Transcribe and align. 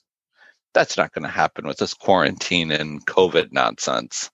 That's 0.74 0.98
not 0.98 1.12
going 1.12 1.24
to 1.24 1.30
happen 1.30 1.68
with 1.68 1.78
this 1.78 1.94
quarantine 1.94 2.72
and 2.72 3.06
COVID 3.06 3.52
nonsense. 3.52 4.30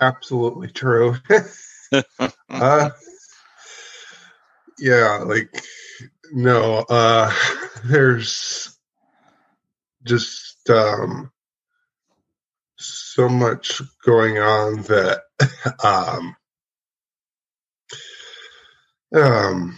Absolutely 0.00 0.68
true. 0.68 1.16
uh, 2.48 2.90
yeah, 4.78 5.18
like 5.26 5.62
no, 6.32 6.84
uh 6.88 7.32
there's 7.84 8.76
just 10.04 10.70
um 10.70 11.30
so 12.76 13.28
much 13.28 13.82
going 14.04 14.38
on 14.38 14.82
that 14.82 15.22
um 15.84 16.36
um 19.14 19.76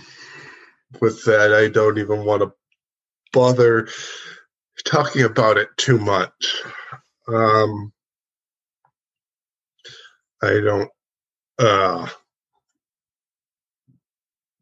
with 1.00 1.24
that 1.24 1.54
I 1.54 1.68
don't 1.68 1.98
even 1.98 2.24
want 2.24 2.42
to 2.42 2.52
bother 3.32 3.88
talking 4.84 5.22
about 5.22 5.58
it 5.58 5.68
too 5.76 5.98
much. 5.98 6.62
Um 7.28 7.92
I 10.42 10.60
don't 10.60 10.90
uh 11.58 12.08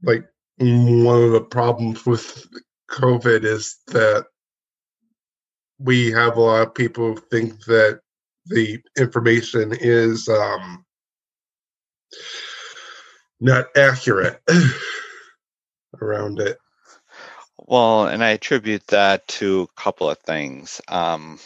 like 0.02 0.24
one 0.58 1.22
of 1.22 1.32
the 1.32 1.40
problems 1.40 2.04
with 2.06 2.46
COVID 2.90 3.44
is 3.44 3.78
that 3.88 4.26
we 5.78 6.10
have 6.12 6.36
a 6.36 6.40
lot 6.40 6.66
of 6.66 6.74
people 6.74 7.14
who 7.14 7.20
think 7.30 7.64
that 7.64 8.00
the 8.46 8.78
information 8.98 9.72
is 9.72 10.28
um 10.28 10.84
not 13.40 13.76
accurate 13.76 14.40
around 16.00 16.40
it. 16.40 16.58
Well, 17.58 18.06
and 18.06 18.24
I 18.24 18.30
attribute 18.30 18.86
that 18.88 19.26
to 19.28 19.62
a 19.62 19.80
couple 19.80 20.10
of 20.10 20.18
things. 20.18 20.80
Um, 20.88 21.38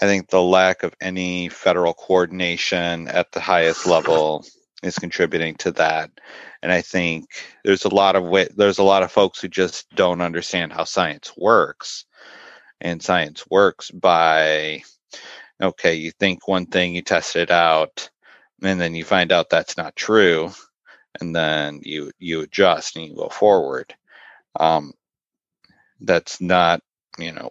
I 0.00 0.06
think 0.06 0.28
the 0.28 0.42
lack 0.42 0.82
of 0.82 0.94
any 1.00 1.48
federal 1.48 1.94
coordination 1.94 3.08
at 3.08 3.32
the 3.32 3.40
highest 3.40 3.86
level 3.86 4.44
is 4.82 4.98
contributing 4.98 5.54
to 5.56 5.72
that, 5.72 6.10
and 6.62 6.70
I 6.70 6.82
think 6.82 7.26
there's 7.64 7.84
a 7.84 7.94
lot 7.94 8.16
of 8.16 8.24
way, 8.24 8.48
there's 8.54 8.78
a 8.78 8.82
lot 8.82 9.02
of 9.02 9.12
folks 9.12 9.40
who 9.40 9.48
just 9.48 9.88
don't 9.94 10.20
understand 10.20 10.72
how 10.72 10.84
science 10.84 11.32
works, 11.36 12.04
and 12.80 13.02
science 13.02 13.44
works 13.48 13.90
by 13.90 14.82
okay, 15.62 15.94
you 15.94 16.10
think 16.10 16.48
one 16.48 16.66
thing, 16.66 16.94
you 16.94 17.02
test 17.02 17.36
it 17.36 17.50
out, 17.50 18.10
and 18.62 18.80
then 18.80 18.94
you 18.94 19.04
find 19.04 19.32
out 19.32 19.48
that's 19.48 19.76
not 19.76 19.96
true, 19.96 20.50
and 21.20 21.34
then 21.34 21.80
you 21.82 22.10
you 22.18 22.40
adjust 22.40 22.96
and 22.96 23.06
you 23.06 23.14
go 23.14 23.28
forward. 23.28 23.94
Um, 24.58 24.92
that's 26.00 26.40
not 26.40 26.80
you 27.18 27.32
know 27.32 27.50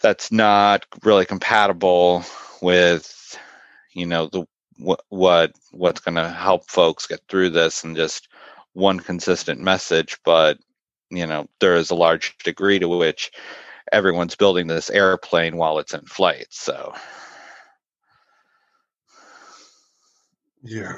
that's 0.00 0.32
not 0.32 0.84
really 1.04 1.24
compatible 1.24 2.24
with 2.60 3.38
you 3.92 4.06
know 4.06 4.26
the 4.26 4.44
what 4.78 5.02
what 5.08 5.52
what's 5.70 6.00
going 6.00 6.16
to 6.16 6.28
help 6.28 6.68
folks 6.70 7.06
get 7.06 7.20
through 7.28 7.50
this 7.50 7.84
and 7.84 7.96
just 7.96 8.28
one 8.72 8.98
consistent 8.98 9.60
message 9.60 10.18
but 10.24 10.58
you 11.10 11.26
know 11.26 11.46
there 11.60 11.76
is 11.76 11.90
a 11.90 11.94
large 11.94 12.36
degree 12.38 12.78
to 12.78 12.88
which 12.88 13.30
everyone's 13.92 14.34
building 14.34 14.66
this 14.66 14.90
airplane 14.90 15.56
while 15.56 15.78
it's 15.78 15.94
in 15.94 16.00
flight 16.02 16.46
so 16.50 16.92
Yeah. 20.62 20.94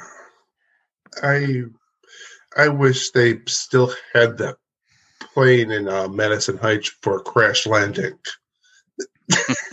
I 1.23 1.65
I 2.57 2.69
wish 2.69 3.11
they 3.11 3.41
still 3.47 3.93
had 4.13 4.39
that 4.39 4.57
plane 5.21 5.71
in 5.71 5.89
uh, 5.89 6.09
Madison 6.09 6.57
Heights 6.59 6.93
for 7.03 7.21
crash 7.21 7.67
landing. 7.67 8.19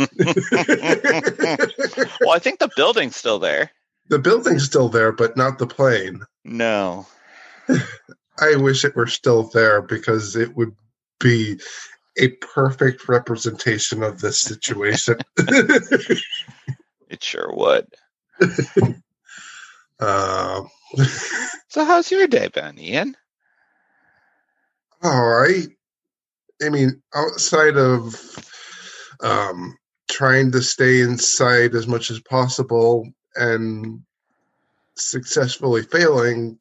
well 2.21 2.31
i 2.31 2.39
think 2.39 2.57
the 2.59 2.71
building's 2.77 3.17
still 3.17 3.37
there 3.37 3.69
the 4.07 4.19
building's 4.19 4.65
still 4.65 4.89
there, 4.89 5.11
but 5.13 5.37
not 5.37 5.57
the 5.57 5.67
plane. 5.67 6.21
no 6.43 7.07
I 8.39 8.55
wish 8.55 8.83
it 8.83 8.95
were 8.95 9.07
still 9.07 9.43
there 9.43 9.81
because 9.81 10.35
it 10.35 10.55
would 10.55 10.75
be 11.19 11.59
a 12.17 12.29
perfect 12.29 13.07
representation 13.07 14.03
of 14.03 14.19
this 14.19 14.39
situation. 14.39 15.17
it 15.37 16.19
sure 17.21 17.53
would 17.53 17.87
uh, 19.99 20.61
so 21.69 21.85
how's 21.85 22.11
your 22.11 22.27
day 22.27 22.47
been 22.47 22.77
ian 22.79 23.15
all 25.03 25.25
right. 25.25 25.67
I 26.63 26.69
mean, 26.69 27.01
outside 27.15 27.75
of 27.75 28.15
um, 29.21 29.77
trying 30.09 30.51
to 30.51 30.61
stay 30.61 31.01
inside 31.01 31.73
as 31.73 31.87
much 31.87 32.11
as 32.11 32.19
possible 32.19 33.09
and 33.35 34.01
successfully 34.95 35.81
failing, 35.81 36.59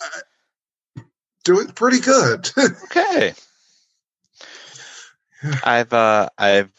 uh, 0.00 1.02
doing 1.44 1.68
pretty 1.68 2.00
good. 2.00 2.50
Okay. 2.84 3.34
I've 5.64 5.92
uh 5.94 6.28
I've 6.36 6.70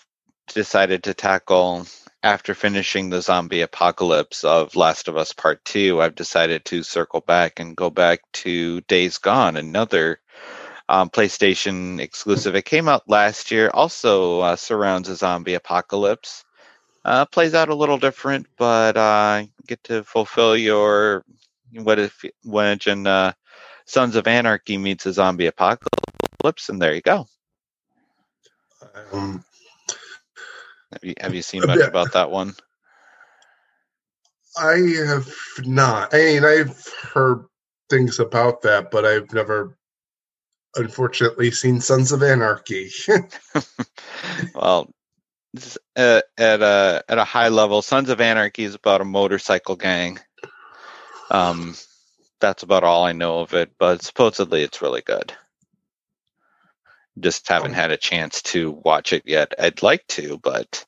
decided 0.53 1.03
to 1.03 1.15
tackle 1.15 1.87
after 2.23 2.53
finishing 2.53 3.09
the 3.09 3.21
zombie 3.21 3.61
apocalypse 3.61 4.43
of 4.43 4.75
Last 4.75 5.07
of 5.07 5.17
Us 5.17 5.33
Part 5.33 5.63
2, 5.65 6.01
I've 6.01 6.15
decided 6.15 6.65
to 6.65 6.83
circle 6.83 7.21
back 7.21 7.59
and 7.59 7.75
go 7.75 7.89
back 7.89 8.21
to 8.33 8.81
Days 8.81 9.17
Gone, 9.17 9.57
another 9.57 10.19
um, 10.87 11.09
PlayStation 11.09 11.99
exclusive. 11.99 12.55
It 12.55 12.65
came 12.65 12.87
out 12.87 13.09
last 13.09 13.49
year, 13.51 13.71
also 13.73 14.41
uh, 14.41 14.55
surrounds 14.55 15.09
a 15.09 15.15
zombie 15.15 15.55
apocalypse. 15.55 16.43
Uh, 17.03 17.25
plays 17.25 17.55
out 17.55 17.69
a 17.69 17.75
little 17.75 17.97
different, 17.97 18.45
but 18.57 18.95
uh, 18.95 19.43
get 19.65 19.83
to 19.85 20.03
fulfill 20.03 20.55
your 20.55 21.23
what 21.73 21.97
if 21.97 22.23
when 22.43 22.77
uh, 23.07 23.33
Sons 23.85 24.15
of 24.15 24.27
Anarchy 24.27 24.77
meets 24.77 25.07
a 25.07 25.13
zombie 25.13 25.47
apocalypse, 25.47 26.69
and 26.69 26.79
there 26.79 26.93
you 26.93 27.01
go. 27.01 27.25
um, 29.11 29.43
Have 30.93 31.03
you 31.03 31.13
have 31.19 31.35
you 31.35 31.41
seen 31.41 31.65
much 31.65 31.79
about 31.79 32.13
that 32.13 32.31
one? 32.31 32.53
I 34.57 34.75
have 35.07 35.29
not. 35.59 36.13
I 36.13 36.17
mean, 36.17 36.43
I've 36.45 36.85
heard 37.13 37.45
things 37.89 38.19
about 38.19 38.61
that, 38.63 38.91
but 38.91 39.05
I've 39.05 39.31
never, 39.33 39.77
unfortunately, 40.75 41.51
seen 41.51 41.79
Sons 41.79 42.11
of 42.11 42.21
Anarchy. 42.21 42.89
well, 44.55 44.89
this- 45.53 45.77
uh, 45.95 46.21
at 46.37 46.61
a 46.61 47.03
at 47.07 47.17
a 47.17 47.23
high 47.23 47.49
level, 47.49 47.81
Sons 47.81 48.09
of 48.09 48.19
Anarchy 48.21 48.63
is 48.63 48.75
about 48.75 49.01
a 49.01 49.05
motorcycle 49.05 49.75
gang. 49.75 50.19
Um, 51.29 51.75
that's 52.41 52.63
about 52.63 52.83
all 52.83 53.05
I 53.05 53.13
know 53.13 53.39
of 53.39 53.53
it, 53.53 53.71
but 53.79 54.01
supposedly 54.01 54.63
it's 54.63 54.81
really 54.81 55.01
good. 55.01 55.33
Just 57.19 57.47
haven't 57.49 57.73
had 57.73 57.91
a 57.91 57.97
chance 57.97 58.41
to 58.43 58.71
watch 58.71 59.13
it 59.13 59.23
yet. 59.25 59.53
I'd 59.59 59.83
like 59.83 60.05
to, 60.09 60.39
but 60.39 60.85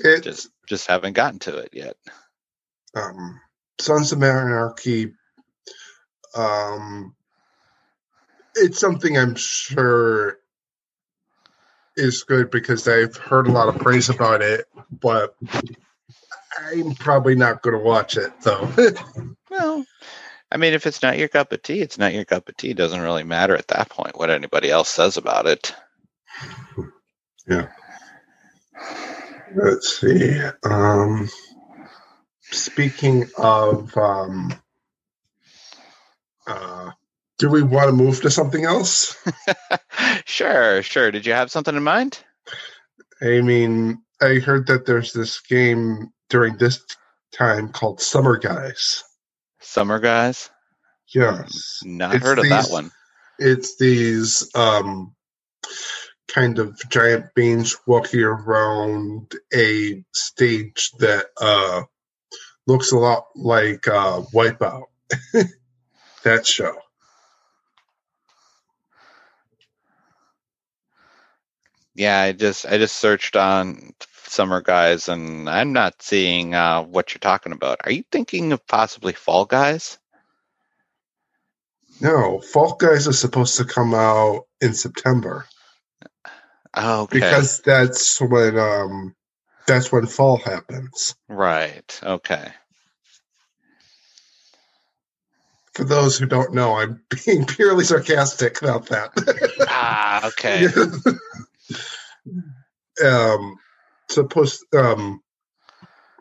It 0.00 0.22
just 0.22 0.50
just 0.68 0.88
haven't 0.88 1.14
gotten 1.14 1.38
to 1.40 1.58
it 1.58 1.70
yet. 1.72 1.96
um, 2.96 3.40
Sons 3.80 4.12
of 4.12 4.22
Anarchy 4.22 5.14
um, 6.36 7.14
it's 8.56 8.80
something 8.80 9.18
I'm 9.18 9.36
sure 9.36 10.38
is 11.96 12.24
good 12.24 12.50
because 12.50 12.88
I've 12.88 13.16
heard 13.16 13.48
a 13.48 13.52
lot 13.52 13.68
of 13.68 13.78
praise 13.78 14.08
about 14.10 14.42
it, 14.42 14.66
but 14.90 15.36
I'm 16.60 16.94
probably 16.94 17.34
not 17.36 17.62
going 17.62 17.76
to 17.78 17.84
watch 17.84 18.16
it 18.16 18.32
though. 18.42 18.70
Well, 19.50 19.86
I 20.52 20.56
mean, 20.56 20.72
if 20.72 20.86
it's 20.86 21.02
not 21.02 21.18
your 21.18 21.28
cup 21.28 21.52
of 21.52 21.62
tea, 21.62 21.80
it's 21.80 21.98
not 21.98 22.12
your 22.12 22.24
cup 22.24 22.48
of 22.48 22.56
tea. 22.56 22.70
It 22.70 22.76
doesn't 22.76 23.00
really 23.00 23.22
matter 23.22 23.56
at 23.56 23.68
that 23.68 23.88
point 23.88 24.18
what 24.18 24.30
anybody 24.30 24.70
else 24.70 24.88
says 24.88 25.16
about 25.16 25.46
it. 25.46 25.74
Yeah. 27.46 27.68
Let's 29.54 30.00
see. 30.00 30.40
Um, 30.64 31.28
speaking 32.42 33.28
of, 33.36 33.96
um, 33.96 34.54
uh, 36.46 36.90
do 37.38 37.48
we 37.48 37.62
want 37.62 37.88
to 37.88 37.92
move 37.92 38.20
to 38.22 38.30
something 38.30 38.64
else? 38.64 39.16
sure, 40.24 40.82
sure. 40.82 41.10
Did 41.10 41.26
you 41.26 41.32
have 41.32 41.50
something 41.50 41.76
in 41.76 41.82
mind? 41.82 42.22
I 43.22 43.40
mean, 43.40 44.02
I 44.20 44.34
heard 44.34 44.66
that 44.66 44.86
there's 44.86 45.12
this 45.12 45.40
game 45.40 46.12
during 46.28 46.56
this 46.56 46.84
time 47.32 47.70
called 47.70 48.00
Summer 48.00 48.38
Guys. 48.38 49.04
Summer 49.60 49.98
Guys? 50.00 50.50
Yes. 51.14 51.80
Not 51.84 52.14
It's 52.14 52.24
heard 52.24 52.38
of 52.38 52.48
that 52.48 52.70
one. 52.70 52.90
It's 53.38 53.76
these 53.78 54.50
um, 54.54 55.14
kind 56.28 56.58
of 56.58 56.78
giant 56.90 57.34
beings 57.34 57.76
walking 57.86 58.20
around 58.20 59.32
a 59.54 60.04
stage 60.12 60.90
that 60.98 61.26
uh, 61.40 61.82
looks 62.66 62.92
a 62.92 62.98
lot 62.98 63.26
like 63.34 63.86
uh, 63.88 64.22
Wipeout. 64.32 64.84
that 66.24 66.46
show. 66.46 66.76
Yeah, 71.94 72.20
I 72.20 72.32
just 72.32 72.64
I 72.66 72.78
just 72.78 72.96
searched 72.96 73.36
on 73.36 73.92
Summer 74.30 74.62
Guys 74.62 75.08
and 75.08 75.48
I'm 75.50 75.72
not 75.72 76.02
seeing 76.02 76.54
uh, 76.54 76.82
what 76.82 77.12
you're 77.12 77.18
talking 77.20 77.52
about. 77.52 77.78
Are 77.84 77.92
you 77.92 78.04
thinking 78.10 78.52
of 78.52 78.66
possibly 78.66 79.12
Fall 79.12 79.44
Guys? 79.46 79.98
No, 82.00 82.40
Fall 82.40 82.76
Guys 82.76 83.06
is 83.06 83.18
supposed 83.18 83.56
to 83.58 83.64
come 83.64 83.94
out 83.94 84.46
in 84.60 84.74
September 84.74 85.46
Oh, 86.74 87.02
okay. 87.02 87.18
because 87.18 87.60
that's 87.60 88.20
when 88.20 88.58
um, 88.58 89.14
that's 89.66 89.92
when 89.92 90.06
fall 90.06 90.38
happens. 90.38 91.14
right. 91.28 92.00
Okay. 92.02 92.48
For 95.74 95.84
those 95.84 96.18
who 96.18 96.26
don't 96.26 96.54
know, 96.54 96.74
I'm 96.74 97.02
being 97.26 97.46
purely 97.46 97.84
sarcastic 97.84 98.60
about 98.62 98.86
that. 98.86 99.12
Ah, 99.68 100.26
okay. 100.28 100.66
um, 103.06 103.56
supposed 104.10 104.64
um, 104.74 105.20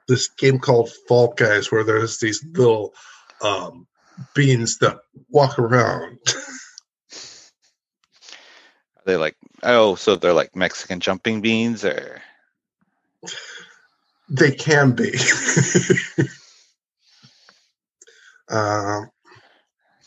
this 0.07 0.29
game 0.29 0.59
called 0.59 0.91
Fall 1.07 1.33
Guys, 1.35 1.71
where 1.71 1.83
there's 1.83 2.19
these 2.19 2.43
little 2.53 2.93
um, 3.43 3.87
beans 4.35 4.77
that 4.79 4.99
walk 5.29 5.59
around. 5.59 6.19
Are 8.97 9.03
they 9.05 9.17
like 9.17 9.35
oh, 9.63 9.95
so 9.95 10.15
they're 10.15 10.33
like 10.33 10.55
Mexican 10.55 10.99
jumping 10.99 11.41
beans 11.41 11.83
or 11.85 12.21
they 14.29 14.51
can 14.51 14.91
be. 14.91 15.13
um, 18.49 19.09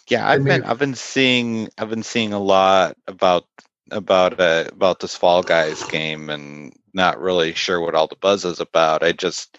Yeah, 0.08 0.28
I've 0.28 0.44
been 0.44 0.60
mean- 0.60 0.64
I've 0.64 0.78
been 0.78 0.94
seeing 0.94 1.68
I've 1.78 1.88
been 1.88 2.02
seeing 2.02 2.32
a 2.34 2.38
lot 2.38 2.96
about 3.06 3.46
about 3.90 4.38
uh, 4.38 4.64
about 4.70 5.00
this 5.00 5.16
Fall 5.16 5.42
Guys 5.42 5.82
game 5.84 6.28
and 6.28 6.74
not 6.94 7.20
really 7.20 7.54
sure 7.54 7.80
what 7.80 7.94
all 7.94 8.06
the 8.08 8.16
buzz 8.16 8.44
is 8.44 8.60
about. 8.60 9.02
I 9.02 9.12
just 9.12 9.58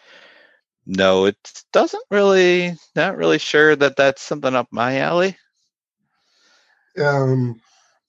know 0.86 1.26
it 1.26 1.38
doesn't 1.72 2.04
really 2.12 2.76
not 2.96 3.18
really 3.18 3.40
sure 3.40 3.76
that 3.76 3.96
that's 3.96 4.22
something 4.22 4.56
up 4.56 4.68
my 4.72 5.00
alley. 5.00 5.38
um, 7.00 7.60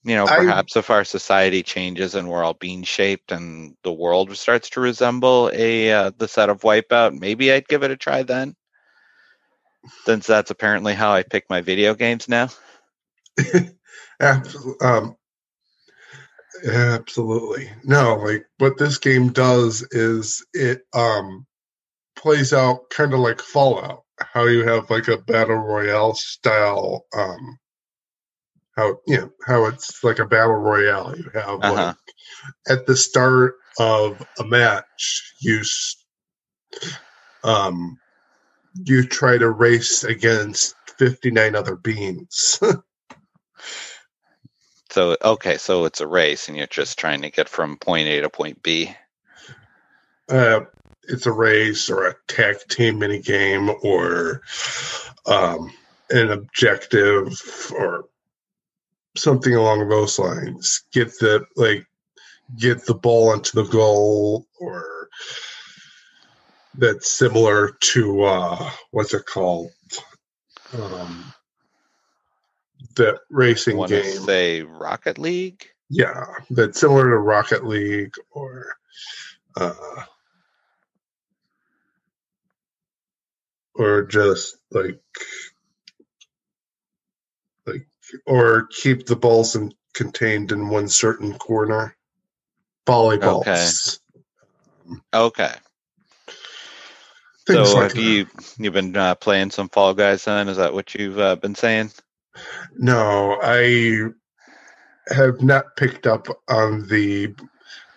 You 0.04 0.16
know, 0.16 0.26
I- 0.26 0.36
perhaps 0.36 0.76
if 0.76 0.90
our 0.90 1.04
society 1.04 1.62
changes 1.62 2.14
and 2.14 2.28
we're 2.28 2.44
all 2.44 2.54
bean 2.54 2.82
shaped 2.84 3.32
and 3.32 3.76
the 3.82 3.92
world 3.92 4.36
starts 4.36 4.70
to 4.70 4.80
resemble 4.80 5.50
a 5.52 5.92
uh, 5.92 6.10
the 6.16 6.28
set 6.28 6.50
of 6.50 6.60
Wipeout, 6.62 7.18
maybe 7.18 7.52
I'd 7.52 7.68
give 7.68 7.82
it 7.82 7.90
a 7.90 7.96
try 7.96 8.22
then. 8.22 8.56
Since 10.06 10.26
that's 10.26 10.50
apparently 10.50 10.94
how 10.94 11.12
I 11.12 11.22
pick 11.22 11.48
my 11.50 11.60
video 11.62 11.94
games 11.94 12.28
now. 12.28 12.48
abs- 14.20 14.56
um, 14.80 15.16
absolutely 16.64 17.70
no. 17.84 18.16
Like 18.16 18.46
what 18.58 18.78
this 18.78 18.98
game 18.98 19.28
does 19.32 19.86
is 19.90 20.44
it 20.52 20.82
um, 20.94 21.46
plays 22.16 22.52
out 22.52 22.90
kind 22.90 23.12
of 23.14 23.20
like 23.20 23.40
Fallout. 23.40 24.04
How 24.20 24.46
you 24.46 24.66
have 24.66 24.90
like 24.90 25.08
a 25.08 25.18
battle 25.18 25.56
royale 25.56 26.14
style. 26.14 27.04
Um, 27.16 27.58
how 28.76 28.96
you 29.06 29.18
know 29.18 29.30
how 29.46 29.66
it's 29.66 30.02
like 30.04 30.18
a 30.18 30.26
battle 30.26 30.54
royale. 30.56 31.16
You 31.16 31.30
have 31.34 31.60
Uh-huh. 31.62 31.72
like 31.72 31.96
at 32.68 32.86
the 32.86 32.96
start 32.96 33.54
of 33.78 34.24
a 34.38 34.44
match, 34.44 35.34
you 35.40 35.60
s- 35.60 35.96
um, 37.42 37.98
you 38.84 39.06
try 39.06 39.36
to 39.38 39.50
race 39.50 40.04
against 40.04 40.74
fifty 40.98 41.30
nine 41.30 41.54
other 41.56 41.76
beings. 41.76 42.58
So 44.94 45.16
okay, 45.20 45.56
so 45.56 45.86
it's 45.86 46.00
a 46.00 46.06
race, 46.06 46.46
and 46.46 46.56
you're 46.56 46.68
just 46.68 47.00
trying 47.00 47.22
to 47.22 47.30
get 47.30 47.48
from 47.48 47.78
point 47.78 48.06
A 48.06 48.20
to 48.20 48.30
point 48.30 48.62
B. 48.62 48.94
uh, 50.28 50.60
it's 51.08 51.26
a 51.26 51.32
race 51.32 51.90
or 51.90 52.06
a 52.06 52.14
tag 52.28 52.58
team 52.68 53.00
mini 53.00 53.18
game 53.18 53.72
or 53.82 54.42
um, 55.26 55.72
an 56.10 56.30
objective 56.30 57.36
or 57.76 58.04
something 59.16 59.56
along 59.56 59.88
those 59.88 60.16
lines. 60.16 60.84
Get 60.92 61.08
the 61.18 61.44
like 61.56 61.84
get 62.56 62.86
the 62.86 62.94
ball 62.94 63.32
into 63.32 63.56
the 63.56 63.68
goal 63.68 64.46
or 64.60 65.08
that's 66.78 67.10
similar 67.10 67.76
to 67.80 68.22
uh, 68.22 68.70
what's 68.92 69.12
it 69.12 69.26
called? 69.26 69.72
Um, 70.72 71.33
that 72.96 73.20
racing 73.30 73.80
to 73.82 73.88
game. 73.88 74.20
say 74.20 74.62
Rocket 74.62 75.18
League? 75.18 75.66
Yeah, 75.90 76.26
that's 76.50 76.80
similar 76.80 77.10
to 77.10 77.18
Rocket 77.18 77.64
League 77.64 78.14
or 78.30 78.76
uh 79.56 79.74
or 83.74 84.02
just 84.02 84.56
like 84.70 85.00
like 87.66 87.86
or 88.26 88.66
keep 88.66 89.06
the 89.06 89.16
balls 89.16 89.56
in, 89.56 89.72
contained 89.94 90.52
in 90.52 90.68
one 90.68 90.88
certain 90.88 91.34
corner. 91.34 91.96
Volleyballs. 92.86 94.00
Okay. 95.12 95.52
Things 97.46 97.70
so 97.70 97.76
like 97.76 97.94
have 97.94 98.02
you 98.02 98.26
you've 98.58 98.72
been 98.72 98.96
uh, 98.96 99.14
playing 99.14 99.50
some 99.50 99.68
Fall 99.68 99.94
Guys 99.94 100.24
then? 100.24 100.48
Is 100.48 100.56
that 100.56 100.72
what 100.72 100.94
you've 100.94 101.18
uh, 101.18 101.36
been 101.36 101.54
saying? 101.54 101.90
No, 102.76 103.38
I 103.42 104.08
have 105.08 105.42
not 105.42 105.76
picked 105.76 106.06
up 106.06 106.26
on 106.48 106.88
the 106.88 107.34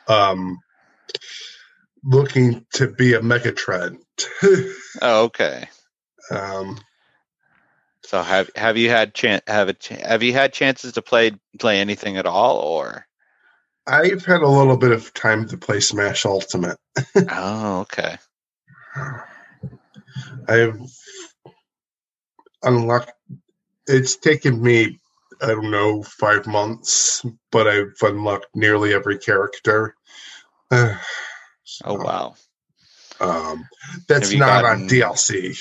um 0.08 0.60
looking 2.04 2.66
to 2.74 2.88
be 2.88 3.14
a 3.14 3.20
megatrend. 3.22 3.98
Oh, 5.02 5.26
okay. 5.26 5.70
um 6.32 6.80
So 8.04 8.24
have 8.24 8.50
have 8.56 8.78
you 8.78 8.90
had 8.90 9.14
chan- 9.14 9.42
have 9.48 9.70
it 9.70 9.86
have 9.86 10.24
you 10.24 10.34
had 10.34 10.54
chances 10.54 10.94
to 10.94 11.02
play 11.02 11.34
play 11.60 11.80
anything 11.80 12.18
at 12.18 12.26
all 12.26 12.58
or? 12.58 13.06
I've 13.86 14.26
had 14.26 14.42
a 14.42 14.50
little 14.50 14.78
bit 14.78 14.92
of 14.92 15.14
time 15.14 15.48
to 15.50 15.58
play 15.58 15.80
Smash 15.80 16.26
Ultimate. 16.26 16.78
oh, 17.30 17.82
okay. 17.82 18.18
I've 20.48 20.80
unlocked. 22.64 23.12
It's 23.88 24.16
taken 24.18 24.62
me, 24.62 25.00
I 25.42 25.48
don't 25.48 25.72
know, 25.72 26.04
five 26.04 26.46
months, 26.48 27.26
but 27.52 27.68
I've 27.68 27.94
unlocked 28.02 28.48
nearly 28.54 28.94
every 28.94 29.18
character. 29.18 29.96
Oh 31.84 31.96
wow. 31.96 32.36
Um, 33.20 33.66
that's 34.08 34.32
not 34.34 34.62
gotten- 34.64 34.84
on 34.84 34.90
DLC. 34.90 35.58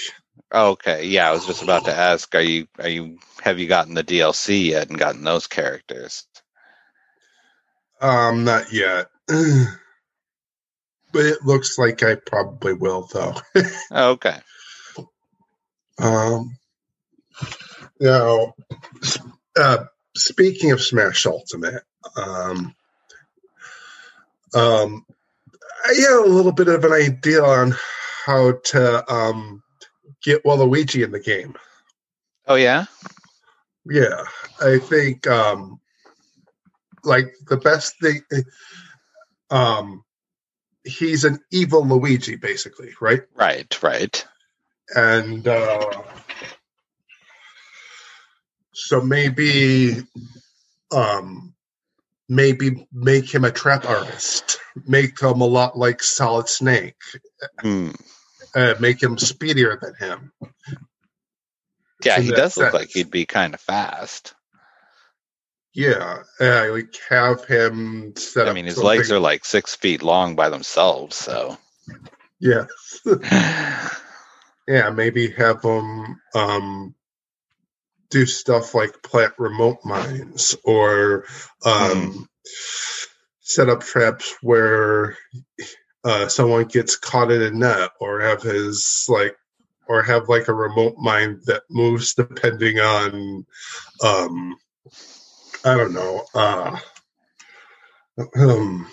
Okay, 0.54 1.06
yeah, 1.06 1.28
I 1.28 1.33
was 1.33 1.45
just 1.47 1.62
about 1.64 1.87
to 1.87 1.92
ask, 1.92 2.33
are 2.37 2.40
you 2.40 2.68
are 2.78 2.88
you 2.88 3.18
have 3.42 3.59
you 3.59 3.66
gotten 3.66 3.95
the 3.95 4.04
DLC 4.04 4.66
yet 4.66 4.88
and 4.88 4.99
gotten 4.99 5.25
those 5.25 5.49
characters? 5.49 6.25
Um, 8.00 8.45
not 8.45 8.73
yet. 8.73 9.09
But 11.12 11.25
it 11.25 11.45
looks 11.47 11.78
like 11.78 12.02
I 12.02 12.16
probably 12.16 12.75
will, 12.75 13.09
though. 13.12 13.35
Oh, 13.90 14.11
okay. 14.11 14.38
Um, 15.99 16.59
now, 18.00 18.55
uh, 19.59 19.85
speaking 20.15 20.73
of 20.73 20.83
Smash 20.83 21.26
Ultimate, 21.26 21.83
um, 22.17 22.75
um, 24.55 25.07
I 25.85 25.95
have 25.95 26.25
a 26.25 26.29
little 26.29 26.53
bit 26.53 26.69
of 26.69 26.85
an 26.85 26.93
idea 26.93 27.43
on 27.43 27.75
how 28.25 28.53
to 28.53 29.12
um, 29.12 29.62
get 30.23 30.45
Waluigi 30.45 31.05
in 31.05 31.12
the 31.12 31.21
game. 31.21 31.55
Oh 32.47 32.57
yeah. 32.57 32.87
Yeah, 33.88 34.25
I 34.61 34.79
think 34.79 35.26
um, 35.26 35.81
like 37.05 37.35
the 37.49 37.57
best 37.57 38.00
thing. 38.00 38.23
Um, 39.49 40.05
he's 40.87 41.25
an 41.25 41.38
evil 41.50 41.87
Luigi, 41.87 42.37
basically, 42.37 42.93
right? 43.00 43.23
Right. 43.35 43.83
Right. 43.83 44.26
And 44.95 45.47
uh, 45.47 46.03
so 48.76 49.00
maybe, 49.00 49.97
um, 50.92 51.54
maybe 52.28 52.87
make 52.92 53.35
him 53.35 53.45
a 53.47 53.50
trap 53.50 53.87
artist. 53.87 54.59
Make 54.87 55.18
him 55.18 55.40
a 55.40 55.47
lot 55.47 55.78
like 55.78 56.02
Solid 56.02 56.47
Snake. 56.47 57.00
Hmm. 57.61 57.92
Uh, 58.54 58.75
make 58.78 59.02
him 59.02 59.16
speedier 59.16 59.78
than 59.80 59.95
him. 59.95 60.33
Yeah, 62.04 62.18
In 62.18 62.25
he 62.25 62.30
does 62.33 62.59
look 62.59 62.75
like 62.75 62.90
he'd 62.90 63.11
be 63.11 63.25
kind 63.25 63.54
of 63.54 63.61
fast. 63.62 64.35
Yeah, 65.73 66.23
uh, 66.38 66.68
like 66.71 66.95
have 67.09 67.47
him 67.47 68.12
set 68.16 68.47
I 68.47 68.52
mean, 68.52 68.66
his 68.66 68.78
legs 68.78 69.11
are 69.11 69.18
like 69.18 69.47
six 69.47 69.75
feet 69.75 70.02
long 70.02 70.37
by 70.37 70.50
themselves. 70.50 71.16
So. 71.16 71.56
Yeah, 72.40 72.66
yeah. 74.68 74.90
Maybe 74.90 75.30
have 75.30 75.62
him 75.62 76.21
um, 76.35 76.95
do 78.16 78.25
stuff 78.25 78.75
like 78.75 79.02
plant 79.02 79.35
remote 79.38 79.76
mines 79.85 80.56
or 80.64 81.26
um, 81.66 82.26
set 83.42 83.68
up 83.68 83.82
traps 83.82 84.35
where 84.40 85.18
uh, 86.02 86.26
someone 86.26 86.64
gets 86.64 86.96
caught 86.96 87.30
in 87.30 87.42
a 87.42 87.50
net, 87.50 87.90
or 88.00 88.23
have 88.23 88.40
his 88.40 89.04
like, 89.08 89.37
or 89.87 90.02
have 90.02 90.30
like 90.30 90.49
a 90.49 90.54
remote 90.54 90.94
mine 90.96 91.40
that 91.44 91.62
moves 91.68 92.14
depending 92.14 92.78
on, 92.78 93.44
um, 94.02 94.56
I 95.62 95.75
don't 95.76 95.92
know, 95.92 96.25
uh, 96.35 96.78
um, 98.38 98.87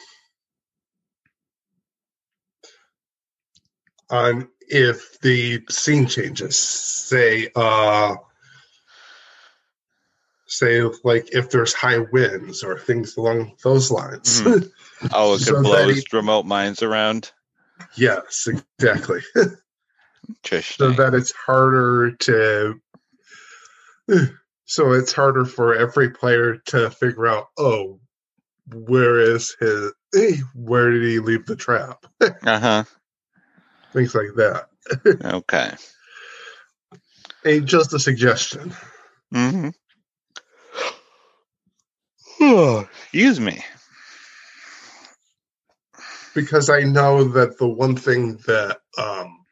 on 4.10 4.50
if 4.60 5.18
the 5.22 5.64
scene 5.70 6.08
changes. 6.08 6.58
Say, 6.58 7.50
uh, 7.56 8.16
say 10.54 10.82
like 11.04 11.28
if 11.34 11.50
there's 11.50 11.74
high 11.74 12.00
winds 12.00 12.64
or 12.64 12.78
things 12.80 13.18
along 13.18 13.56
those 13.64 13.92
lines. 13.92 14.42
Mhm. 14.42 14.72
Oh, 15.14 15.34
it 15.34 15.38
could 15.44 15.46
So 15.48 15.62
blow 15.64 15.88
he- 15.88 15.96
his 15.96 16.14
remote 16.14 16.46
mines 16.46 16.82
around. 16.84 17.32
yes, 17.96 18.48
exactly. 18.48 19.22
so 20.62 20.92
that 20.92 21.14
it's 21.14 21.32
harder 21.34 22.12
to. 22.12 22.80
So 24.66 24.94
it's 24.94 25.12
harder 25.12 25.44
for 25.44 25.76
every 25.76 26.10
player 26.12 26.56
to 26.68 26.90
figure 26.90 27.28
out. 27.28 27.48
Oh, 27.58 28.00
where 28.74 29.20
is 29.20 29.56
his? 29.60 29.92
eh, 30.16 30.38
Where 30.56 30.90
did 30.90 31.04
he 31.04 31.20
leave 31.20 31.46
the 31.46 31.56
trap? 31.58 32.06
Uh 32.22 32.60
huh. 32.60 32.84
Things 33.92 34.16
like 34.16 34.34
that. 34.38 34.70
Okay. 35.24 35.72
Hey, 37.44 37.60
just 37.60 37.94
a 37.94 38.00
suggestion. 38.00 38.74
Mm-hmm. 39.34 39.70
Oh, 42.46 42.88
excuse 43.04 43.40
me. 43.40 43.64
because 46.34 46.70
I 46.70 46.82
know 46.82 47.24
that 47.24 47.58
the 47.58 47.68
one 47.68 47.96
thing 47.96 48.38
that 48.48 48.80
um, 48.98 49.46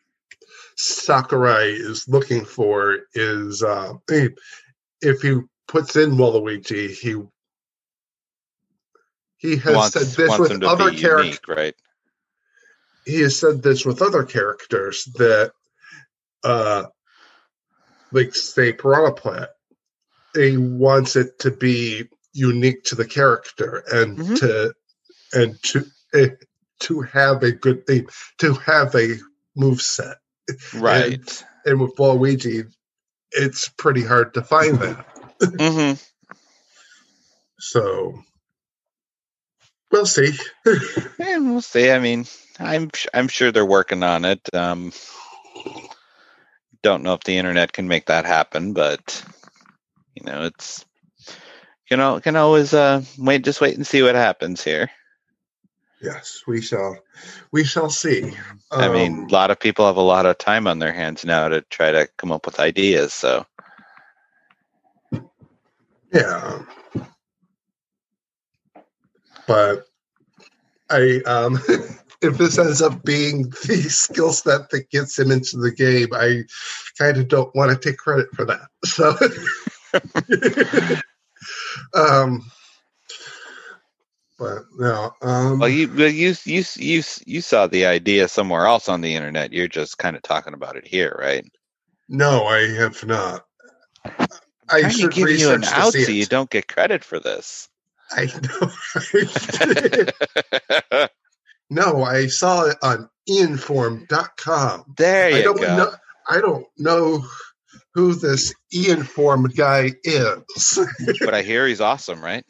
Sakurai 0.77 1.71
is 1.71 2.07
looking 2.07 2.45
for 2.45 2.99
is 3.13 3.63
uh, 3.63 3.93
if 4.09 4.33
if 5.01 5.21
he 5.21 5.39
puts 5.67 5.95
in 5.95 6.11
Waluigi, 6.11 6.89
he 6.89 7.15
he 9.37 9.57
has 9.57 9.75
wants 9.75 9.93
said 9.93 10.07
this 10.17 10.39
with 10.39 10.63
other 10.63 10.91
characters. 10.91 11.39
right? 11.47 11.75
He 13.05 13.21
has 13.21 13.37
said 13.37 13.63
this 13.63 13.85
with 13.85 14.01
other 14.01 14.23
characters 14.23 15.05
that, 15.15 15.53
uh, 16.43 16.85
like 18.11 18.35
say 18.35 18.73
Piranha 18.73 19.13
Plant, 19.13 19.49
he 20.35 20.57
wants 20.57 21.15
it 21.15 21.39
to 21.39 21.51
be 21.51 22.07
unique 22.33 22.83
to 22.85 22.95
the 22.95 23.05
character 23.05 23.83
and 23.91 24.17
Mhm. 24.17 24.39
to 24.39 24.73
and 25.33 25.61
to 25.63 25.85
eh, 26.13 26.29
to 26.79 27.01
have 27.01 27.43
a 27.43 27.51
good 27.51 27.85
thing 27.85 28.07
to 28.39 28.53
have 28.53 28.95
a 28.95 29.17
move 29.55 29.81
set. 29.81 30.17
Right. 30.73 31.43
And 31.65 31.79
with 31.79 31.95
Waluigi, 31.97 32.71
it's 33.31 33.69
pretty 33.69 34.03
hard 34.03 34.33
to 34.33 34.41
find 34.43 34.77
that. 34.79 35.05
hmm 35.59 35.93
So 37.59 38.19
we'll 39.91 40.05
see. 40.07 40.33
And 41.19 41.51
we'll 41.51 41.61
see. 41.61 41.91
I 41.91 41.99
mean, 41.99 42.25
I'm 42.59 42.89
I'm 43.13 43.27
sure 43.27 43.51
they're 43.51 43.65
working 43.65 44.01
on 44.01 44.25
it. 44.25 44.41
Um, 44.55 44.91
don't 46.81 47.03
know 47.03 47.13
if 47.13 47.23
the 47.23 47.37
internet 47.37 47.71
can 47.73 47.87
make 47.87 48.07
that 48.07 48.25
happen, 48.25 48.73
but 48.73 49.23
you 50.15 50.23
know, 50.25 50.45
it's 50.45 50.83
you 51.91 51.97
know, 51.97 52.19
can 52.21 52.37
always 52.37 52.73
uh 52.73 53.03
wait, 53.19 53.43
just 53.43 53.59
wait 53.61 53.75
and 53.75 53.85
see 53.85 54.01
what 54.01 54.15
happens 54.15 54.63
here. 54.63 54.89
yes, 56.01 56.41
we 56.47 56.61
shall. 56.61 56.97
We 57.51 57.65
shall 57.65 57.89
see. 57.89 58.31
I 58.71 58.87
mean, 58.87 59.13
Um, 59.19 59.25
a 59.25 59.31
lot 59.31 59.51
of 59.51 59.59
people 59.59 59.85
have 59.85 59.97
a 59.97 60.01
lot 60.01 60.25
of 60.25 60.37
time 60.37 60.65
on 60.65 60.79
their 60.79 60.93
hands 60.93 61.25
now 61.25 61.49
to 61.49 61.61
try 61.69 61.91
to 61.91 62.07
come 62.17 62.31
up 62.31 62.45
with 62.45 62.61
ideas. 62.61 63.13
So 63.13 63.45
Yeah. 66.13 66.63
But 69.45 69.85
I 70.89 71.21
um 71.25 71.59
if 72.21 72.37
this 72.37 72.57
ends 72.57 72.81
up 72.81 73.03
being 73.03 73.49
the 73.67 73.85
skill 73.89 74.31
set 74.31 74.69
that 74.69 74.89
gets 74.91 75.19
him 75.19 75.29
into 75.29 75.57
the 75.57 75.71
game, 75.71 76.07
I 76.13 76.43
kind 76.97 77.17
of 77.17 77.27
don't 77.27 77.53
want 77.53 77.71
to 77.71 77.77
take 77.77 77.97
credit 77.97 78.33
for 78.33 78.45
that. 78.45 78.69
So 78.85 79.13
um 81.93 82.43
but 84.39 84.63
no 84.77 85.11
um 85.21 85.59
Well, 85.59 85.69
you 85.69 85.87
you 85.87 86.35
you 86.45 86.63
you 86.77 87.03
you 87.25 87.41
saw 87.41 87.67
the 87.67 87.85
idea 87.85 88.27
somewhere 88.27 88.65
else 88.65 88.89
on 88.89 89.01
the 89.01 89.15
internet. 89.15 89.53
You're 89.53 89.67
just 89.67 89.97
kind 89.97 90.15
of 90.15 90.23
talking 90.23 90.53
about 90.53 90.77
it 90.77 90.87
here, 90.87 91.15
right? 91.19 91.45
no, 92.09 92.45
I 92.45 92.67
have 92.69 93.05
not. 93.05 93.45
I 94.69 94.81
trying 94.81 94.97
to 94.97 95.09
give 95.09 95.29
you 95.29 95.51
an 95.51 95.63
out 95.65 95.93
so 95.93 96.11
you 96.11 96.25
don't 96.25 96.49
get 96.49 96.67
credit 96.67 97.03
for 97.03 97.19
this. 97.19 97.69
I 98.11 98.25
know. 100.91 101.07
no, 101.69 102.03
I 102.03 102.27
saw 102.27 102.65
it 102.65 102.77
on 102.81 103.09
inform.com. 103.27 104.83
there 104.97 105.29
you 105.29 105.37
I 105.37 105.41
don't 105.43 105.57
go. 105.57 105.77
know. 105.77 105.91
I 106.27 106.41
don't 106.41 106.65
know 106.77 107.23
who 107.93 108.13
this 108.15 108.53
Ian 108.73 109.03
Form 109.03 109.43
guy 109.43 109.91
is. 110.03 110.79
but 111.19 111.33
I 111.33 111.41
hear 111.41 111.67
he's 111.67 111.81
awesome, 111.81 112.23
right? 112.23 112.45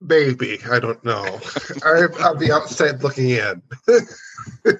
Maybe 0.00 0.58
I 0.68 0.80
don't 0.80 1.04
know. 1.04 1.40
I'm 1.84 2.12
on 2.24 2.38
the 2.38 2.52
outside 2.52 3.02
looking 3.04 3.30
in. 3.30 3.62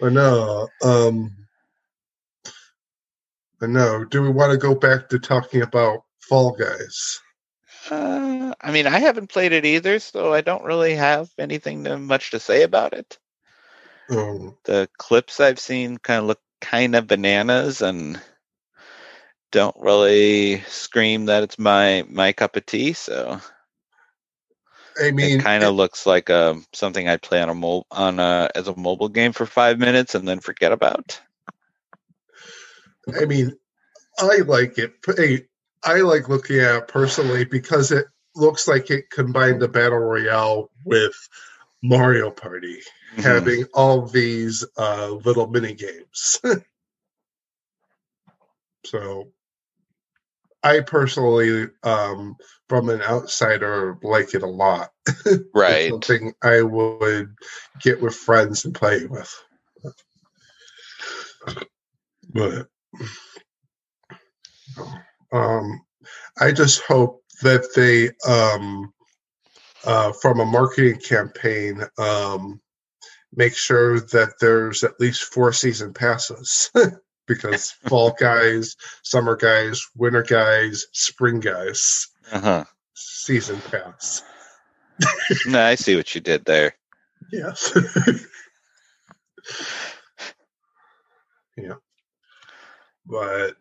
but 0.00 0.12
no, 0.12 0.68
um, 0.82 1.30
but 3.60 3.70
no. 3.70 4.04
Do 4.04 4.22
we 4.22 4.30
want 4.30 4.50
to 4.50 4.58
go 4.58 4.74
back 4.74 5.08
to 5.10 5.20
talking 5.20 5.62
about 5.62 6.02
Fall 6.18 6.50
Guys? 6.52 7.20
Uh, 7.90 8.54
I 8.60 8.72
mean, 8.72 8.88
I 8.88 8.98
haven't 8.98 9.30
played 9.30 9.52
it 9.52 9.64
either, 9.64 10.00
so 10.00 10.32
I 10.32 10.40
don't 10.40 10.64
really 10.64 10.94
have 10.94 11.30
anything 11.38 11.84
to, 11.84 11.98
much 11.98 12.32
to 12.32 12.40
say 12.40 12.62
about 12.62 12.92
it. 12.92 13.18
Um, 14.10 14.56
The 14.64 14.88
clips 14.98 15.40
I've 15.40 15.58
seen 15.58 15.98
kind 15.98 16.20
of 16.20 16.26
look 16.26 16.40
kind 16.60 16.94
of 16.94 17.06
bananas 17.06 17.82
and 17.82 18.20
don't 19.50 19.76
really 19.78 20.60
scream 20.62 21.26
that 21.26 21.42
it's 21.42 21.58
my 21.58 22.04
my 22.08 22.32
cup 22.32 22.56
of 22.56 22.64
tea. 22.66 22.92
So 22.94 23.40
I 25.00 25.10
mean, 25.10 25.40
it 25.40 25.42
kind 25.42 25.64
of 25.64 25.74
looks 25.74 26.06
like 26.06 26.30
um 26.30 26.64
something 26.72 27.08
I'd 27.08 27.22
play 27.22 27.40
on 27.42 27.48
a 27.48 27.54
mo- 27.54 27.86
on 27.90 28.18
a 28.18 28.50
as 28.54 28.68
a 28.68 28.76
mobile 28.76 29.08
game 29.08 29.32
for 29.32 29.46
five 29.46 29.78
minutes 29.78 30.14
and 30.14 30.26
then 30.26 30.40
forget 30.40 30.72
about. 30.72 31.20
I 33.14 33.24
mean, 33.24 33.56
I 34.18 34.38
like 34.38 34.78
it. 34.78 34.94
I- 35.08 35.46
I 35.84 36.00
like 36.02 36.28
looking 36.28 36.60
at 36.60 36.76
it 36.76 36.88
personally 36.88 37.44
because 37.44 37.90
it 37.90 38.06
looks 38.36 38.68
like 38.68 38.90
it 38.90 39.10
combined 39.10 39.60
the 39.60 39.66
battle 39.68 39.98
royale 39.98 40.70
with 40.84 41.14
Mario 41.82 42.30
Party, 42.30 42.80
Mhm. 43.16 43.22
having 43.22 43.64
all 43.74 44.06
these 44.06 44.64
uh, 44.76 45.10
little 45.24 45.46
mini 45.46 45.74
games. 45.74 46.40
So 48.84 49.32
I 50.62 50.80
personally, 50.80 51.68
um, 51.82 52.36
from 52.68 52.88
an 52.88 53.02
outsider, 53.02 53.98
like 54.02 54.34
it 54.34 54.42
a 54.42 54.46
lot. 54.46 54.90
Right. 55.54 55.90
something 55.90 56.32
I 56.42 56.62
would 56.62 57.34
get 57.80 58.00
with 58.00 58.14
friends 58.14 58.64
and 58.64 58.74
play 58.74 59.06
with. 59.06 59.32
But 62.32 62.68
um, 65.32 65.80
I 66.40 66.52
just 66.52 66.82
hope 66.82 67.22
that 67.42 67.68
they, 67.76 68.10
um, 68.28 68.92
uh, 69.84 70.12
from 70.12 70.40
a 70.40 70.44
marketing 70.44 71.00
campaign, 71.00 71.82
um, 71.98 72.60
make 73.34 73.56
sure 73.56 74.00
that 74.00 74.34
there's 74.40 74.84
at 74.84 75.00
least 75.00 75.24
four 75.24 75.52
season 75.52 75.92
passes 75.94 76.70
because 77.26 77.70
fall 77.88 78.14
guys, 78.18 78.76
summer 79.02 79.36
guys, 79.36 79.86
winter 79.96 80.22
guys, 80.22 80.86
spring 80.92 81.40
guys, 81.40 82.08
Uh-huh. 82.32 82.64
season 82.94 83.60
pass. 83.70 84.22
No, 85.46 85.60
I 85.62 85.74
see 85.74 85.96
what 85.96 86.14
you 86.14 86.20
did 86.20 86.44
there. 86.44 86.74
Yes. 87.32 87.72
yeah. 91.56 91.74
But 93.06 93.56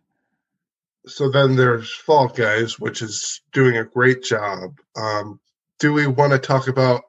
so 1.07 1.29
then 1.31 1.55
there's 1.55 1.89
Fall 1.91 2.27
Guys, 2.27 2.79
which 2.79 3.01
is 3.01 3.41
doing 3.53 3.77
a 3.77 3.83
great 3.85 4.23
job. 4.23 4.77
Um, 4.95 5.39
do 5.79 5.93
we 5.93 6.05
want 6.05 6.31
to 6.33 6.37
talk 6.39 6.67
about 6.67 7.03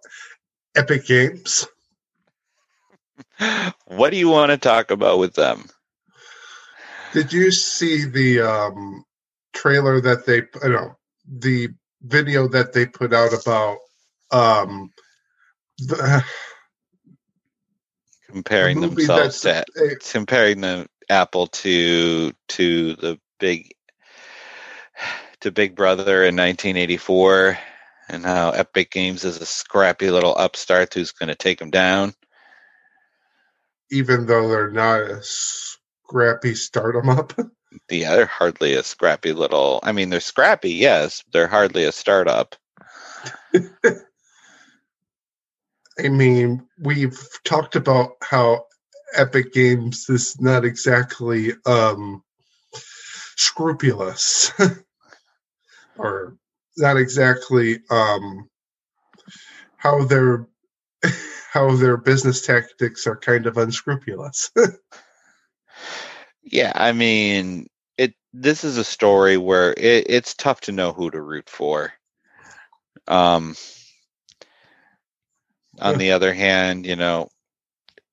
Epic 0.75 1.07
Games? 1.07 1.67
What 3.87 4.11
do 4.11 4.17
you 4.17 4.29
want 4.29 4.51
to 4.51 4.59
talk 4.59 4.91
about 4.91 5.19
with 5.19 5.35
them? 5.35 5.67
Did 7.13 7.33
you 7.33 7.51
see 7.51 8.05
the 8.05 8.41
um, 8.41 9.05
trailer 9.53 10.01
that 10.01 10.25
they, 10.25 10.43
I 10.65 10.69
know, 10.69 10.97
the 11.29 11.69
video 12.03 12.49
that 12.49 12.73
they 12.73 12.87
put 12.87 13.13
out 13.13 13.33
about 13.33 13.79
um, 14.31 14.91
the, 15.79 16.25
Comparing 18.33 18.81
movie 18.81 19.05
themselves 19.05 19.43
to 19.43 19.59
eh, 19.77 19.95
comparing 20.11 20.63
the 20.63 20.87
Apple 21.11 21.49
to 21.49 22.33
to 22.49 22.97
the 22.97 23.21
big 23.39 23.73
to 25.41 25.51
Big 25.51 25.77
Brother 25.77 26.25
in 26.25 26.37
1984, 26.37 27.59
and 28.09 28.25
how 28.25 28.51
Epic 28.51 28.91
Games 28.91 29.25
is 29.25 29.39
a 29.39 29.47
scrappy 29.47 30.11
little 30.11 30.35
upstart 30.35 30.95
who's 30.95 31.13
going 31.13 31.29
to 31.29 31.35
take 31.35 31.59
them 31.59 31.71
down. 31.71 32.15
Even 33.93 34.27
though 34.27 34.49
they're 34.49 34.71
not 34.71 35.03
a 35.03 35.21
scrappy 35.23 36.55
start 36.55 36.97
'em 36.97 37.09
up. 37.09 37.33
Yeah, 37.91 38.17
they're 38.17 38.27
hardly 38.27 38.75
a 38.75 38.83
scrappy 38.83 39.33
little. 39.33 39.81
I 39.83 39.93
mean, 39.93 40.11
they're 40.11 40.21
scrappy, 40.21 40.73
yes. 40.73 41.25
They're 41.33 41.49
hardly 41.49 41.85
a 41.85 41.93
startup. 41.93 42.55
I 45.99 46.09
mean, 46.09 46.69
we've 46.79 47.19
talked 47.45 47.75
about 47.77 48.17
how 48.23 48.67
Epic 49.15 49.55
Games 49.55 50.09
is 50.11 50.39
not 50.39 50.67
exactly 50.67 51.53
um, 51.65 52.23
scrupulous, 53.37 54.53
or 55.97 56.37
not 56.77 56.99
exactly 56.99 57.81
um, 57.91 58.51
how 59.77 60.05
their 60.05 60.47
how 61.53 61.77
their 61.77 61.99
business 61.99 62.47
tactics 62.47 63.07
are 63.07 63.17
kind 63.17 63.47
of 63.47 63.59
unscrupulous. 63.59 64.51
Yeah, 66.45 66.73
I 66.75 66.93
mean, 66.93 67.69
it. 67.97 68.15
This 68.33 68.65
is 68.65 68.77
a 68.77 68.85
story 68.85 69.37
where 69.37 69.73
it, 69.73 70.07
it's 70.09 70.35
tough 70.35 70.63
to 70.63 70.73
know 70.73 70.93
who 70.93 71.09
to 71.09 71.21
root 71.21 71.49
for. 71.49 71.93
Um, 73.07 73.55
on 75.81 75.99
the 75.99 76.13
other 76.13 76.35
hand, 76.35 76.85
you 76.85 76.97
know, 76.97 77.29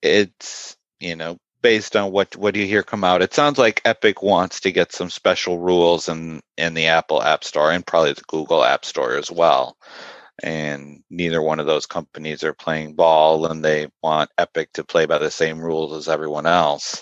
it's 0.02 0.78
you 1.00 1.16
know 1.16 1.38
based 1.62 1.96
on 1.96 2.12
what 2.12 2.36
what 2.36 2.54
do 2.54 2.60
you 2.60 2.68
hear 2.68 2.84
come 2.84 3.04
out. 3.04 3.24
It 3.24 3.34
sounds 3.34 3.58
like 3.58 3.82
Epic 3.84 4.22
wants 4.22 4.62
to 4.62 4.72
get 4.72 4.92
some 4.92 5.10
special 5.10 5.58
rules 5.58 6.08
in 6.08 6.42
in 6.56 6.76
the 6.76 6.88
Apple 6.88 7.22
App 7.24 7.44
Store 7.44 7.72
and 7.72 7.86
probably 7.86 8.14
the 8.14 8.22
Google 8.28 8.64
App 8.64 8.86
Store 8.86 9.16
as 9.16 9.32
well. 9.32 9.76
And 10.44 11.04
neither 11.10 11.42
one 11.42 11.60
of 11.60 11.68
those 11.68 11.86
companies 11.88 12.44
are 12.44 12.54
playing 12.54 12.96
ball, 12.96 13.48
and 13.48 13.64
they 13.66 13.90
want 14.04 14.32
Epic 14.38 14.74
to 14.74 14.84
play 14.86 15.06
by 15.08 15.20
the 15.20 15.32
same 15.32 15.60
rules 15.60 15.94
as 15.94 16.10
everyone 16.10 16.48
else 16.48 16.98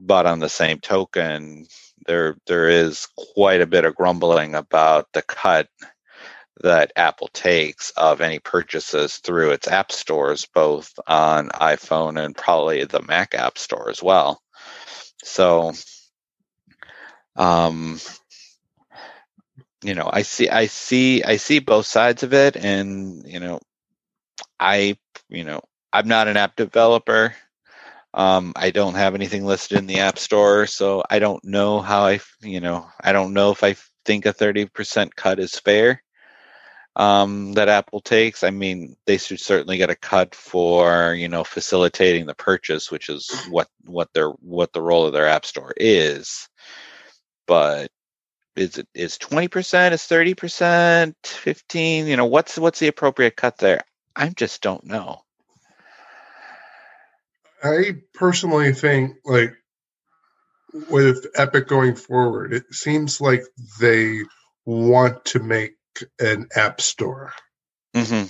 but 0.00 0.26
on 0.26 0.40
the 0.40 0.50
same 0.50 0.80
token, 0.80 1.66
there 2.06 2.36
there 2.48 2.70
is 2.70 3.08
quite 3.34 3.62
a 3.62 3.68
bit 3.68 3.86
of 3.86 3.96
grumbling 3.96 4.56
about 4.56 5.08
the 5.14 5.22
cut 5.22 5.68
that 6.62 6.92
Apple 6.96 7.28
takes 7.28 7.90
of 7.96 8.20
any 8.20 8.38
purchases 8.40 9.16
through 9.18 9.52
its 9.52 9.68
app 9.68 9.92
stores, 9.92 10.46
both 10.54 10.92
on 11.06 11.50
iPhone 11.50 12.22
and 12.24 12.36
probably 12.36 12.84
the 12.84 13.02
Mac 13.02 13.34
App 13.34 13.58
Store 13.58 13.90
as 13.90 14.02
well. 14.02 14.42
So, 15.24 15.72
um, 17.36 18.00
you 19.82 19.94
know, 19.94 20.08
I 20.12 20.22
see, 20.22 20.48
I 20.48 20.66
see, 20.66 21.22
I 21.22 21.36
see 21.36 21.58
both 21.58 21.86
sides 21.86 22.22
of 22.22 22.34
it, 22.34 22.56
and 22.56 23.24
you 23.26 23.40
know, 23.40 23.60
I, 24.58 24.98
you 25.28 25.44
know, 25.44 25.60
I'm 25.92 26.08
not 26.08 26.28
an 26.28 26.36
app 26.36 26.56
developer. 26.56 27.34
Um, 28.14 28.54
I 28.56 28.70
don't 28.70 28.94
have 28.94 29.14
anything 29.14 29.44
listed 29.44 29.78
in 29.78 29.86
the 29.86 30.00
App 30.00 30.18
Store, 30.18 30.66
so 30.66 31.02
I 31.08 31.18
don't 31.18 31.44
know 31.44 31.80
how 31.80 32.06
I, 32.06 32.20
you 32.40 32.60
know, 32.60 32.88
I 33.00 33.12
don't 33.12 33.34
know 33.34 33.50
if 33.50 33.62
I 33.62 33.76
think 34.06 34.24
a 34.24 34.32
30% 34.32 35.14
cut 35.14 35.38
is 35.38 35.58
fair 35.58 36.02
um, 36.96 37.52
that 37.52 37.68
Apple 37.68 38.00
takes. 38.00 38.42
I 38.42 38.50
mean, 38.50 38.96
they 39.06 39.18
should 39.18 39.38
certainly 39.38 39.76
get 39.76 39.90
a 39.90 39.96
cut 39.96 40.34
for, 40.34 41.12
you 41.14 41.28
know, 41.28 41.44
facilitating 41.44 42.24
the 42.24 42.34
purchase, 42.34 42.90
which 42.90 43.10
is 43.10 43.30
what 43.50 43.68
what 43.84 44.12
their 44.14 44.30
what 44.30 44.72
the 44.72 44.80
role 44.80 45.06
of 45.06 45.12
their 45.12 45.28
App 45.28 45.44
Store 45.44 45.74
is. 45.76 46.48
But 47.46 47.90
is 48.56 48.78
it 48.78 48.88
is 48.94 49.18
20%, 49.18 49.92
is 49.92 50.02
30%, 50.02 51.14
15, 51.24 52.06
you 52.06 52.16
know, 52.16 52.26
what's 52.26 52.58
what's 52.58 52.78
the 52.78 52.88
appropriate 52.88 53.36
cut 53.36 53.58
there? 53.58 53.82
I 54.14 54.28
just 54.30 54.62
don't 54.62 54.84
know. 54.84 55.22
I 57.62 57.96
personally 58.14 58.72
think, 58.72 59.16
like, 59.24 59.54
with 60.90 61.26
Epic 61.34 61.68
going 61.68 61.96
forward, 61.96 62.52
it 62.52 62.72
seems 62.74 63.20
like 63.20 63.42
they 63.80 64.20
want 64.64 65.24
to 65.26 65.38
make 65.40 65.76
an 66.18 66.48
app 66.54 66.80
store. 66.80 67.32
hmm 67.94 68.24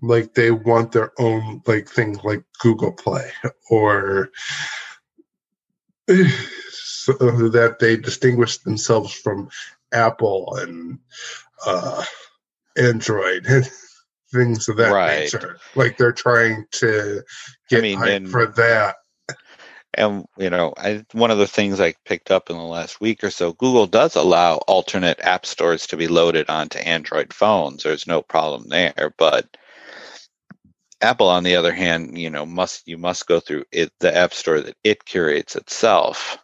Like 0.00 0.34
they 0.34 0.50
want 0.50 0.92
their 0.92 1.12
own 1.18 1.62
like 1.66 1.88
thing 1.88 2.18
like 2.22 2.44
Google 2.60 2.92
Play 2.92 3.30
or 3.70 4.30
so 7.04 7.12
that 7.48 7.78
they 7.78 7.96
distinguish 7.96 8.58
themselves 8.58 9.12
from 9.12 9.50
Apple 9.92 10.56
and 10.56 10.98
uh, 11.66 12.04
Android 12.76 13.46
and 13.46 13.68
things 14.32 14.68
of 14.68 14.76
that 14.78 14.92
Right. 14.92 15.32
nature. 15.32 15.58
Like 15.74 15.96
they're 15.96 16.12
trying 16.12 16.66
to 16.72 17.22
get 17.68 17.82
mean, 17.82 17.98
hype 17.98 18.28
for 18.28 18.46
that. 18.46 18.96
And 19.94 20.24
you 20.38 20.48
know, 20.48 20.72
I, 20.76 21.04
one 21.12 21.30
of 21.30 21.38
the 21.38 21.46
things 21.46 21.78
I 21.80 21.94
picked 22.06 22.30
up 22.30 22.48
in 22.48 22.56
the 22.56 22.62
last 22.62 23.00
week 23.00 23.22
or 23.24 23.30
so, 23.30 23.52
Google 23.52 23.86
does 23.86 24.16
allow 24.16 24.56
alternate 24.56 25.20
app 25.20 25.44
stores 25.44 25.86
to 25.88 25.98
be 25.98 26.08
loaded 26.08 26.48
onto 26.48 26.78
Android 26.78 27.34
phones. 27.34 27.82
There's 27.82 28.06
no 28.06 28.22
problem 28.22 28.68
there, 28.68 29.12
but 29.18 29.54
Apple, 31.02 31.28
on 31.28 31.42
the 31.42 31.56
other 31.56 31.72
hand, 31.72 32.16
you 32.16 32.30
know, 32.30 32.46
must 32.46 32.86
you 32.88 32.96
must 32.96 33.26
go 33.26 33.40
through 33.40 33.64
it, 33.72 33.92
the 34.00 34.16
app 34.16 34.32
store 34.32 34.60
that 34.60 34.76
it 34.84 35.04
curates 35.04 35.56
itself, 35.56 36.38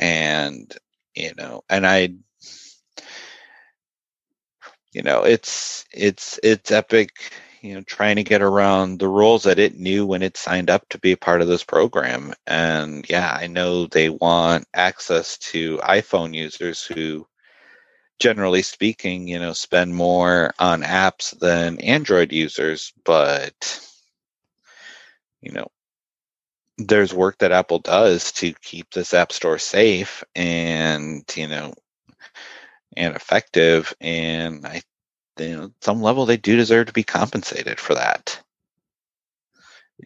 and 0.00 0.74
you 1.14 1.32
know, 1.36 1.62
and 1.70 1.86
I, 1.86 2.14
you 4.92 5.02
know, 5.02 5.22
it's 5.22 5.84
it's 5.92 6.40
it's 6.42 6.72
Epic 6.72 7.10
you 7.62 7.74
know 7.74 7.82
trying 7.82 8.16
to 8.16 8.24
get 8.24 8.42
around 8.42 8.98
the 8.98 9.08
rules 9.08 9.44
that 9.44 9.58
it 9.58 9.78
knew 9.78 10.06
when 10.06 10.22
it 10.22 10.36
signed 10.36 10.70
up 10.70 10.88
to 10.88 10.98
be 10.98 11.12
a 11.12 11.16
part 11.16 11.42
of 11.42 11.48
this 11.48 11.64
program. 11.64 12.32
And 12.46 13.08
yeah 13.08 13.36
i 13.40 13.46
know 13.46 13.86
they 13.86 14.08
want 14.08 14.66
access 14.74 15.38
to 15.38 15.78
iphone 15.78 16.34
users 16.34 16.84
who 16.84 17.26
generally 18.18 18.62
speaking 18.62 19.28
you 19.28 19.38
know 19.38 19.52
spend 19.52 19.94
more 19.94 20.52
on 20.58 20.82
apps 20.82 21.38
than 21.38 21.80
android 21.80 22.32
users 22.32 22.92
but 23.04 23.80
you 25.40 25.52
know 25.52 25.68
there's 26.86 27.14
work 27.14 27.38
that 27.38 27.52
apple 27.52 27.78
does 27.78 28.32
to 28.32 28.52
keep 28.62 28.90
this 28.90 29.14
app 29.14 29.32
store 29.32 29.58
safe 29.58 30.24
and 30.34 31.24
you 31.34 31.46
know 31.46 31.72
and 32.96 33.14
effective 33.14 33.94
and 34.00 34.66
i 34.66 34.82
you 35.40 35.56
know, 35.56 35.72
some 35.80 36.02
level 36.02 36.26
they 36.26 36.36
do 36.36 36.56
deserve 36.56 36.86
to 36.86 36.92
be 36.92 37.02
compensated 37.02 37.80
for 37.80 37.94
that. 37.94 38.40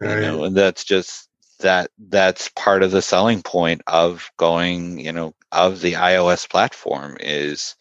You 0.00 0.08
know, 0.08 0.44
and 0.44 0.56
that's 0.56 0.84
just 0.84 1.28
that 1.60 1.90
that's 1.98 2.50
part 2.50 2.82
of 2.82 2.90
the 2.90 3.02
selling 3.02 3.42
point 3.42 3.82
of 3.86 4.30
going, 4.36 4.98
you 4.98 5.12
know, 5.12 5.34
of 5.52 5.80
the 5.80 5.92
iOS 5.92 6.48
platform 6.48 7.16
is, 7.20 7.76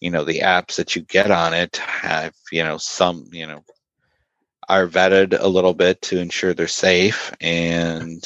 you 0.00 0.10
know, 0.10 0.24
the 0.24 0.40
apps 0.40 0.76
that 0.76 0.96
you 0.96 1.02
get 1.02 1.30
on 1.30 1.54
it 1.54 1.76
have, 1.76 2.34
you 2.50 2.64
know, 2.64 2.76
some, 2.76 3.26
you 3.32 3.46
know, 3.46 3.62
are 4.72 4.88
vetted 4.88 5.38
a 5.40 5.48
little 5.48 5.74
bit 5.74 6.02
to 6.02 6.20
ensure 6.20 6.54
they're 6.54 6.68
safe 6.68 7.34
and 7.40 8.24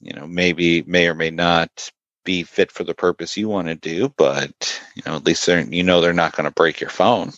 you 0.00 0.14
know 0.14 0.26
maybe 0.26 0.82
may 0.82 1.08
or 1.08 1.14
may 1.14 1.30
not 1.30 1.90
be 2.24 2.44
fit 2.44 2.72
for 2.72 2.84
the 2.84 2.94
purpose 2.94 3.36
you 3.38 3.48
want 3.48 3.68
to 3.68 3.76
do 3.76 4.12
but 4.16 4.82
you 4.96 5.02
know 5.06 5.16
at 5.16 5.26
least 5.26 5.46
they're 5.46 5.62
you 5.62 5.84
know 5.84 6.00
they're 6.02 6.12
not 6.14 6.36
going 6.36 6.46
to 6.46 6.52
break 6.52 6.80
your 6.80 6.90
phone 6.90 7.32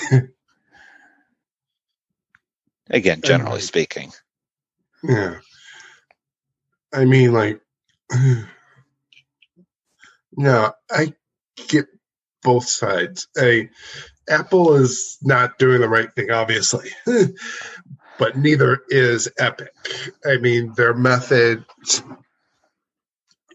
again 2.90 3.22
generally 3.22 3.60
Right. 3.60 3.62
speaking 3.62 4.12
Yeah. 5.02 5.36
I 6.94 7.06
mean, 7.06 7.32
like, 7.32 7.60
no, 10.36 10.72
I 10.90 11.14
get 11.68 11.86
both 12.42 12.68
sides. 12.68 13.28
A 13.38 13.70
Apple 14.28 14.74
is 14.74 15.18
not 15.22 15.58
doing 15.58 15.80
the 15.80 15.88
right 15.88 16.12
thing, 16.12 16.30
obviously, 16.30 16.90
but 18.18 18.36
neither 18.36 18.80
is 18.88 19.28
Epic. 19.38 19.72
I 20.24 20.38
mean, 20.38 20.72
their 20.76 20.94
method 20.94 21.64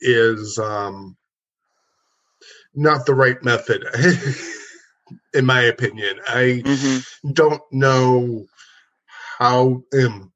is 0.01 0.57
um, 0.57 1.17
not 2.73 3.05
the 3.05 3.15
right 3.15 3.41
method, 3.43 3.85
in 5.33 5.45
my 5.45 5.61
opinion. 5.61 6.19
I 6.27 6.63
don't 7.33 7.61
know 7.71 8.45
how 9.39 9.83
um, 9.93 10.31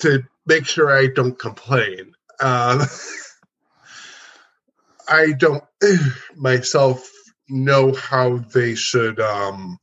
to 0.00 0.22
make 0.46 0.66
sure 0.66 0.90
I 0.90 1.06
don't 1.06 1.38
complain. 1.38 2.12
Uh, 2.40 2.86
I 5.08 5.32
don't 5.32 5.64
myself 6.36 7.10
know 7.48 7.92
how 7.94 8.38
they 8.38 8.74
should 8.74 9.20
um, 9.20 9.78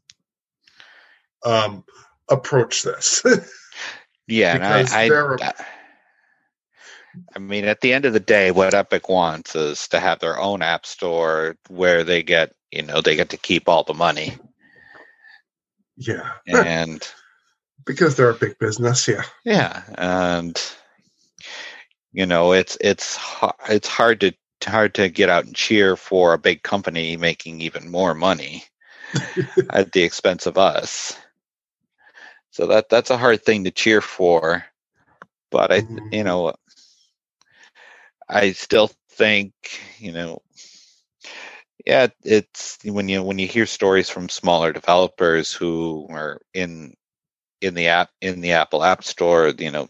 um, 1.43 1.83
approach 2.29 2.83
this. 2.83 3.21
yeah 4.27 4.53
and 4.55 4.63
Because 4.63 4.93
I, 4.93 5.09
they're- 5.09 5.37
I 5.41 5.53
I 7.33 7.39
mean, 7.39 7.65
at 7.65 7.79
the 7.81 7.93
end 7.93 8.03
of 8.05 8.13
the 8.13 8.19
day, 8.19 8.51
what 8.51 8.73
Epic 8.73 9.07
wants 9.07 9.55
is 9.55 9.87
to 9.89 9.99
have 10.01 10.19
their 10.19 10.37
own 10.37 10.61
app 10.61 10.85
store 10.85 11.55
where 11.69 12.03
they 12.03 12.23
get, 12.23 12.53
you 12.71 12.81
know, 12.81 12.99
they 13.01 13.15
get 13.15 13.29
to 13.29 13.37
keep 13.37 13.69
all 13.69 13.83
the 13.83 13.93
money. 13.93 14.33
yeah, 15.97 16.31
And 16.47 17.07
because 17.85 18.15
they're 18.15 18.31
a 18.31 18.35
big 18.35 18.59
business. 18.59 19.07
Yeah, 19.07 19.23
yeah, 19.45 19.83
and 19.97 20.61
you 22.11 22.25
know, 22.25 22.51
it's 22.53 22.77
it's 22.81 23.17
it's 23.69 23.87
hard 23.87 24.19
to 24.21 24.33
hard 24.63 24.93
to 24.95 25.09
get 25.09 25.27
out 25.29 25.43
and 25.45 25.53
cheer 25.55 25.95
for 25.95 26.33
a 26.33 26.37
big 26.37 26.61
company 26.61 27.15
making 27.17 27.59
even 27.61 27.89
more 27.89 28.13
money 28.13 28.63
at 29.69 29.91
the 29.91 30.03
expense 30.03 30.45
of 30.45 30.57
us. 30.57 31.17
So 32.51 32.67
that 32.67 32.89
that's 32.89 33.09
a 33.09 33.17
hard 33.17 33.43
thing 33.43 33.63
to 33.65 33.71
cheer 33.71 34.01
for. 34.01 34.65
But 35.51 35.71
I, 35.71 35.81
Mhm. 35.81 36.11
you 36.11 36.23
know, 36.23 36.53
I 38.29 38.51
still 38.53 38.89
think, 39.09 39.53
you 39.99 40.11
know, 40.11 40.41
yeah, 41.85 42.07
it's 42.23 42.77
when 42.83 43.07
you 43.09 43.23
when 43.23 43.39
you 43.39 43.47
hear 43.47 43.65
stories 43.65 44.09
from 44.09 44.29
smaller 44.29 44.71
developers 44.71 45.51
who 45.51 46.07
are 46.09 46.39
in 46.53 46.93
in 47.61 47.73
the 47.75 47.87
app 47.87 48.09
in 48.21 48.41
the 48.41 48.53
Apple 48.53 48.83
App 48.83 49.03
Store, 49.03 49.53
you 49.57 49.71
know, 49.71 49.87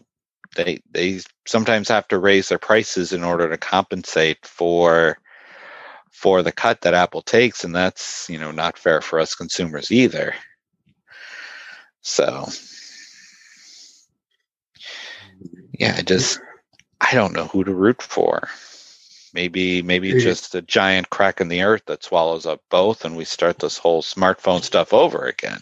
they 0.56 0.80
they 0.90 1.20
sometimes 1.46 1.88
have 1.88 2.08
to 2.08 2.18
raise 2.18 2.48
their 2.48 2.58
prices 2.58 3.12
in 3.12 3.22
order 3.22 3.48
to 3.48 3.56
compensate 3.56 4.44
for 4.44 5.18
for 6.10 6.42
the 6.42 6.52
cut 6.52 6.80
that 6.80 6.94
Apple 6.94 7.22
takes, 7.22 7.62
and 7.64 7.74
that's 7.74 8.28
you 8.28 8.38
know 8.38 8.50
not 8.50 8.78
fair 8.78 9.00
for 9.00 9.20
us 9.20 9.34
consumers 9.34 9.92
either. 9.92 10.34
So, 12.00 12.46
yeah, 15.78 15.94
I 15.98 16.02
just 16.02 16.40
I 17.00 17.12
don't 17.14 17.34
know 17.34 17.46
who 17.46 17.64
to 17.64 17.74
root 17.74 18.00
for. 18.02 18.48
Maybe 19.34 19.82
maybe 19.82 20.08
Yeah. 20.08 20.20
just 20.20 20.54
a 20.54 20.62
giant 20.62 21.10
crack 21.10 21.40
in 21.40 21.48
the 21.48 21.62
earth 21.62 21.82
that 21.86 22.02
swallows 22.02 22.46
up 22.46 22.62
both, 22.70 23.04
and 23.04 23.16
we 23.16 23.24
start 23.26 23.58
this 23.58 23.76
whole 23.76 24.02
smartphone 24.02 24.62
stuff 24.62 24.94
over 24.94 25.26
again. 25.26 25.60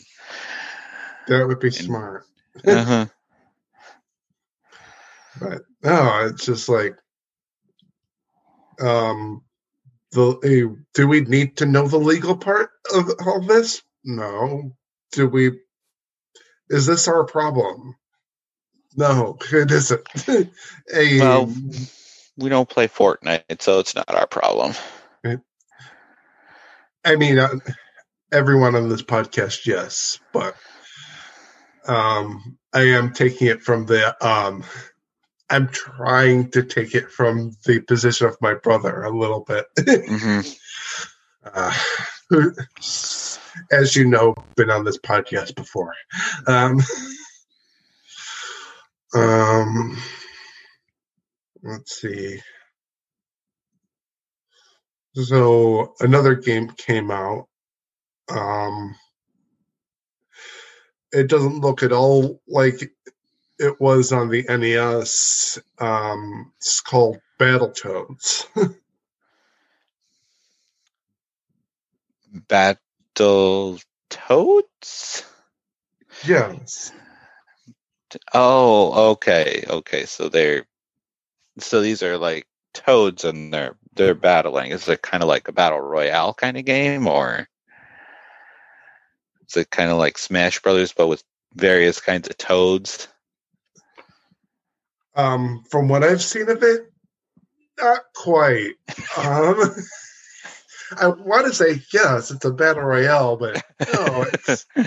that 1.26 1.46
would 1.48 1.58
be 1.58 1.70
smart. 1.70 2.26
Uh-huh. 2.66 3.06
But 5.40 5.62
no, 5.82 6.26
it's 6.26 6.46
just 6.46 6.68
like, 6.68 6.96
um, 8.80 9.42
the 10.12 10.76
do 10.94 11.08
we 11.08 11.20
need 11.20 11.56
to 11.58 11.66
know 11.66 11.88
the 11.88 11.98
legal 11.98 12.36
part 12.36 12.70
of 12.94 13.10
all 13.26 13.40
this? 13.40 13.82
No. 14.04 14.76
Do 15.12 15.28
we? 15.28 15.60
Is 16.70 16.86
this 16.86 17.08
our 17.08 17.24
problem? 17.24 17.96
No, 18.96 19.38
it 19.52 19.70
isn't. 19.70 20.06
A, 20.28 21.18
Well, 21.20 21.52
we 22.36 22.48
don't 22.48 22.68
play 22.68 22.88
Fortnite, 22.88 23.60
so 23.60 23.80
it's 23.80 23.94
not 23.94 24.14
our 24.14 24.26
problem. 24.26 24.74
I 27.04 27.16
mean, 27.16 27.38
uh, 27.38 27.56
everyone 28.32 28.74
on 28.74 28.88
this 28.88 29.02
podcast, 29.02 29.66
yes, 29.66 30.18
but 30.32 30.56
um, 31.86 32.56
I 32.72 32.82
am 32.82 33.12
taking 33.12 33.48
it 33.48 33.62
from 33.62 33.86
the 33.86 34.16
um, 34.26 34.64
I'm 35.50 35.68
trying 35.68 36.50
to 36.52 36.62
take 36.62 36.94
it 36.94 37.10
from 37.10 37.52
the 37.66 37.80
position 37.80 38.26
of 38.26 38.36
my 38.40 38.54
brother 38.54 39.04
a 39.04 39.16
little 39.16 39.40
bit. 39.40 39.66
hmm 39.78 40.40
uh, 41.52 41.72
who, 42.30 42.52
as 43.70 43.94
you 43.94 44.06
know, 44.06 44.34
been 44.56 44.70
on 44.70 44.84
this 44.84 44.98
podcast 44.98 45.54
before. 45.54 45.94
Um, 46.46 46.80
um, 49.14 49.96
let's 51.62 52.00
see. 52.00 52.40
So 55.14 55.94
another 56.00 56.34
game 56.34 56.70
came 56.70 57.10
out. 57.10 57.46
Um, 58.28 58.96
it 61.12 61.28
doesn't 61.28 61.60
look 61.60 61.82
at 61.82 61.92
all 61.92 62.40
like 62.48 62.90
it 63.58 63.80
was 63.80 64.12
on 64.12 64.28
the 64.28 64.44
NES. 64.48 65.58
Um, 65.78 66.52
it's 66.58 66.80
called 66.80 67.18
Battletoads. 67.38 68.46
Battle 72.48 73.78
Toads? 74.10 75.24
yes. 76.24 76.92
Oh, 78.32 79.10
okay, 79.12 79.64
okay. 79.68 80.06
So 80.06 80.28
they're 80.28 80.66
so 81.58 81.80
these 81.80 82.02
are 82.02 82.18
like 82.18 82.46
toads 82.72 83.24
and 83.24 83.52
they're 83.52 83.76
they're 83.94 84.14
battling. 84.14 84.72
Is 84.72 84.88
it 84.88 85.02
kind 85.02 85.22
of 85.22 85.28
like 85.28 85.48
a 85.48 85.52
battle 85.52 85.80
royale 85.80 86.34
kind 86.34 86.56
of 86.56 86.64
game, 86.64 87.06
or 87.06 87.48
is 89.48 89.56
it 89.56 89.70
kind 89.70 89.90
of 89.90 89.98
like 89.98 90.18
Smash 90.18 90.60
Brothers 90.60 90.92
but 90.92 91.06
with 91.08 91.22
various 91.54 92.00
kinds 92.00 92.28
of 92.28 92.36
toads? 92.36 93.08
Um, 95.16 95.64
from 95.70 95.88
what 95.88 96.02
I've 96.02 96.22
seen 96.22 96.48
of 96.48 96.62
it, 96.62 96.92
not 97.80 98.00
quite. 98.14 98.74
Um, 99.16 99.56
I 101.00 101.08
want 101.08 101.46
to 101.46 101.54
say 101.54 101.80
yes, 101.92 102.30
it's 102.30 102.44
a 102.44 102.52
battle 102.52 102.82
royale, 102.82 103.36
but 103.36 103.62
no, 103.92 104.26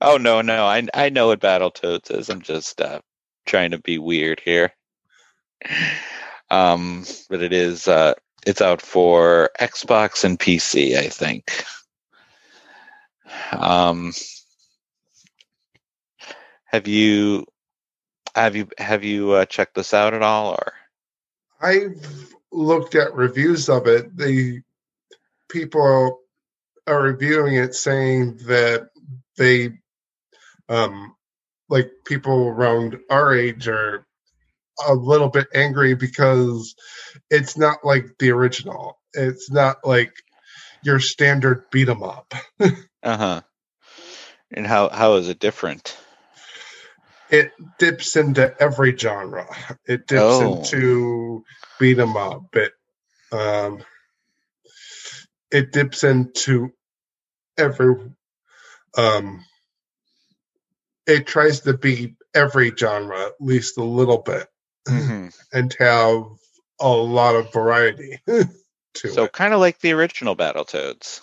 oh 0.00 0.16
no, 0.16 0.40
no, 0.40 0.64
I 0.64 0.86
I 0.94 1.08
know 1.08 1.28
what 1.28 1.40
Battletoads 1.40 2.10
is. 2.16 2.28
I'm 2.28 2.42
just 2.42 2.80
uh, 2.80 3.00
trying 3.46 3.72
to 3.72 3.78
be 3.78 3.98
weird 3.98 4.40
here. 4.40 4.72
Um, 6.50 7.04
but 7.28 7.42
it 7.42 7.52
is 7.52 7.88
uh, 7.88 8.14
it's 8.46 8.62
out 8.62 8.82
for 8.82 9.50
Xbox 9.60 10.24
and 10.24 10.38
PC, 10.38 10.96
I 10.96 11.08
think. 11.08 11.64
Um, 13.52 14.12
have 16.66 16.86
you 16.86 17.46
have 18.34 18.56
you 18.56 18.68
have 18.78 19.04
you 19.04 19.32
uh, 19.32 19.44
checked 19.44 19.74
this 19.74 19.94
out 19.94 20.14
at 20.14 20.22
all, 20.22 20.50
or 20.52 20.72
I've 21.60 22.34
looked 22.50 22.94
at 22.94 23.14
reviews 23.14 23.68
of 23.68 23.86
it. 23.86 24.16
The 24.16 24.62
people 25.50 26.20
are 26.86 27.02
reviewing 27.02 27.54
it 27.54 27.74
saying 27.74 28.38
that 28.46 28.88
they, 29.36 29.70
um, 30.68 31.14
like 31.68 31.90
people 32.04 32.48
around 32.48 32.98
our 33.10 33.34
age 33.34 33.68
are 33.68 34.06
a 34.86 34.94
little 34.94 35.28
bit 35.28 35.46
angry 35.54 35.94
because 35.94 36.74
it's 37.30 37.56
not 37.56 37.84
like 37.84 38.18
the 38.18 38.30
original. 38.30 38.98
It's 39.14 39.50
not 39.50 39.78
like 39.84 40.12
your 40.82 40.98
standard 41.00 41.64
beat 41.70 41.88
'em 41.88 42.02
up. 42.02 42.34
uh 42.60 43.16
huh? 43.16 43.40
And 44.50 44.66
how 44.66 44.88
how 44.88 45.14
is 45.14 45.28
it 45.28 45.38
different? 45.38 45.96
It 47.32 47.52
dips 47.78 48.14
into 48.16 48.54
every 48.62 48.96
genre. 48.96 49.46
It 49.86 50.06
dips 50.06 50.20
Oh. 50.22 50.58
into 50.58 51.44
beat 51.80 51.98
'em 51.98 52.16
up. 52.16 52.54
It 52.54 52.72
um, 53.32 53.82
it 55.50 55.72
dips 55.72 56.04
into 56.04 56.72
every 57.56 57.96
um, 58.96 59.44
it 61.06 61.26
tries 61.26 61.60
to 61.60 61.76
be 61.76 62.14
every 62.34 62.72
genre 62.76 63.26
at 63.26 63.40
least 63.40 63.78
a 63.78 63.82
little 63.84 64.18
bit 64.18 64.46
Mhm. 64.86 65.34
and 65.52 65.74
have 65.78 66.24
a 66.80 66.88
lot 66.88 67.34
of 67.34 67.52
variety 67.52 68.20
to 68.94 69.08
So 69.08 69.26
kind 69.28 69.54
of 69.54 69.60
like 69.60 69.80
the 69.80 69.92
original 69.92 70.36
Battletoads. 70.36 71.20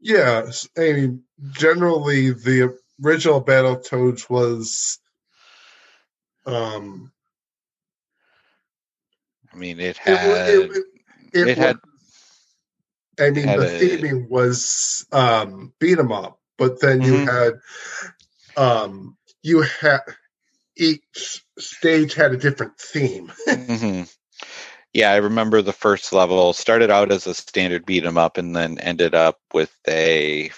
Yes, 0.00 0.68
I 0.78 0.92
mean 0.92 1.24
generally 1.50 2.30
the 2.30 2.78
original 3.02 3.40
Battle 3.40 3.76
Battletoads 3.76 4.28
was 4.28 4.98
um 6.46 7.12
I 9.52 9.56
mean, 9.56 9.78
it 9.78 9.96
it, 9.96 9.98
had 9.98 10.28
wa- 10.28 10.34
it, 10.34 10.84
it, 11.32 11.48
it 11.48 11.58
had- 11.58 11.78
I 13.18 13.30
mean 13.30 13.46
had 13.46 13.60
the 13.60 13.66
theming 13.66 14.28
was 14.28 15.06
um 15.12 15.72
beat 15.78 15.98
'em 15.98 16.10
up, 16.12 16.40
but 16.58 16.80
then 16.80 17.02
you 17.02 17.12
Mhm. 17.12 17.60
had 18.56 18.62
um 18.62 19.16
you 19.42 19.62
had 19.62 20.00
each 20.76 21.44
stage 21.58 22.14
had 22.14 22.32
a 22.32 22.36
different 22.36 22.76
theme. 22.78 23.32
Mhm. 23.48 24.12
Yeah, 24.92 25.10
I 25.12 25.16
remember 25.16 25.62
the 25.62 25.72
first 25.72 26.12
level 26.12 26.52
started 26.52 26.90
out 26.90 27.12
as 27.12 27.26
a 27.26 27.34
standard 27.34 27.86
beat 27.86 28.04
'em 28.04 28.18
up 28.18 28.36
and 28.36 28.54
then 28.54 28.78
ended 28.78 29.14
up 29.14 29.38
with 29.52 29.72
a 29.88 30.50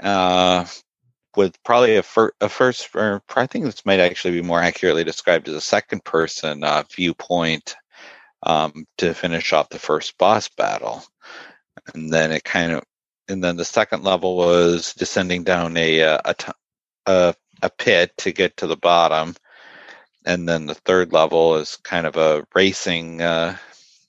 uh 0.00 0.66
with 1.36 1.62
probably 1.64 1.96
a, 1.96 2.02
fir- 2.02 2.32
a 2.40 2.48
first 2.48 2.94
or 2.94 3.22
I 3.36 3.46
think 3.46 3.64
this 3.64 3.86
might 3.86 4.00
actually 4.00 4.40
be 4.40 4.42
more 4.46 4.60
accurately 4.60 5.04
described 5.04 5.48
as 5.48 5.54
a 5.54 5.60
second 5.60 6.04
person 6.04 6.64
uh, 6.64 6.84
viewpoint 6.94 7.76
um, 8.42 8.86
to 8.98 9.14
finish 9.14 9.52
off 9.52 9.68
the 9.68 9.78
first 9.78 10.18
boss 10.18 10.48
battle. 10.48 11.04
And 11.94 12.12
then 12.12 12.32
it 12.32 12.44
kind 12.44 12.72
of 12.72 12.84
and 13.28 13.42
then 13.44 13.56
the 13.56 13.64
second 13.64 14.04
level 14.04 14.36
was 14.36 14.94
descending 14.94 15.44
down 15.44 15.76
a 15.76 16.02
uh, 16.02 16.18
a, 16.24 16.34
a 17.06 17.34
a 17.62 17.70
pit 17.70 18.12
to 18.18 18.32
get 18.32 18.58
to 18.58 18.66
the 18.66 18.76
bottom 18.76 19.34
and 20.26 20.48
then 20.48 20.66
the 20.66 20.74
third 20.74 21.12
level 21.12 21.56
is 21.56 21.76
kind 21.76 22.06
of 22.06 22.16
a 22.16 22.46
racing 22.54 23.22
uh, 23.22 23.56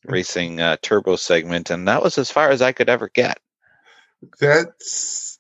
racing 0.06 0.62
uh, 0.62 0.78
turbo 0.82 1.16
segment, 1.16 1.70
and 1.70 1.88
that 1.88 2.04
was 2.04 2.18
as 2.18 2.32
far 2.32 2.50
as 2.50 2.62
I 2.62 2.72
could 2.72 2.90
ever 2.90 3.10
get. 3.10 3.40
That's 4.40 5.31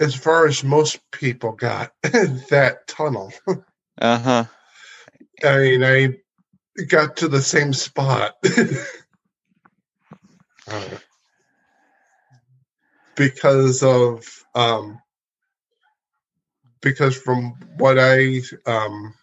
as 0.00 0.14
far 0.14 0.46
as 0.46 0.62
most 0.64 0.98
people 1.10 1.52
got 1.52 1.92
that 2.02 2.86
tunnel. 2.86 3.32
Uh 4.00 4.18
huh. 4.18 4.44
I 5.44 5.58
mean, 5.58 5.84
I 5.84 6.14
got 6.88 7.16
to 7.18 7.28
the 7.28 7.42
same 7.42 7.72
spot. 7.72 8.34
Uh, 10.70 10.98
because 13.16 13.82
of 13.82 14.22
um 14.54 15.00
because 16.82 17.16
from 17.16 17.54
what 17.78 17.98
I 17.98 18.40
um 18.66 19.14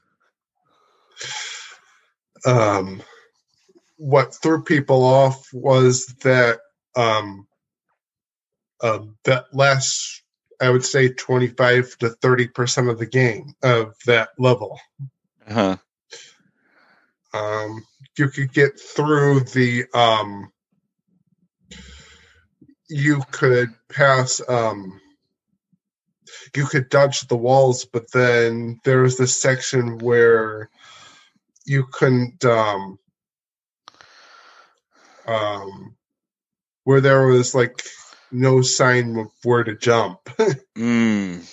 um 2.46 3.04
what 3.98 4.34
threw 4.34 4.64
people 4.64 5.04
off 5.04 5.48
was 5.54 6.08
that 6.24 6.60
um 6.96 7.48
um 8.82 9.18
that 9.24 9.46
last 9.54 10.24
I 10.62 10.70
would 10.70 10.86
say 10.86 11.10
25 11.10 11.98
to 12.00 12.10
30 12.10 12.48
percent 12.50 12.90
of 12.90 13.00
the 13.00 13.06
game 13.06 13.54
of 13.64 13.96
that 14.06 14.30
level 14.38 14.80
Uh-huh. 15.48 15.78
um, 17.34 17.84
you 18.18 18.30
could 18.30 18.54
get 18.54 18.80
through 18.80 19.42
the 19.42 19.86
um, 19.94 20.52
you 22.90 23.22
could 23.32 23.70
pass 23.90 24.42
um, 24.48 25.00
you 26.56 26.66
could 26.66 26.90
dodge 26.90 27.22
the 27.22 27.36
walls 27.36 27.86
but 27.86 28.12
then 28.12 28.80
there 28.84 29.02
was 29.02 29.18
this 29.18 29.40
section 29.42 29.98
where 30.00 30.70
you 31.66 31.86
couldn't 31.92 32.44
um, 32.46 32.98
um, 35.28 35.96
where 36.84 37.02
there 37.02 37.26
was 37.28 37.56
like 37.56 37.82
no 38.32 38.62
sign 38.62 39.18
of 39.18 39.28
where 39.44 39.64
to 39.64 39.76
jump 39.76 40.20
Mm. 40.78 41.50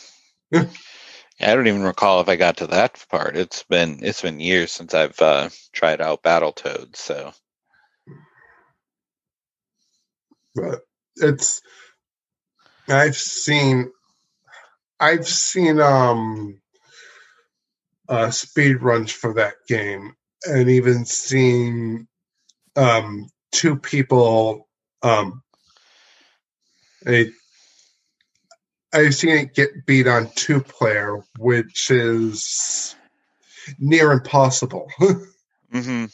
I 1.40 1.54
don't 1.54 1.66
even 1.66 1.82
recall 1.82 2.20
if 2.20 2.28
I 2.28 2.36
got 2.36 2.58
to 2.58 2.68
that 2.68 3.04
part. 3.10 3.36
It's 3.36 3.62
been 3.64 4.00
it's 4.02 4.22
been 4.22 4.38
years 4.40 4.70
since 4.70 4.94
I've 4.94 5.20
uh, 5.20 5.48
tried 5.72 6.00
out 6.00 6.22
Battletoads, 6.22 6.96
so 6.96 7.32
but 10.54 10.80
it's 11.16 11.62
I've 12.88 13.16
seen 13.16 13.90
I've 15.00 15.26
seen 15.26 15.80
um 15.80 16.60
uh 18.08 18.30
speed 18.30 18.82
runs 18.82 19.10
for 19.10 19.34
that 19.34 19.54
game 19.68 20.14
and 20.44 20.68
even 20.68 21.04
seen 21.04 22.06
um 22.76 23.26
two 23.50 23.76
people 23.76 24.68
um 25.02 25.42
a 27.06 27.30
I've 28.92 29.14
seen 29.14 29.36
it 29.36 29.54
get 29.54 29.86
beat 29.86 30.06
on 30.06 30.30
two 30.34 30.60
player, 30.60 31.20
which 31.38 31.90
is 31.90 32.94
near 33.78 34.12
impossible. 34.12 34.90
hmm 35.72 36.06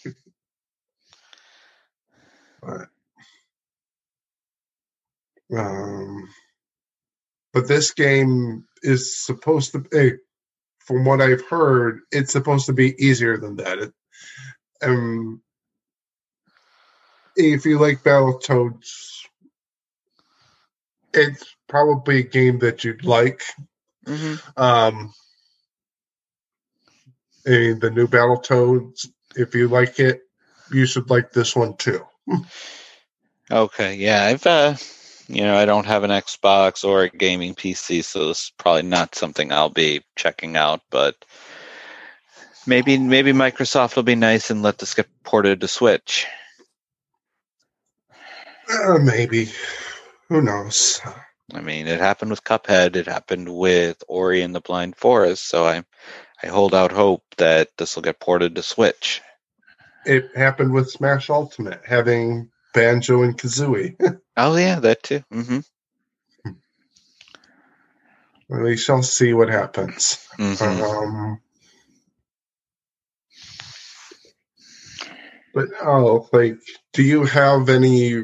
Um, 5.57 6.29
but 7.55 7.67
this 7.67 7.93
game 7.93 8.67
is 8.83 9.19
supposed 9.19 9.73
to 9.73 9.79
be, 9.79 10.13
from 10.81 11.05
what 11.05 11.23
I've 11.23 11.47
heard, 11.47 12.01
it's 12.13 12.33
supposed 12.33 12.67
to 12.67 12.73
be 12.75 12.95
easier 13.03 13.39
than 13.39 13.57
that. 13.57 13.79
It, 13.79 13.93
um, 14.83 15.43
if 17.35 17.65
you 17.65 17.79
like 17.79 18.03
Battletoads, 18.03 19.23
it's 21.21 21.57
probably 21.69 22.21
a 22.21 22.23
game 22.23 22.59
that 22.61 22.85
you'd 22.85 23.05
like. 23.05 23.43
hmm 24.07 24.35
Um, 24.57 25.13
and 27.45 27.81
the 27.81 27.91
new 27.91 28.07
Battletoads, 28.07 29.07
if 29.37 29.55
you 29.55 29.69
like 29.69 29.99
it, 30.01 30.23
you 30.73 30.87
should 30.87 31.11
like 31.11 31.33
this 31.33 31.57
one 31.57 31.77
too. 31.77 32.05
Okay, 33.51 33.95
yeah, 33.95 34.25
I've 34.25 34.47
uh, 34.47 34.75
you 35.29 35.43
know, 35.43 35.57
I 35.57 35.65
don't 35.65 35.87
have 35.87 36.05
an 36.05 36.11
Xbox 36.11 36.85
or 36.85 37.05
a 37.05 37.09
gaming 37.09 37.55
PC, 37.55 38.05
so 38.05 38.29
this 38.29 38.45
is 38.45 38.53
probably 38.59 38.83
not 38.83 39.15
something 39.15 39.53
I'll 39.53 39.71
be 39.71 40.03
checking 40.17 40.57
out. 40.57 40.83
But 40.91 41.17
maybe 42.67 42.99
maybe 42.99 43.33
Microsoft 43.33 43.97
will 43.97 44.03
be 44.03 44.15
nice 44.15 44.51
and 44.51 44.63
let 44.63 44.79
this 44.79 44.95
get 44.95 45.09
ported 45.25 45.63
to 45.63 45.69
Switch. 45.69 46.27
Uh, 48.71 48.99
maybe. 48.99 49.51
Who 50.29 50.43
knows? 50.43 51.01
I 51.55 51.61
mean, 51.63 51.87
it 51.87 52.01
happened 52.01 52.31
with 52.31 52.45
Cuphead. 52.45 52.97
It 52.97 53.07
happened 53.07 53.49
with 53.49 54.03
Ori 54.09 54.43
and 54.43 54.55
the 54.55 54.61
Blind 54.61 54.97
Forest. 54.97 55.49
So 55.49 55.65
I, 55.65 55.83
I 56.43 56.49
hold 56.49 56.75
out 56.75 56.93
hope 56.93 57.23
that 57.39 57.69
this 57.79 57.97
will 57.97 58.03
get 58.03 58.21
ported 58.21 58.55
to 58.57 58.63
Switch. 58.63 59.23
It 60.05 60.37
happened 60.37 60.73
with 60.73 60.91
Smash 60.91 61.31
Ultimate, 61.31 61.81
having 61.87 62.51
Banjo 62.75 63.23
and 63.23 63.37
Kazooie. 63.39 63.97
Oh 64.41 64.55
yeah, 64.57 64.79
that 64.79 65.03
too. 65.03 65.25
Mm-hmm. 65.35 65.59
we 68.49 68.77
shall 68.77 69.03
see 69.03 69.33
what 69.33 69.49
happens. 69.49 70.25
hmm 70.37 70.53
Um, 70.63 71.41
but 75.53 75.67
oh, 75.83 76.29
like, 76.33 76.59
do 76.93 77.03
you 77.03 77.25
have 77.25 77.69
any 77.69 78.23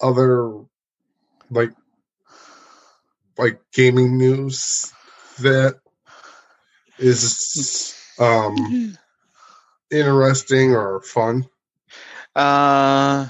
other 0.00 0.52
like 1.50 1.72
like 3.38 3.60
gaming 3.72 4.16
news 4.18 4.92
that 5.40 5.76
is 6.98 7.94
um 8.18 8.96
interesting 9.90 10.74
or 10.74 11.00
fun? 11.00 11.46
Uh, 12.34 13.28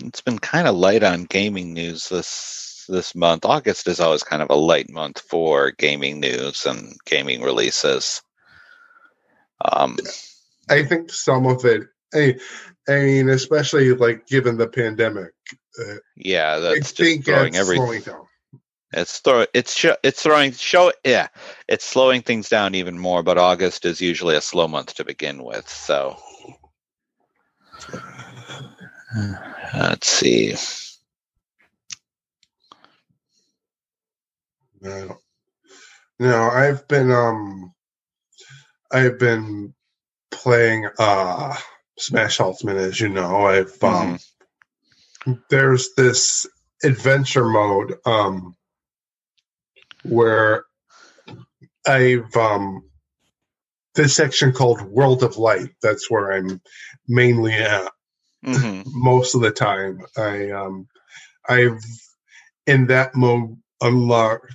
it's 0.00 0.20
been 0.20 0.38
kind 0.38 0.66
of 0.66 0.76
light 0.76 1.02
on 1.02 1.24
gaming 1.24 1.74
news 1.74 2.08
this 2.08 2.84
this 2.88 3.14
month. 3.14 3.44
August 3.44 3.88
is 3.88 4.00
always 4.00 4.22
kind 4.22 4.42
of 4.42 4.50
a 4.50 4.54
light 4.54 4.90
month 4.90 5.20
for 5.20 5.70
gaming 5.72 6.20
news 6.20 6.66
and 6.66 6.94
gaming 7.06 7.42
releases. 7.42 8.22
Um, 9.64 9.96
I 10.68 10.84
think 10.84 11.12
some 11.12 11.46
of 11.46 11.64
it. 11.64 11.82
I, 12.14 12.36
I 12.88 12.98
mean, 13.00 13.28
especially 13.28 13.94
like 13.94 14.26
given 14.26 14.58
the 14.58 14.68
pandemic, 14.68 15.32
uh, 15.80 15.96
yeah, 16.16 16.58
I 16.70 16.80
that's 16.80 16.92
just 16.92 16.96
think 17.00 17.24
throwing 17.24 17.56
it's 17.56 17.58
everything. 17.58 17.76
slowing 17.76 18.02
down. 18.02 18.26
It's 18.92 19.20
throw 19.20 19.46
it's 19.54 19.74
sh- 19.76 19.98
it's 20.02 20.22
throwing 20.22 20.52
show 20.52 20.92
yeah 21.04 21.28
it's 21.68 21.84
slowing 21.84 22.22
things 22.22 22.48
down 22.48 22.74
even 22.74 22.98
more. 22.98 23.22
But 23.22 23.38
August 23.38 23.84
is 23.86 24.00
usually 24.00 24.36
a 24.36 24.42
slow 24.42 24.68
month 24.68 24.94
to 24.96 25.04
begin 25.04 25.44
with, 25.44 25.68
so 25.68 26.16
let's 29.74 30.08
see. 30.08 30.54
No, 34.80 35.18
no, 36.20 36.42
I've 36.50 36.88
been 36.88 37.10
um, 37.12 37.72
I've 38.92 39.18
been 39.18 39.74
playing 40.30 40.88
uh 40.98 41.56
Smash 41.98 42.40
Ultimate, 42.40 42.78
as 42.78 43.00
you 43.00 43.08
know. 43.10 43.46
I've 43.46 43.82
um, 43.84 44.18
there's 45.50 45.90
this 45.96 46.46
adventure 46.82 47.44
mode 47.44 47.94
um 48.06 48.54
where 50.02 50.64
I've 51.86 52.36
um 52.36 52.82
this 53.94 54.16
section 54.16 54.52
called 54.52 54.80
World 54.82 55.22
of 55.22 55.36
Light. 55.36 55.68
That's 55.82 56.10
where 56.10 56.32
I'm 56.32 56.60
mainly 57.08 57.52
at 57.52 57.92
hmm 58.44 58.82
most 58.86 59.34
of 59.34 59.42
the 59.42 59.50
time. 59.50 60.00
I 60.16 60.50
um 60.50 60.88
I've 61.48 61.80
in 62.66 62.86
that 62.88 63.14
mode 63.14 63.56
unlocked 63.80 64.54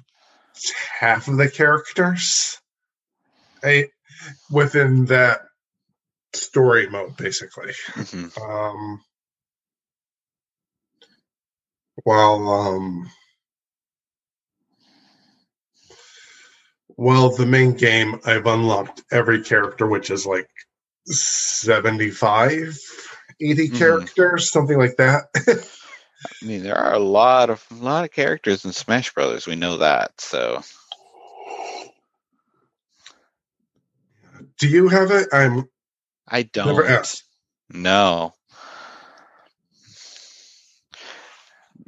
half 0.99 1.27
of 1.27 1.37
the 1.37 1.49
characters. 1.49 2.57
I 3.63 3.87
within 4.51 5.05
that 5.05 5.41
story 6.33 6.89
mode 6.89 7.15
basically. 7.17 7.73
hmm 7.93 8.27
Um 8.41 9.01
while 12.03 12.47
um 12.49 13.09
well 16.97 17.35
the 17.35 17.45
main 17.45 17.73
game 17.73 18.19
I've 18.25 18.45
unlocked 18.45 19.03
every 19.11 19.43
character 19.43 19.87
which 19.87 20.09
is 20.11 20.25
like 20.25 20.49
75 21.05 22.77
80 23.39 23.69
Mhm. 23.69 23.77
characters 23.77 24.51
something 24.51 24.77
like 24.77 24.97
that 24.97 25.25
I 26.25 26.45
mean, 26.45 26.63
there 26.63 26.77
are 26.77 26.93
a 26.93 26.99
lot 26.99 27.49
of 27.49 27.63
a 27.71 27.75
lot 27.75 28.03
of 28.03 28.11
characters 28.11 28.65
in 28.65 28.73
Smash 28.73 29.13
Brothers. 29.13 29.45
We 29.45 29.55
know 29.55 29.77
that. 29.77 30.19
So 30.19 30.61
do 34.57 34.67
you 34.67 34.87
have 34.87 35.11
it 35.11 35.27
i'm 35.31 35.69
I 36.27 36.43
don't. 36.43 36.75
No. 37.69 38.33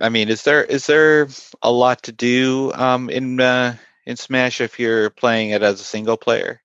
I 0.02 0.10
mean, 0.10 0.30
is 0.30 0.44
there 0.44 0.64
is 0.64 0.86
there 0.86 1.28
a 1.62 1.72
lot 1.72 2.04
to 2.04 2.12
do 2.12 2.72
um, 2.74 3.10
in 3.10 3.40
uh, 3.40 3.76
in 4.06 4.16
Smash 4.16 4.62
if 4.62 4.80
you're 4.80 5.10
playing 5.10 5.52
it 5.52 5.62
as 5.62 5.82
a 5.82 5.84
single 5.84 6.18
player, 6.18 6.62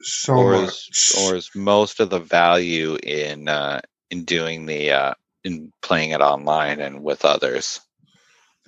so 0.00 0.34
or 0.34 0.64
is 0.64 1.16
or 1.24 1.36
is 1.36 1.50
most 1.54 2.00
of 2.00 2.10
the 2.10 2.20
value 2.20 2.96
in 3.02 3.48
uh, 3.48 3.80
in 4.10 4.24
doing 4.24 4.66
the 4.66 4.92
uh, 4.92 5.14
in 5.44 5.72
playing 5.82 6.10
it 6.10 6.20
online 6.20 6.80
and 6.80 7.02
with 7.02 7.24
others? 7.24 7.80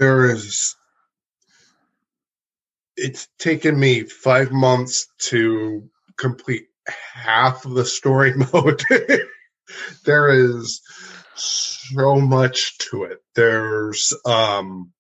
there 0.01 0.31
is 0.31 0.75
it's 2.97 3.29
taken 3.39 3.79
me 3.79 4.03
five 4.05 4.51
months 4.51 5.07
to 5.19 5.89
complete 6.17 6.67
half 6.87 7.65
of 7.65 7.75
the 7.75 7.85
story 7.85 8.35
mode. 8.53 8.83
There 10.05 10.29
is 10.31 10.81
so 11.41 12.21
much 12.21 12.79
to 12.79 13.05
it. 13.05 13.23
There's 13.35 14.13
um 14.27 14.93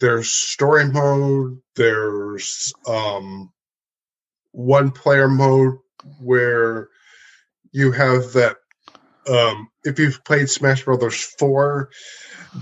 there's 0.00 0.30
story 0.32 0.86
mode 0.86 1.60
there's 1.76 2.72
um 2.86 3.50
one 4.52 4.90
player 4.90 5.28
mode 5.28 5.78
where 6.20 6.88
you 7.72 7.92
have 7.92 8.32
that 8.32 8.56
um 9.28 9.68
if 9.84 9.98
you've 9.98 10.22
played 10.24 10.48
smash 10.48 10.84
brothers 10.84 11.22
4 11.38 11.88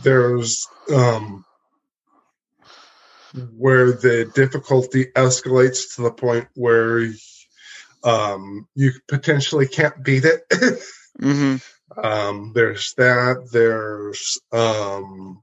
there's 0.03 0.67
um 0.95 1.45
where 3.57 3.93
the 3.93 4.31
difficulty 4.35 5.07
escalates 5.17 5.97
to 5.97 6.03
the 6.03 6.13
point 6.13 6.49
where 6.55 7.09
um 8.05 8.69
you 8.75 8.93
potentially 9.09 9.67
can't 9.67 10.03
beat 10.03 10.25
it. 10.25 10.43
Hmm 11.21 11.57
um 12.03 12.53
there's 12.55 12.95
that 12.97 13.49
there's 13.53 14.39
um 14.53 15.43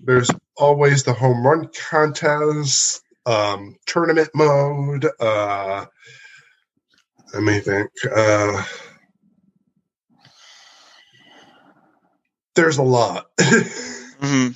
there's 0.00 0.30
always 0.56 1.04
the 1.04 1.12
home 1.12 1.46
run 1.46 1.68
contest 1.90 3.02
um 3.26 3.76
tournament 3.86 4.30
mode 4.34 5.06
uh 5.20 5.86
let 7.34 7.42
me 7.42 7.60
think 7.60 7.90
uh 8.14 8.64
there's 12.54 12.78
a 12.78 12.82
lot. 12.82 13.26
Hmm 13.40 14.48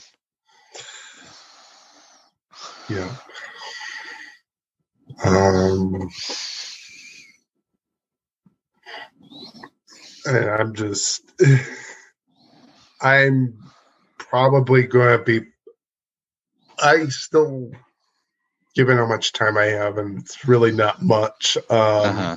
yeah. 2.88 3.14
Um 5.24 6.11
and 10.31 10.49
i'm 10.51 10.75
just 10.75 11.23
i'm 13.03 13.59
probably 14.19 14.87
going 14.87 15.19
to 15.19 15.25
be 15.25 15.40
i 16.83 17.05
still 17.07 17.71
given 18.75 18.97
how 18.97 19.07
much 19.07 19.33
time 19.33 19.57
i 19.59 19.64
have 19.64 19.99
and 19.99 20.19
it's 20.21 20.47
really 20.47 20.73
not 20.73 21.03
much 21.03 21.57
um 21.71 22.07
Uh-huh. 22.09 22.37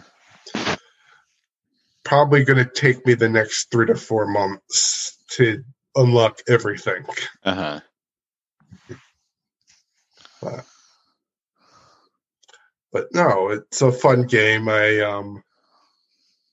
probably 2.04 2.44
going 2.44 2.58
to 2.64 2.70
take 2.72 3.06
me 3.06 3.14
the 3.14 3.30
next 3.30 3.72
three 3.72 3.86
to 3.88 3.96
four 3.96 4.26
months 4.28 5.18
to 5.30 5.64
unlock 5.96 6.40
everything 6.50 7.06
Uh-huh. 7.44 7.80
but 12.92 13.08
no, 13.14 13.50
it's 13.50 13.82
a 13.82 13.92
fun 13.92 14.24
game. 14.28 14.70
I 14.70 15.00
um 15.02 15.44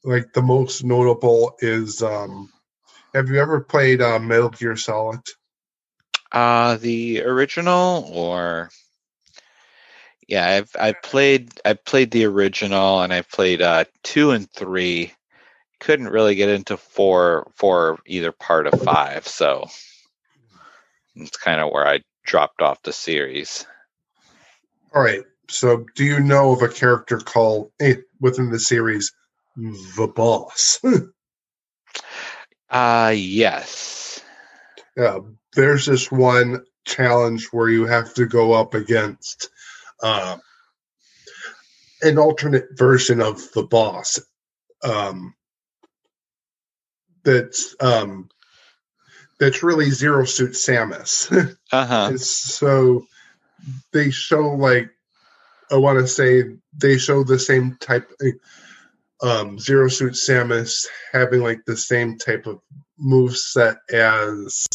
like 0.05 0.33
the 0.33 0.43
most 0.43 0.85
notable 0.85 1.57
is 1.61 2.03
um 2.03 2.51
have 3.15 3.29
you 3.29 3.41
ever 3.41 3.61
played 3.61 4.01
uh, 4.01 4.19
Metal 4.19 4.51
Gear 4.51 4.77
Solid? 4.77 5.21
Uh 6.33 6.77
the 6.77 7.23
original 7.23 8.05
or 8.13 8.71
yeah, 10.29 10.49
I've 10.49 10.77
I 10.79 10.93
played 10.93 11.53
I 11.65 11.75
played 11.75 12.13
the 12.13 12.25
original 12.25 13.03
and 13.03 13.13
I 13.13 13.23
played 13.23 13.63
uh 13.63 13.85
two 14.03 14.31
and 14.31 14.51
three. 14.51 15.13
Couldn't 15.81 16.11
really 16.11 16.35
get 16.35 16.51
into 16.51 16.77
four 16.77 17.51
for 17.57 17.99
either 18.07 18.33
part 18.33 18.67
of 18.67 18.81
five, 18.81 19.27
so 19.27 19.67
it's 21.17 21.37
kind 21.39 21.61
of 21.61 21.71
where 21.73 21.87
I 21.87 22.01
dropped 22.25 22.63
off 22.63 22.83
the 22.83 22.93
series. 22.93 23.67
All 24.95 25.03
right. 25.03 25.25
So 25.49 25.87
do 25.97 26.05
you 26.05 26.21
know 26.21 26.53
of 26.53 26.63
a 26.63 26.69
character 26.69 27.19
called 27.19 27.73
eh, 27.81 27.97
within 28.21 28.51
the 28.51 28.61
series 28.61 29.13
the 29.57 30.13
boss? 30.15 30.81
Uh 32.71 33.13
yes. 33.17 34.21
yeah, 34.97 35.19
there's 35.57 35.87
this 35.87 36.09
one 36.09 36.65
challenge 36.85 37.49
where 37.51 37.69
you 37.69 37.85
have 37.85 38.15
to 38.15 38.27
go 38.27 38.53
up 38.53 38.75
against 38.75 39.51
uh, 40.03 40.37
an 42.03 42.19
alternate 42.19 42.69
version 42.79 43.21
of 43.21 43.51
the 43.53 43.65
boss. 43.65 44.21
Um, 44.85 45.35
that's 47.25 47.75
um, 47.81 48.29
that's 49.39 49.63
really 49.63 49.91
Zero 49.91 50.25
Suit 50.25 50.53
Samus. 50.53 51.57
Uh-huh. 51.73 52.17
So 52.19 53.07
they 53.93 54.11
show 54.11 54.49
like 54.49 54.91
I 55.71 55.77
want 55.77 56.01
to 56.01 56.09
say 56.09 56.57
they 56.77 56.99
show 56.99 57.23
the 57.23 57.39
same 57.39 57.77
type 57.81 58.11
um 59.23 59.59
Zero 59.59 59.89
Suit 59.89 60.15
Samus 60.15 60.87
having 61.13 61.43
like 61.43 61.65
the 61.67 61.77
same 61.77 62.19
type 62.19 62.47
of 62.47 62.61
move 62.99 63.37
set 63.37 63.79
as 63.93 64.67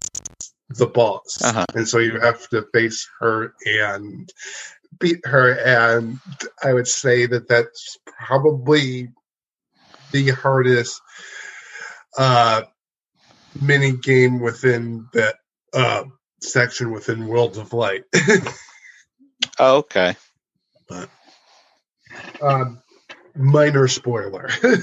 the 0.70 0.88
boss. 0.88 1.42
Uh-huh. 1.44 1.66
And 1.74 1.88
so 1.88 2.00
you 2.00 2.20
have 2.20 2.48
to 2.50 2.66
face 2.74 3.08
her 3.20 3.54
and 3.66 4.30
beat 5.00 5.26
her 5.26 5.52
and 5.52 6.20
I 6.64 6.74
would 6.74 6.88
say 6.88 7.26
that 7.26 7.48
that's 7.48 7.98
probably 8.06 9.10
the 10.12 10.30
hardest 10.32 11.02
uh 12.18 12.62
mini 13.60 13.92
game 13.92 14.40
within 14.40 15.08
that 15.14 15.36
uh 15.74 16.06
section 16.42 16.92
within 16.92 17.28
World 17.28 17.58
of 17.58 17.74
Light. 17.74 18.04
Oh, 19.60 19.78
okay. 19.78 20.16
But 20.88 21.10
um, 22.42 22.82
minor 23.36 23.88
spoiler. 23.88 24.50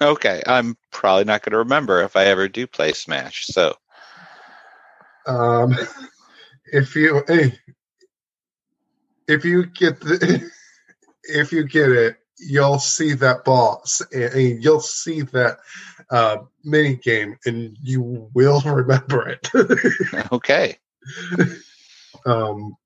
Okay. 0.00 0.42
I'm 0.46 0.76
probably 0.90 1.24
not 1.24 1.42
going 1.42 1.52
to 1.52 1.58
remember 1.58 2.02
if 2.02 2.16
I 2.16 2.26
ever 2.26 2.48
do 2.48 2.66
play 2.66 2.92
Smash. 2.92 3.46
So, 3.46 3.74
um, 5.26 5.74
if 6.66 6.94
you 6.94 7.22
hey, 7.26 7.58
if 9.26 9.44
you 9.44 9.66
get 9.66 10.00
the 10.00 10.50
if 11.24 11.52
you 11.52 11.64
get 11.64 11.90
it, 11.90 12.16
you'll 12.38 12.78
see 12.78 13.14
that 13.14 13.44
boss 13.44 14.02
and 14.12 14.62
you'll 14.62 14.80
see 14.80 15.22
that 15.22 15.58
uh, 16.10 16.38
mini 16.64 16.96
game, 16.96 17.36
and 17.46 17.76
you 17.82 18.30
will 18.34 18.60
remember 18.66 19.28
it. 19.28 19.48
okay. 20.32 20.76
um, 22.26 22.76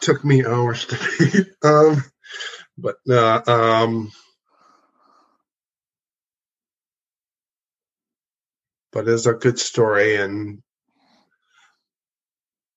took 0.00 0.24
me 0.24 0.44
hours 0.44 0.84
to 0.86 0.98
beat. 1.18 1.46
Um, 1.62 2.04
but 2.80 2.96
uh, 3.08 3.42
um, 3.46 4.10
but 8.92 9.08
it's 9.08 9.26
a 9.26 9.34
good 9.34 9.58
story, 9.58 10.16
and 10.16 10.62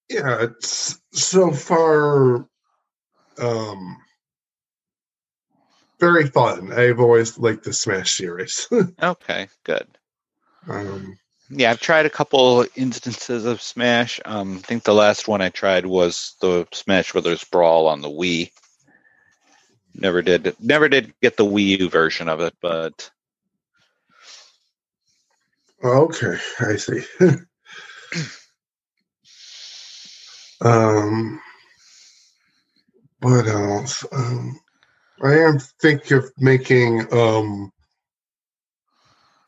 yeah, 0.09 0.43
it's 0.43 0.99
so 1.11 1.51
far 1.51 2.47
um 3.39 3.97
very 5.99 6.27
fun. 6.27 6.73
I've 6.73 6.99
always 6.99 7.37
liked 7.37 7.63
the 7.63 7.73
Smash 7.73 8.13
series. 8.13 8.67
okay, 9.01 9.47
good. 9.63 9.87
Um, 10.67 11.17
yeah, 11.49 11.71
I've 11.71 11.79
tried 11.79 12.05
a 12.05 12.09
couple 12.09 12.65
instances 12.75 13.45
of 13.45 13.61
Smash. 13.61 14.19
Um, 14.25 14.57
I 14.57 14.59
think 14.59 14.83
the 14.83 14.93
last 14.93 15.27
one 15.27 15.41
I 15.41 15.49
tried 15.49 15.85
was 15.85 16.35
the 16.41 16.67
Smash 16.73 17.11
Brothers 17.11 17.43
Brawl 17.43 17.87
on 17.87 18.01
the 18.01 18.09
Wii. 18.09 18.51
Never 19.95 20.21
did, 20.21 20.55
never 20.59 20.89
did 20.89 21.13
get 21.21 21.37
the 21.37 21.45
Wii 21.45 21.79
U 21.79 21.89
version 21.89 22.29
of 22.29 22.41
it, 22.41 22.55
but 22.61 23.09
okay, 25.83 26.37
I 26.59 26.75
see. 26.77 27.03
um, 30.61 31.41
what 33.19 33.47
else? 33.47 34.05
Um, 34.11 34.59
I 35.21 35.39
am 35.39 35.59
thinking 35.81 36.17
of 36.17 36.31
making 36.37 37.07
um, 37.13 37.71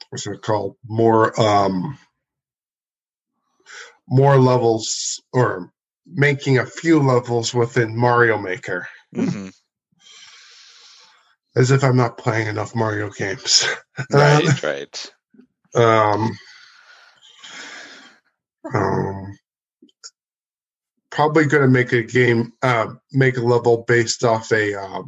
what's 0.09 0.27
it 0.27 0.41
called? 0.41 0.75
More 0.87 1.39
um, 1.39 1.97
more 4.07 4.39
levels 4.39 5.21
or 5.33 5.71
making 6.05 6.59
a 6.59 6.65
few 6.65 7.01
levels 7.01 7.53
within 7.53 7.97
Mario 7.97 8.37
Maker. 8.37 8.87
Mm-hmm. 9.15 9.49
As 11.55 11.71
if 11.71 11.83
I'm 11.83 11.95
not 11.95 12.17
playing 12.17 12.47
enough 12.47 12.75
Mario 12.75 13.09
games. 13.09 13.65
right, 14.11 14.63
right. 14.63 15.13
Um, 15.73 16.37
um, 18.73 19.37
probably 21.09 21.45
going 21.45 21.63
to 21.63 21.69
make 21.69 21.93
a 21.93 22.03
game, 22.03 22.51
uh, 22.61 22.93
make 23.13 23.37
a 23.37 23.41
level 23.41 23.85
based 23.87 24.23
off 24.23 24.51
a 24.51 24.79
uh, 24.79 25.03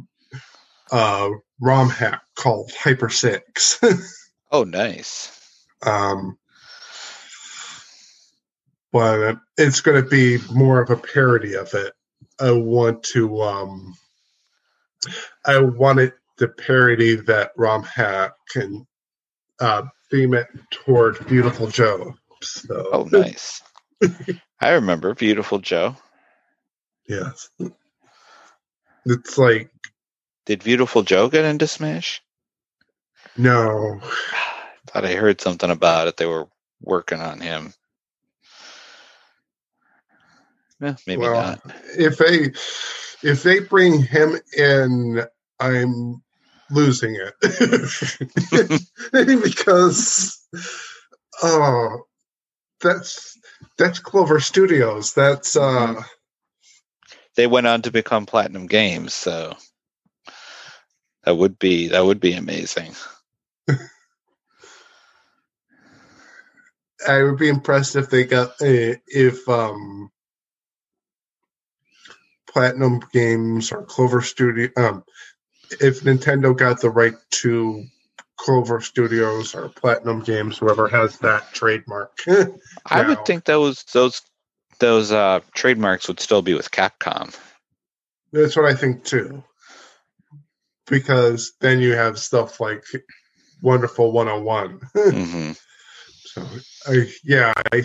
uh, 0.90 1.30
ROM 1.60 1.90
hack 1.90 2.22
called 2.34 2.72
Hyper 2.72 3.10
Six. 3.10 3.78
oh, 4.50 4.64
nice. 4.64 5.38
Um, 5.84 6.38
but 8.90 9.36
it's 9.58 9.82
going 9.82 10.02
to 10.02 10.08
be 10.08 10.38
more 10.50 10.80
of 10.80 10.90
a 10.90 10.96
parody 10.96 11.54
of 11.54 11.74
it. 11.74 11.92
I 12.40 12.52
want 12.52 13.02
to, 13.14 13.42
um, 13.42 13.94
I 15.44 15.60
want 15.60 16.00
it 16.00 16.14
to 16.38 16.48
parody 16.48 17.16
that 17.16 17.52
ROM 17.56 17.84
and 18.54 18.86
uh, 19.60 19.82
theme 20.10 20.34
it 20.34 20.48
toward 20.70 21.26
Beautiful 21.26 21.66
Joe. 21.66 22.14
So. 22.42 22.88
Oh, 22.92 23.08
nice. 23.10 23.62
I 24.60 24.70
remember 24.70 25.14
Beautiful 25.14 25.58
Joe. 25.58 25.96
Yes. 27.08 27.48
It's 29.06 29.38
like 29.38 29.70
did 30.48 30.64
Beautiful 30.64 31.02
Joe 31.02 31.28
get 31.28 31.44
into 31.44 31.66
Smash? 31.66 32.22
No. 33.36 34.00
Thought 34.86 35.04
I 35.04 35.14
heard 35.14 35.42
something 35.42 35.70
about 35.70 36.08
it. 36.08 36.16
They 36.16 36.24
were 36.24 36.48
working 36.80 37.20
on 37.20 37.40
him. 37.40 37.74
Eh, 40.80 40.94
maybe 41.06 41.20
well, 41.20 41.34
not. 41.34 41.60
If 41.98 42.16
they 42.16 42.52
if 43.28 43.42
they 43.42 43.58
bring 43.58 44.02
him 44.02 44.38
in, 44.56 45.22
I'm 45.60 46.22
losing 46.70 47.16
it 47.16 47.34
because 49.42 50.38
oh, 51.42 52.02
that's 52.80 53.38
that's 53.76 53.98
Clover 53.98 54.40
Studios. 54.40 55.14
That's 55.14 55.56
uh. 55.56 55.60
Mm-hmm. 55.60 56.00
They 57.36 57.46
went 57.46 57.68
on 57.68 57.82
to 57.82 57.92
become 57.92 58.26
Platinum 58.26 58.66
Games, 58.66 59.14
so 59.14 59.56
that 61.22 61.36
would 61.36 61.58
be 61.58 61.88
that 61.88 62.04
would 62.04 62.20
be 62.20 62.32
amazing. 62.32 62.94
I 67.06 67.22
would 67.22 67.38
be 67.38 67.48
impressed 67.48 67.94
if 67.94 68.10
they 68.10 68.24
got 68.24 68.50
uh, 68.60 68.98
if 69.06 69.48
um, 69.48 70.10
Platinum 72.50 73.00
Games 73.12 73.70
or 73.70 73.84
Clover 73.84 74.20
Studio 74.20 74.70
um, 74.76 75.04
if 75.80 76.00
Nintendo 76.00 76.56
got 76.56 76.80
the 76.80 76.90
right 76.90 77.14
to 77.30 77.84
Clover 78.36 78.80
Studios 78.80 79.54
or 79.54 79.68
Platinum 79.68 80.20
Games, 80.20 80.58
whoever 80.58 80.88
has 80.88 81.18
that 81.18 81.52
trademark. 81.52 82.18
I 82.86 83.06
would 83.06 83.24
think 83.24 83.44
those 83.44 83.84
those 83.92 84.22
those 84.78 85.10
uh, 85.10 85.40
trademarks 85.54 86.08
would 86.08 86.20
still 86.20 86.42
be 86.42 86.54
with 86.54 86.70
Capcom. 86.70 87.36
That's 88.32 88.56
what 88.56 88.66
I 88.66 88.74
think 88.74 89.04
too 89.04 89.42
because 90.88 91.52
then 91.60 91.80
you 91.80 91.94
have 91.94 92.18
stuff 92.18 92.60
like 92.60 92.84
Wonderful 93.62 94.12
101. 94.12 94.78
mm-hmm. 94.96 95.52
So, 96.24 96.46
I, 96.86 97.06
yeah, 97.24 97.52
I. 97.72 97.84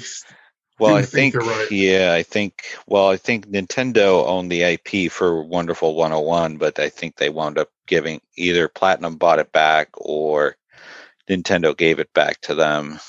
Well, 0.84 0.96
I 0.96 1.04
think, 1.04 1.34
think 1.34 1.46
right. 1.46 1.72
yeah, 1.72 2.14
I 2.14 2.24
think 2.24 2.76
well, 2.88 3.10
I 3.10 3.16
think 3.16 3.48
Nintendo 3.48 4.26
owned 4.28 4.52
the 4.52 4.64
IP 4.64 5.10
for 5.10 5.42
Wonderful 5.42 5.96
101, 5.96 6.58
but 6.58 6.78
I 6.78 6.90
think 6.90 7.16
they 7.16 7.30
wound 7.30 7.58
up 7.58 7.70
giving 7.88 8.20
either 8.36 8.68
Platinum 8.68 9.16
bought 9.16 9.40
it 9.40 9.54
back 9.54 9.90
or 9.94 10.58
Nintendo 11.30 11.76
gave 11.76 12.00
it 12.00 12.12
back 12.14 12.42
to 12.42 12.56
them 12.56 13.00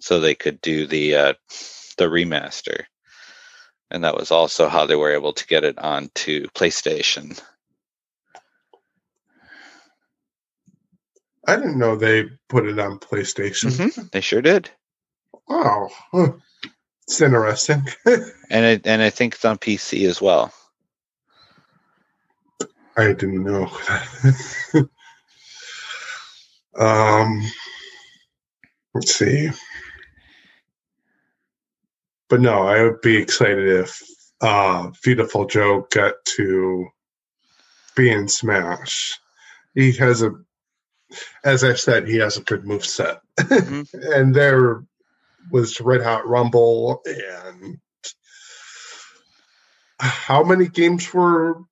so 0.00 0.20
they 0.20 0.34
could 0.34 0.60
do 0.62 0.86
the 0.86 1.16
uh, 1.16 1.32
the 1.98 2.04
remaster. 2.04 2.84
And 3.90 4.04
that 4.04 4.16
was 4.16 4.30
also 4.30 4.68
how 4.68 4.86
they 4.86 4.96
were 4.96 5.12
able 5.12 5.34
to 5.34 5.46
get 5.46 5.64
it 5.64 5.78
onto 5.78 6.46
PlayStation. 6.54 7.38
I 11.46 11.56
didn't 11.56 11.78
know 11.78 11.96
they 11.96 12.30
put 12.48 12.66
it 12.66 12.78
on 12.78 13.00
PlayStation. 13.00 13.72
Mm-hmm. 13.72 14.02
They 14.12 14.22
sure 14.22 14.40
did. 14.40 14.70
Wow, 15.48 15.90
it's 17.06 17.20
interesting. 17.20 17.86
and 18.06 18.64
it, 18.64 18.86
and 18.86 19.02
I 19.02 19.10
think 19.10 19.34
it's 19.34 19.44
on 19.44 19.58
PC 19.58 20.08
as 20.08 20.20
well. 20.20 20.52
I 22.96 23.12
didn't 23.12 23.44
know. 23.44 23.70
um, 26.78 27.42
let's 28.94 29.14
see. 29.14 29.50
But 32.28 32.40
no, 32.40 32.62
I 32.62 32.82
would 32.82 33.00
be 33.00 33.16
excited 33.16 33.68
if 33.68 34.02
uh, 34.40 34.90
Beautiful 35.02 35.46
Joe 35.46 35.86
got 35.90 36.14
to 36.36 36.88
be 37.96 38.10
in 38.10 38.28
Smash. 38.28 39.18
He 39.74 39.92
has 39.92 40.22
a 40.22 40.32
as 41.44 41.64
I 41.64 41.74
said, 41.74 42.08
he 42.08 42.16
has 42.16 42.36
a 42.36 42.42
good 42.42 42.64
move 42.64 42.84
set. 42.84 43.20
Mm-hmm. 43.38 43.82
and 44.12 44.34
there 44.34 44.84
was 45.50 45.80
Red 45.80 46.02
Hot 46.02 46.26
Rumble 46.26 47.02
and 47.06 47.78
how 49.98 50.42
many 50.42 50.68
games 50.68 51.12
were 51.12 51.62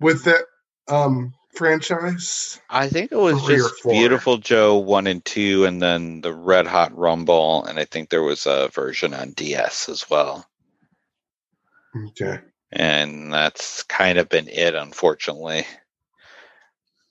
with 0.00 0.24
that 0.24 0.44
um, 0.88 1.34
franchise? 1.54 2.60
I 2.68 2.88
think 2.88 3.12
it 3.12 3.18
was 3.18 3.42
Three 3.42 3.56
just 3.56 3.82
Beautiful 3.84 4.38
Joe 4.38 4.78
1 4.78 5.06
and 5.06 5.24
2 5.24 5.64
and 5.64 5.80
then 5.80 6.20
the 6.20 6.32
Red 6.32 6.66
Hot 6.66 6.96
Rumble 6.96 7.64
and 7.64 7.78
I 7.78 7.84
think 7.84 8.10
there 8.10 8.22
was 8.22 8.46
a 8.46 8.68
version 8.68 9.14
on 9.14 9.32
DS 9.32 9.88
as 9.88 10.08
well. 10.10 10.46
Okay. 12.08 12.38
And 12.72 13.32
that's 13.32 13.82
kind 13.84 14.18
of 14.18 14.28
been 14.28 14.48
it 14.48 14.74
unfortunately. 14.74 15.66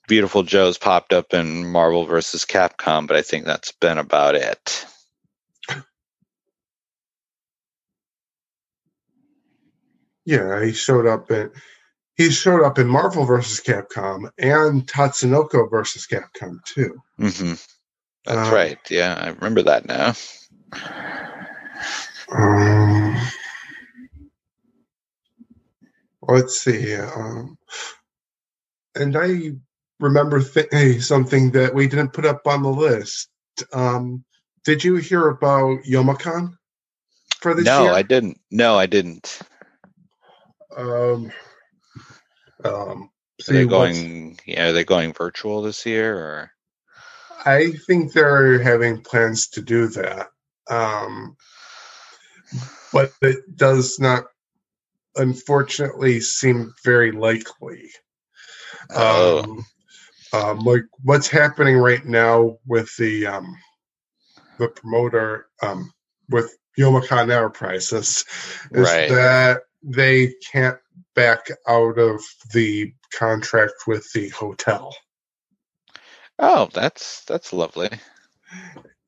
Beautiful 0.08 0.42
Joe's 0.42 0.78
popped 0.78 1.12
up 1.12 1.34
in 1.34 1.70
Marvel 1.70 2.04
versus 2.04 2.44
Capcom, 2.44 3.06
but 3.06 3.16
I 3.16 3.22
think 3.22 3.44
that's 3.44 3.70
been 3.72 3.98
about 3.98 4.34
it. 4.34 4.86
Yeah, 10.30 10.64
he 10.64 10.72
showed 10.72 11.08
up 11.08 11.28
in 11.32 11.50
he 12.14 12.30
showed 12.30 12.62
up 12.62 12.78
in 12.78 12.86
Marvel 12.86 13.24
versus 13.24 13.60
Capcom 13.60 14.30
and 14.38 14.86
Tatsunoko 14.86 15.68
versus 15.68 16.06
Capcom 16.06 16.62
too. 16.64 17.02
Mm-hmm. 17.18 17.54
That's 18.26 18.48
uh, 18.48 18.54
right. 18.54 18.78
Yeah, 18.88 19.18
I 19.20 19.30
remember 19.30 19.62
that 19.62 19.86
now. 19.86 20.14
Um, 22.30 23.16
let's 26.22 26.60
see. 26.60 26.94
Um, 26.94 27.58
and 28.94 29.16
I 29.16 29.50
remember 29.98 30.44
th- 30.44 31.02
something 31.02 31.50
that 31.52 31.74
we 31.74 31.88
didn't 31.88 32.12
put 32.12 32.24
up 32.24 32.46
on 32.46 32.62
the 32.62 32.70
list. 32.70 33.30
Um, 33.72 34.24
did 34.64 34.84
you 34.84 34.94
hear 34.94 35.26
about 35.26 35.82
Youmacon 35.82 36.52
for 37.40 37.52
this 37.52 37.64
no, 37.64 37.82
year? 37.82 37.92
I 37.94 38.02
didn't. 38.02 38.40
No, 38.52 38.78
I 38.78 38.86
didn't. 38.86 39.40
Um, 40.76 41.32
um, 42.64 43.10
Are 43.48 43.52
they 43.52 43.60
see, 43.60 43.64
what's- 43.64 43.98
going? 43.98 44.38
Yeah, 44.46 44.68
are 44.68 44.72
they 44.72 44.84
going 44.84 45.12
virtual 45.12 45.62
this 45.62 45.84
year 45.86 46.16
or? 46.16 46.50
I 47.44 47.72
think 47.86 48.12
they're 48.12 48.58
having 48.62 49.00
plans 49.02 49.48
to 49.48 49.62
do 49.62 49.86
that. 49.88 50.28
Um, 50.68 51.36
but 52.92 53.12
it 53.22 53.56
does 53.56 53.98
not, 53.98 54.24
unfortunately, 55.16 56.20
seem 56.20 56.74
very 56.84 57.12
likely. 57.12 57.90
Oh. 58.90 59.42
Um, 59.42 59.64
um, 60.32 60.58
like 60.60 60.84
what's 61.02 61.28
happening 61.28 61.76
right 61.76 62.04
now 62.04 62.58
with 62.66 62.94
the 62.98 63.26
um, 63.26 63.56
the 64.58 64.68
promoter 64.68 65.46
um, 65.62 65.90
with 66.28 66.54
Youmacon 66.78 67.32
Enterprises 67.32 68.24
is 68.70 68.86
Right. 68.86 69.08
that 69.10 69.62
they 69.82 70.34
can't 70.52 70.78
back 71.14 71.46
out 71.66 71.98
of 71.98 72.22
the 72.52 72.92
contract 73.12 73.86
with 73.86 74.10
the 74.12 74.28
hotel. 74.30 74.94
Oh, 76.38 76.68
that's 76.72 77.24
that's 77.24 77.52
lovely. 77.52 77.90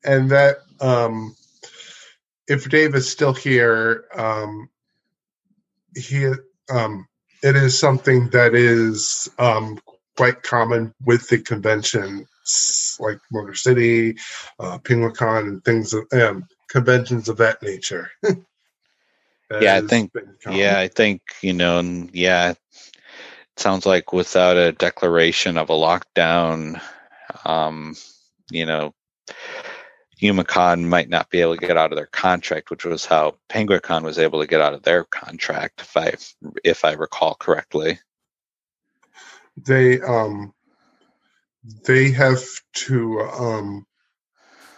and 0.03 0.29
that 0.31 0.57
um 0.79 1.35
if 2.47 2.69
Dave 2.69 2.93
is 2.95 3.09
still 3.09 3.33
here, 3.33 4.05
um 4.15 4.69
he 5.95 6.31
um 6.69 7.07
it 7.41 7.55
is 7.55 7.77
something 7.77 8.29
that 8.29 8.53
is 8.55 9.29
um 9.39 9.79
quite 10.15 10.43
common 10.43 10.93
with 11.03 11.27
the 11.29 11.39
conventions 11.39 12.97
like 12.99 13.19
Motor 13.31 13.55
City, 13.55 14.17
uh 14.59 14.77
Penguicon 14.79 15.47
and 15.47 15.65
things 15.65 15.93
of 15.93 16.05
um 16.13 16.47
conventions 16.69 17.29
of 17.29 17.37
that 17.37 17.61
nature. 17.63 18.11
Yeah, 19.61 19.75
I 19.75 19.81
think- 19.81 20.11
Yeah, 20.49 20.77
I 20.79 20.87
think 20.87 21.21
you 21.41 21.53
know. 21.53 21.79
and 21.79 22.09
Yeah, 22.13 22.51
it 22.51 22.57
sounds 23.57 23.85
like 23.85 24.11
without 24.13 24.57
a 24.57 24.71
declaration 24.71 25.57
of 25.57 25.69
a 25.69 25.73
lockdown, 25.73 26.81
um, 27.45 27.95
you 28.51 28.65
know, 28.65 28.93
Youmacon 30.21 30.85
might 30.87 31.09
not 31.09 31.29
be 31.29 31.41
able 31.41 31.57
to 31.57 31.65
get 31.67 31.77
out 31.77 31.91
of 31.91 31.97
their 31.97 32.05
contract, 32.07 32.69
which 32.69 32.85
was 32.85 33.05
how 33.05 33.37
Penguicon 33.49 34.03
was 34.03 34.17
able 34.19 34.39
to 34.41 34.47
get 34.47 34.61
out 34.61 34.73
of 34.73 34.83
their 34.83 35.03
contract, 35.03 35.81
if 35.81 35.97
I 35.97 36.13
if 36.63 36.85
I 36.85 36.93
recall 36.93 37.35
correctly. 37.35 37.99
they 39.57 40.01
um 40.01 40.53
they 41.85 42.11
have 42.11 42.43
to 42.73 43.19
um 43.21 43.85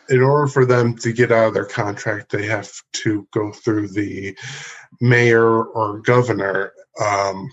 in 0.09 0.21
order 0.21 0.47
for 0.47 0.65
them 0.65 0.95
to 0.97 1.11
get 1.13 1.31
out 1.31 1.47
of 1.49 1.53
their 1.53 1.65
contract 1.65 2.31
they 2.31 2.45
have 2.45 2.71
to 2.93 3.27
go 3.31 3.51
through 3.51 3.87
the 3.87 4.37
mayor 5.01 5.63
or 5.63 5.99
governor 5.99 6.71
um 7.01 7.49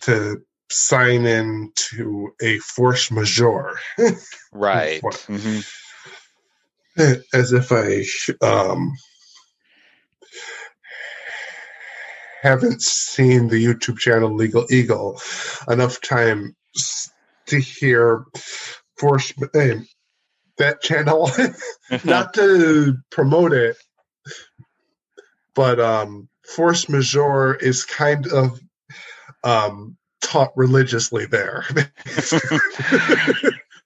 to 0.00 0.40
sign 0.70 1.26
in 1.26 1.72
to 1.74 2.32
a 2.40 2.58
force 2.58 3.10
majeure 3.10 3.78
Right. 4.52 5.02
What? 5.02 5.16
hmm 5.28 5.60
as 7.32 7.52
if 7.52 7.72
i 7.72 8.04
um 8.44 8.92
haven't 12.42 12.82
seen 12.82 13.48
the 13.48 13.64
youtube 13.64 13.98
channel 13.98 14.30
LegalEagle 14.30 15.20
enough 15.70 16.00
time 16.00 16.54
to 17.46 17.58
hear 17.58 18.24
force 18.96 19.32
eh, 19.54 19.78
that 20.60 20.80
channel 20.82 21.30
not 22.04 22.34
to 22.34 22.96
promote 23.10 23.52
it 23.52 23.76
but 25.54 25.80
um 25.80 26.28
force 26.46 26.88
majeure 26.88 27.54
is 27.54 27.84
kind 27.84 28.26
of 28.28 28.60
um 29.44 29.96
taught 30.22 30.52
religiously 30.56 31.26
there 31.26 31.64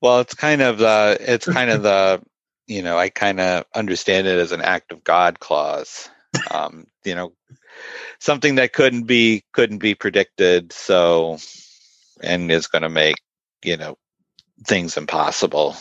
well, 0.05 0.20
it's 0.20 0.35
kind 0.35 0.61
of 0.61 0.77
the 0.79 1.16
it's 1.18 1.47
kind 1.47 1.70
of 1.70 1.83
the 1.83 2.22
you 2.66 2.83
know 2.83 2.99
I 2.99 3.09
kind 3.09 3.41
of 3.41 3.64
understand 3.75 4.27
it 4.27 4.39
as 4.39 4.53
an 4.53 4.61
act 4.61 4.93
of 4.93 5.03
God 5.03 5.41
clause. 5.41 6.11
Um, 6.51 6.87
you 7.07 7.14
know, 7.14 7.33
something 8.18 8.57
that 8.57 8.75
couldn't 8.75 9.05
be 9.05 9.45
couldn't 9.55 9.79
be 9.79 9.95
predicted. 9.95 10.75
So, 10.75 11.39
and 12.22 12.53
is 12.53 12.66
going 12.66 12.83
to 12.83 12.91
make 12.91 13.16
you 13.62 13.79
know 13.79 13.97
things 14.66 14.99
impossible. 14.99 15.75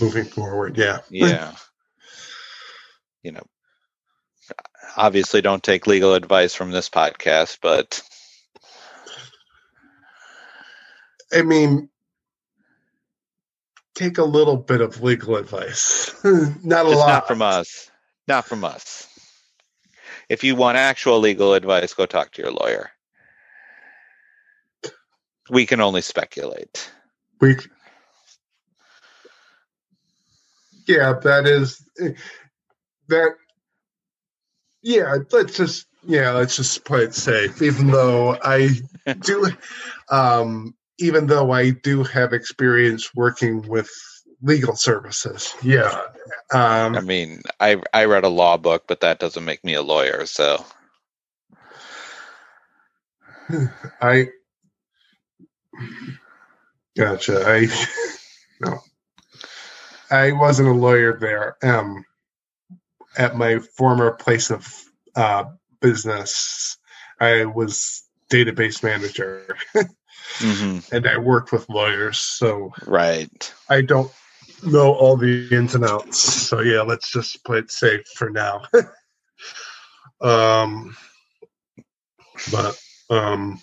Moving 0.00 0.24
forward 0.24 0.76
yeah 0.76 0.98
Yeah. 1.10 1.52
you 3.22 3.32
know, 3.32 3.42
obviously 4.96 5.40
don't 5.40 5.62
take 5.62 5.86
legal 5.86 6.14
advice 6.14 6.54
from 6.54 6.70
this 6.70 6.88
podcast, 6.88 7.58
but 7.60 8.02
i 11.32 11.42
mean 11.42 11.88
take 13.96 14.18
a 14.18 14.24
little 14.24 14.56
bit 14.56 14.80
of 14.80 15.02
legal 15.02 15.34
advice 15.34 16.14
not 16.62 16.86
a 16.86 16.88
lot 16.88 17.08
not 17.08 17.26
from 17.26 17.42
us. 17.42 17.90
Not 18.28 18.44
from 18.44 18.64
us. 18.64 19.08
If 20.28 20.42
you 20.42 20.56
want 20.56 20.76
actual 20.76 21.20
legal 21.20 21.54
advice, 21.54 21.94
go 21.94 22.06
talk 22.06 22.32
to 22.32 22.42
your 22.42 22.50
lawyer. 22.50 22.90
We 25.48 25.66
can 25.66 25.80
only 25.80 26.02
speculate. 26.02 26.90
we 27.40 27.56
yeah 30.88 31.14
that 31.22 31.46
is 31.46 31.82
that 33.08 33.34
yeah 34.82 35.16
let's 35.32 35.56
just 35.56 35.86
yeah 36.04 36.32
let's 36.32 36.56
just 36.56 36.84
play 36.84 37.02
it 37.02 37.14
safe 37.14 37.62
even 37.62 37.88
though 37.88 38.36
i 38.42 38.68
do 39.20 39.48
um 40.10 40.74
even 40.98 41.26
though 41.26 41.50
i 41.52 41.70
do 41.70 42.04
have 42.04 42.32
experience 42.32 43.14
working 43.14 43.62
with 43.68 43.90
legal 44.42 44.76
services 44.76 45.54
yeah 45.62 46.02
I 46.94 47.00
um 47.00 47.00
mean, 47.00 47.42
I 47.60 47.82
I 47.94 48.06
read 48.06 48.24
a 48.24 48.28
law 48.28 48.56
book, 48.56 48.84
but 48.88 49.00
that 49.00 49.20
doesn't 49.20 49.44
make 49.44 49.64
me 49.64 49.74
a 49.74 49.82
lawyer. 49.82 50.26
So 50.26 50.64
i 54.02 54.28
gotcha 56.96 57.44
i 57.46 57.68
no 58.60 58.80
i 60.10 60.32
wasn't 60.32 60.68
a 60.68 60.72
lawyer 60.72 61.18
there 61.18 61.56
um 61.62 62.04
at 63.18 63.36
my 63.36 63.58
former 63.58 64.12
place 64.12 64.50
of 64.50 64.66
uh 65.14 65.44
business. 65.80 66.78
I 67.20 67.44
was 67.44 68.02
database 68.30 68.82
manager. 68.82 69.56
Mhm. 70.38 70.86
and 70.92 71.06
i 71.06 71.16
worked 71.18 71.52
with 71.52 71.68
lawyers 71.68 72.18
so 72.18 72.72
right. 72.86 73.54
i 73.68 73.80
don't 73.82 74.10
know 74.62 74.92
all 74.94 75.16
the 75.16 75.48
ins 75.50 75.74
and 75.74 75.84
outs. 75.84 76.18
So 76.18 76.60
yeah 76.60 76.80
let's 76.82 77.10
just 77.10 77.44
play 77.44 77.58
it 77.58 77.70
safe 77.70 78.06
for 78.14 78.30
now. 78.30 78.62
Um 80.20 80.96
but 82.50 82.78
um 83.10 83.60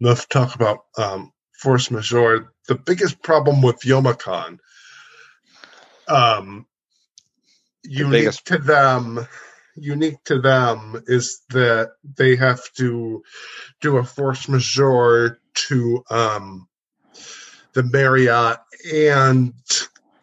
enough 0.00 0.28
talk 0.28 0.54
about 0.56 0.80
um 0.98 1.32
force 1.60 1.90
majeure. 1.92 2.52
The 2.66 2.74
biggest 2.74 3.22
problem 3.22 3.62
with 3.62 3.80
Youmacon 3.80 4.58
um 6.08 6.66
unique 7.84 8.30
to 8.44 8.58
them 8.58 9.26
unique 9.76 10.22
to 10.24 10.40
them 10.40 11.02
is 11.06 11.42
that 11.50 11.92
they 12.16 12.36
have 12.36 12.60
to 12.74 13.22
do 13.80 13.96
a 13.96 14.04
force 14.04 14.48
majeure 14.48 15.38
to 15.54 16.04
um 16.10 16.68
the 17.72 17.82
marriott 17.82 18.58
and 18.92 19.54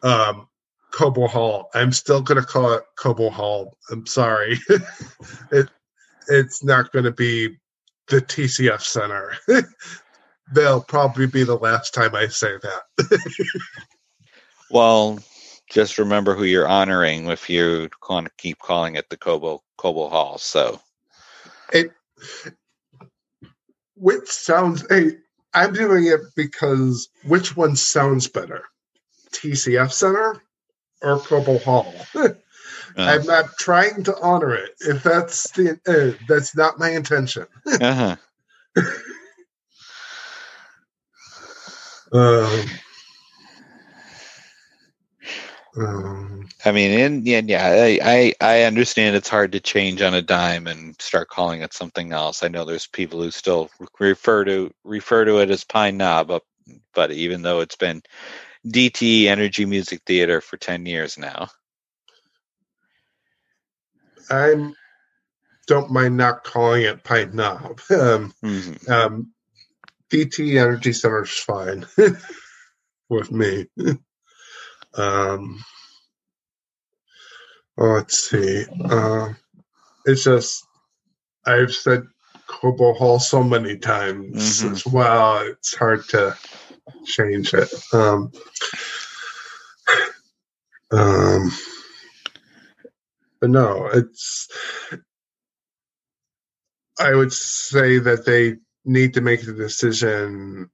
um 0.03 0.47
Cobo 0.91 1.27
Hall. 1.27 1.69
I'm 1.73 1.91
still 1.91 2.21
gonna 2.21 2.43
call 2.43 2.73
it 2.73 2.83
Cobo 2.97 3.29
Hall. 3.29 3.77
I'm 3.91 4.05
sorry. 4.05 4.59
it 5.51 5.69
it's 6.27 6.63
not 6.63 6.91
gonna 6.91 7.11
be 7.11 7.57
the 8.07 8.21
TCF 8.21 8.81
Center. 8.81 9.33
They'll 10.53 10.81
probably 10.81 11.27
be 11.27 11.43
the 11.43 11.57
last 11.57 11.93
time 11.93 12.15
I 12.15 12.27
say 12.27 12.53
that. 12.61 13.19
Well, 14.71 15.19
just 15.69 15.97
remember 15.97 16.35
who 16.35 16.43
you're 16.43 16.67
honoring 16.67 17.27
if 17.27 17.49
you 17.49 17.89
want 18.09 18.25
to 18.27 18.33
keep 18.37 18.59
calling 18.59 18.95
it 18.95 19.09
the 19.09 19.17
Cobo 19.17 19.61
Cobo 19.77 20.09
Hall. 20.09 20.37
So 20.37 20.79
which 23.95 24.27
sounds 24.27 24.85
hey, 24.89 25.17
I'm 25.53 25.73
doing 25.73 26.05
it 26.05 26.21
because 26.35 27.09
which 27.23 27.55
one 27.55 27.75
sounds 27.75 28.27
better? 28.27 28.63
TCF 29.31 29.91
Center 29.91 30.41
or 31.01 31.19
Cobo 31.19 31.59
Hall? 31.59 31.93
Uh, 32.97 33.03
I'm 33.03 33.25
not 33.25 33.45
trying 33.59 34.03
to 34.03 34.15
honor 34.19 34.55
it. 34.55 34.71
If 34.79 35.03
that's 35.03 35.51
the 35.51 35.79
uh, 35.87 36.17
that's 36.27 36.55
not 36.55 36.79
my 36.79 36.89
intention. 36.89 37.45
uh-huh. 37.65 38.15
Um, 42.11 42.65
um, 45.77 46.47
I 46.65 46.71
mean, 46.73 46.99
and 46.99 47.27
yeah, 47.27 47.41
yeah, 47.45 47.65
I, 47.65 47.99
I 48.03 48.33
I 48.41 48.63
understand 48.63 49.15
it's 49.15 49.29
hard 49.29 49.53
to 49.53 49.59
change 49.61 50.01
on 50.01 50.13
a 50.13 50.21
dime 50.21 50.67
and 50.67 50.99
start 51.01 51.29
calling 51.29 51.61
it 51.61 51.73
something 51.73 52.11
else. 52.11 52.43
I 52.43 52.49
know 52.49 52.65
there's 52.65 52.87
people 52.87 53.21
who 53.21 53.31
still 53.31 53.69
refer 53.99 54.45
to 54.45 54.71
refer 54.83 55.25
to 55.25 55.39
it 55.39 55.51
as 55.51 55.63
Pine 55.63 55.97
Knob, 55.97 56.27
but, 56.27 56.43
but 56.93 57.11
even 57.11 57.43
though 57.43 57.61
it's 57.61 57.77
been 57.77 58.01
DTE 58.67 59.25
Energy 59.25 59.65
Music 59.65 60.01
Theater 60.05 60.41
for 60.41 60.57
ten 60.57 60.85
years 60.85 61.17
now. 61.17 61.47
I 64.29 64.71
don't 65.67 65.91
mind 65.91 66.17
not 66.17 66.43
calling 66.43 66.83
it 66.83 67.03
Pine 67.03 67.35
Knob. 67.35 67.81
Um, 67.91 68.33
Mhm. 68.43 68.89
um, 68.89 69.33
DT 70.11 70.59
Energy 70.59 70.93
Center 70.93 71.23
is 71.23 71.31
fine 71.31 71.85
with 73.09 73.31
me. 73.31 73.67
um, 74.95 75.63
oh, 77.77 77.85
let's 77.87 78.29
see. 78.29 78.65
Uh, 78.85 79.29
it's 80.05 80.23
just 80.23 80.65
I've 81.45 81.73
said 81.73 82.03
Cobo 82.47 82.93
Hall 82.93 83.19
so 83.19 83.43
many 83.43 83.77
times 83.77 84.61
Mhm. 84.63 84.71
as 84.71 84.85
well. 84.85 85.41
It's 85.47 85.75
hard 85.75 86.07
to 86.09 86.37
change 87.05 87.53
it. 87.53 87.71
Um, 87.93 88.31
um, 90.91 91.51
but 93.39 93.49
no, 93.49 93.87
it's. 93.87 94.47
I 96.99 97.15
would 97.15 97.31
say 97.31 97.99
that 97.99 98.25
they 98.25 98.57
need 98.83 99.13
to 99.13 99.21
make 99.21 99.45
the 99.45 99.53
decision 99.53 100.69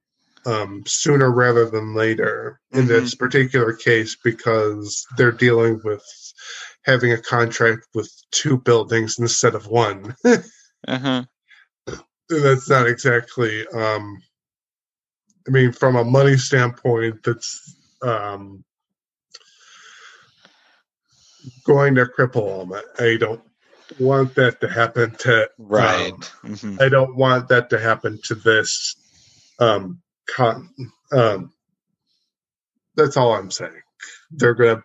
um, 0.46 0.82
sooner 0.86 1.30
rather 1.30 1.68
than 1.68 1.94
later 1.94 2.60
in 2.72 2.86
this 2.86 3.14
particular 3.14 3.72
case 3.74 4.16
because 4.22 5.04
they're 5.16 5.32
dealing 5.32 5.80
with 5.84 6.04
having 6.84 7.12
a 7.12 7.18
contract 7.20 7.86
with 7.94 8.10
two 8.30 8.56
buildings 8.58 9.18
instead 9.18 9.54
of 9.54 9.66
one. 9.66 10.14
Uh-huh. 10.86 11.24
that's 12.28 12.68
not 12.68 12.86
exactly 12.88 13.64
um 13.68 14.18
i 15.46 15.50
mean 15.50 15.70
from 15.72 15.94
a 15.94 16.02
money 16.04 16.36
standpoint 16.36 17.22
that's 17.22 17.76
um 18.02 18.64
going 21.64 21.94
to 21.94 22.04
cripple 22.06 22.68
them 22.68 22.80
i 22.98 23.16
don't 23.16 23.42
want 24.00 24.34
that 24.34 24.60
to 24.60 24.68
happen 24.68 25.12
to 25.18 25.48
Right. 25.58 26.12
um, 26.12 26.20
Mhm. 26.44 26.80
i 26.80 26.88
don't 26.88 27.16
want 27.16 27.48
that 27.48 27.70
to 27.70 27.78
happen 27.78 28.18
to 28.24 28.34
this 28.34 28.96
um 29.60 30.02
con 30.34 30.68
um 31.12 31.52
that's 32.96 33.16
all 33.16 33.32
i'm 33.34 33.50
saying 33.50 33.80
they're 34.30 34.54
gonna 34.54 34.82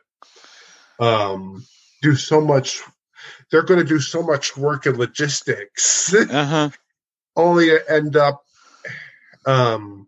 um 1.00 1.66
do 2.02 2.16
so 2.16 2.42
much 2.42 2.82
they're 3.52 3.64
gonna 3.64 3.84
do 3.84 4.00
so 4.00 4.22
much 4.24 4.56
work 4.58 4.86
in 4.86 4.98
logistics 4.98 6.14
Uh-huh. 6.30 6.70
only 7.36 7.68
to 7.68 7.92
end 7.92 8.16
up 8.16 8.44
um, 9.46 10.08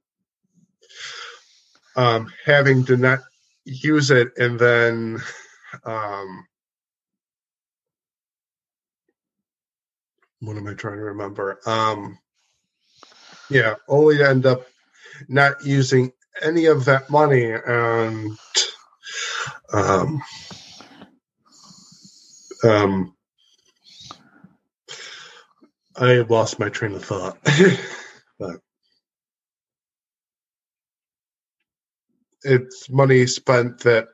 um, 1.96 2.32
having 2.46 2.86
to 2.86 2.98
not 2.98 3.20
use 3.66 4.12
it 4.12 4.30
and 4.38 4.60
then 4.60 5.20
um, 5.86 6.46
what 10.40 10.58
am 10.58 10.68
I 10.68 10.74
trying 10.74 10.98
to 10.98 11.04
remember? 11.04 11.60
Um, 11.66 12.20
yeah, 13.50 13.76
only 13.88 14.18
to 14.18 14.28
end 14.30 14.46
up 14.46 14.66
not 15.30 15.66
using 15.66 16.12
any 16.42 16.66
of 16.68 16.86
that 16.86 17.10
money 17.10 17.52
and 17.52 18.38
um, 19.74 20.22
um, 22.64 23.16
I 25.98 26.10
have 26.12 26.32
lost 26.32 26.60
my 26.60 26.70
train 26.70 26.94
of 26.96 27.06
thought. 27.06 27.38
but 28.40 28.58
it's 32.44 32.90
money 32.90 33.28
spent 33.28 33.80
that 33.82 34.08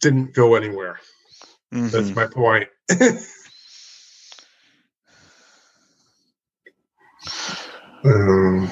didn't 0.00 0.34
go 0.34 0.54
anywhere. 0.56 1.00
That's 1.92 2.10
Mhm. 2.10 2.16
my 2.16 2.26
point. 2.26 2.68
um, 8.04 8.70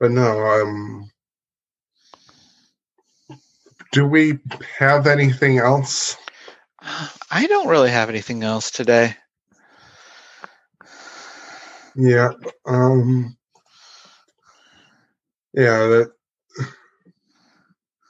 but 0.00 0.10
no, 0.10 0.40
um, 0.46 1.10
do 3.92 4.06
we 4.06 4.38
have 4.78 5.06
anything 5.06 5.58
else? 5.58 6.16
I 7.30 7.46
don't 7.46 7.68
really 7.68 7.90
have 7.90 8.08
anything 8.08 8.42
else 8.42 8.70
today. 8.70 9.16
Yeah. 11.96 12.32
Um 12.66 13.36
Yeah, 15.54 15.78
that 15.88 16.12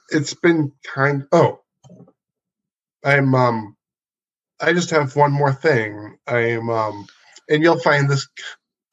it's 0.09 0.33
been 0.33 0.71
kind 0.93 1.23
oh 1.31 1.59
I'm 3.03 3.33
um 3.35 3.75
I 4.59 4.73
just 4.73 4.89
have 4.91 5.15
one 5.15 5.31
more 5.31 5.53
thing. 5.53 6.17
I'm 6.27 6.69
um 6.69 7.07
and 7.49 7.63
you'll 7.63 7.79
find 7.79 8.09
this 8.09 8.27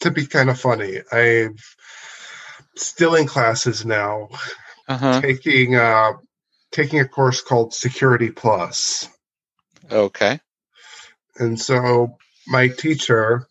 to 0.01 0.11
be 0.11 0.27
kind 0.27 0.51
of 0.51 0.61
funny. 0.61 1.01
I'm 1.13 1.57
still 2.77 3.15
in 3.15 3.27
classes 3.27 3.85
now 3.87 4.29
Uh-huh. 4.89 5.21
taking 5.23 5.77
uh 5.77 6.13
taking 6.73 7.01
a 7.01 7.09
course 7.09 7.41
called 7.41 7.73
Security 7.73 8.31
Plus. 8.31 9.09
Okay. 9.91 10.41
And 11.37 11.61
so 11.61 12.17
my 12.47 12.69
teacher, 12.69 13.47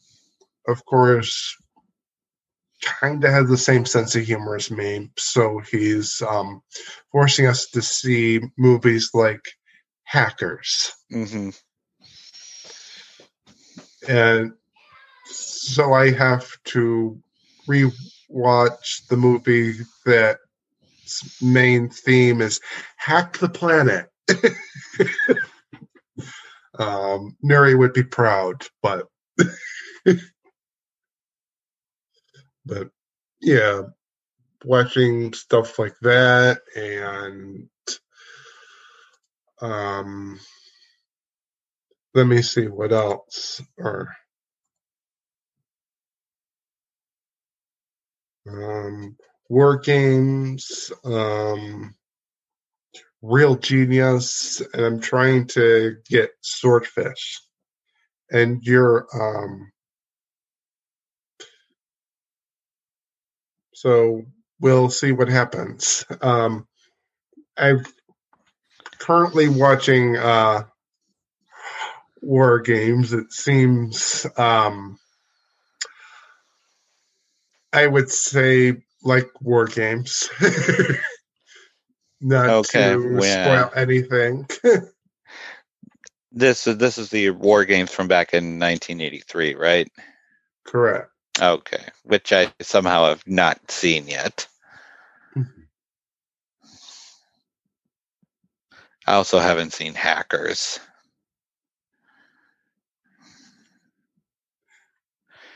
of 0.68 0.86
course, 0.86 1.56
kind 2.84 3.24
of 3.24 3.32
has 3.32 3.48
the 3.50 3.58
same 3.58 3.86
sense 3.86 4.16
of 4.16 4.24
humor 4.26 4.56
as 4.56 4.70
me. 4.70 5.10
So 5.18 5.60
he's 5.72 6.22
um, 6.22 6.62
forcing 7.12 7.48
us 7.48 7.68
to 7.72 7.82
see 7.82 8.42
movies 8.58 9.12
like 9.14 9.42
Hackers. 10.04 10.92
hmm 11.10 11.50
And 14.08 14.54
so 15.34 15.94
I 15.94 16.12
have 16.12 16.50
to 16.66 17.20
rewatch 17.68 19.08
the 19.10 19.18
movie 19.18 19.74
that 20.06 20.40
main 21.42 21.90
theme 21.90 22.42
is 22.42 22.60
Hack 22.98 23.38
the 23.38 23.50
Planet. 23.50 24.10
um, 26.80 27.36
Nuri 27.44 27.78
would 27.78 27.94
be 27.94 28.04
proud, 28.04 28.66
but 28.82 29.08
but 32.66 32.90
yeah, 33.42 33.82
watching 34.64 35.34
stuff 35.34 35.78
like 35.80 35.96
that 36.02 36.60
and 36.76 37.70
um, 39.62 40.40
let 42.14 42.28
me 42.28 42.42
see 42.42 42.68
what 42.68 42.92
else 42.92 43.62
or 43.78 44.16
um, 48.50 49.16
war 49.50 49.78
games, 49.78 50.92
um, 51.06 51.96
real 53.22 53.56
genius, 53.56 54.62
and 54.74 54.86
I'm 54.86 55.00
trying 55.00 55.48
to 55.48 55.98
get 56.10 56.32
swordfish. 56.42 57.42
And 58.32 58.64
you're 58.64 59.08
um, 59.14 59.72
so 63.74 64.24
we'll 64.60 64.90
see 64.90 65.12
what 65.12 65.28
happens. 65.28 66.06
Um, 66.22 66.68
I'm 67.58 67.84
currently 69.00 69.50
watching 69.50 70.18
uh, 70.18 70.64
war 72.22 72.60
games. 72.60 73.14
It 73.14 73.32
seems 73.32 74.26
um, 74.38 74.98
I 77.74 77.88
would 77.88 78.12
say 78.12 78.84
like 79.04 79.30
war 79.42 79.68
games. 79.68 80.30
Not 82.22 82.64
Okay, 82.64 82.98
to 83.04 83.22
yeah. 83.22 83.22
spoil 83.22 83.72
anything. 83.76 84.48
This 86.32 86.66
this 86.66 86.98
is 87.00 87.10
the 87.10 87.32
war 87.32 87.66
games 87.66 87.92
from 87.92 88.08
back 88.08 88.34
in 88.34 88.60
1983, 88.60 89.56
right? 89.56 89.90
Correct. 90.66 91.12
Okay, 91.42 91.84
which 92.04 92.34
I 92.34 92.54
somehow 92.62 93.08
have 93.10 93.24
not 93.28 93.72
seen 93.72 94.08
yet. 94.08 94.48
I 99.08 99.16
also 99.16 99.40
haven't 99.40 99.74
seen 99.74 99.96
Hackers. 99.96 100.80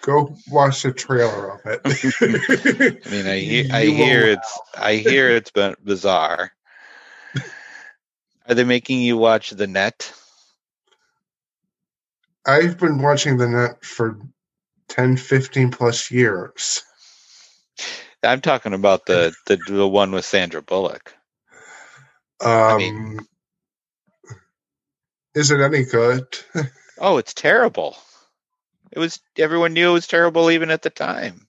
Go 0.08 0.38
watch 0.50 0.84
the 0.84 0.94
trailer 0.94 1.52
of 1.52 1.60
it. 1.66 1.82
I 3.06 3.10
mean, 3.10 3.28
I 3.28 3.40
hear, 3.40 3.66
I 3.74 3.84
hear 3.84 4.22
it's, 4.22 4.60
I 4.74 4.96
hear 4.96 5.30
it's 5.32 5.52
been 5.52 5.76
bizarre. 5.84 6.50
Are 8.48 8.56
they 8.56 8.64
making 8.64 9.02
you 9.02 9.18
watch 9.18 9.50
the 9.50 9.68
net? 9.68 10.14
I've 12.46 12.78
been 12.78 13.02
watching 13.02 13.36
the 13.36 13.50
net 13.50 13.84
for 13.84 14.18
10, 14.88 15.18
15 15.18 15.72
plus 15.72 16.10
years. 16.10 16.84
I'm 18.24 18.40
talking 18.40 18.74
about 18.74 19.06
the 19.06 19.36
the, 19.46 19.58
the 19.58 19.88
one 19.88 20.14
with 20.14 20.24
Sandra 20.24 20.62
Bullock. 20.62 21.14
Um, 22.40 22.78
mean- 22.78 23.20
is 25.36 25.52
it 25.52 25.60
any 25.60 25.84
good? 25.84 26.26
Oh, 27.00 27.18
it's 27.18 27.36
terrible. 27.36 27.96
It 28.92 29.00
was 29.00 29.20
everyone 29.38 29.74
knew 29.74 29.90
it 29.92 29.94
was 29.94 30.08
terrible 30.08 30.52
even 30.52 30.72
at 30.72 30.82
the 30.82 30.90
time. 30.90 31.48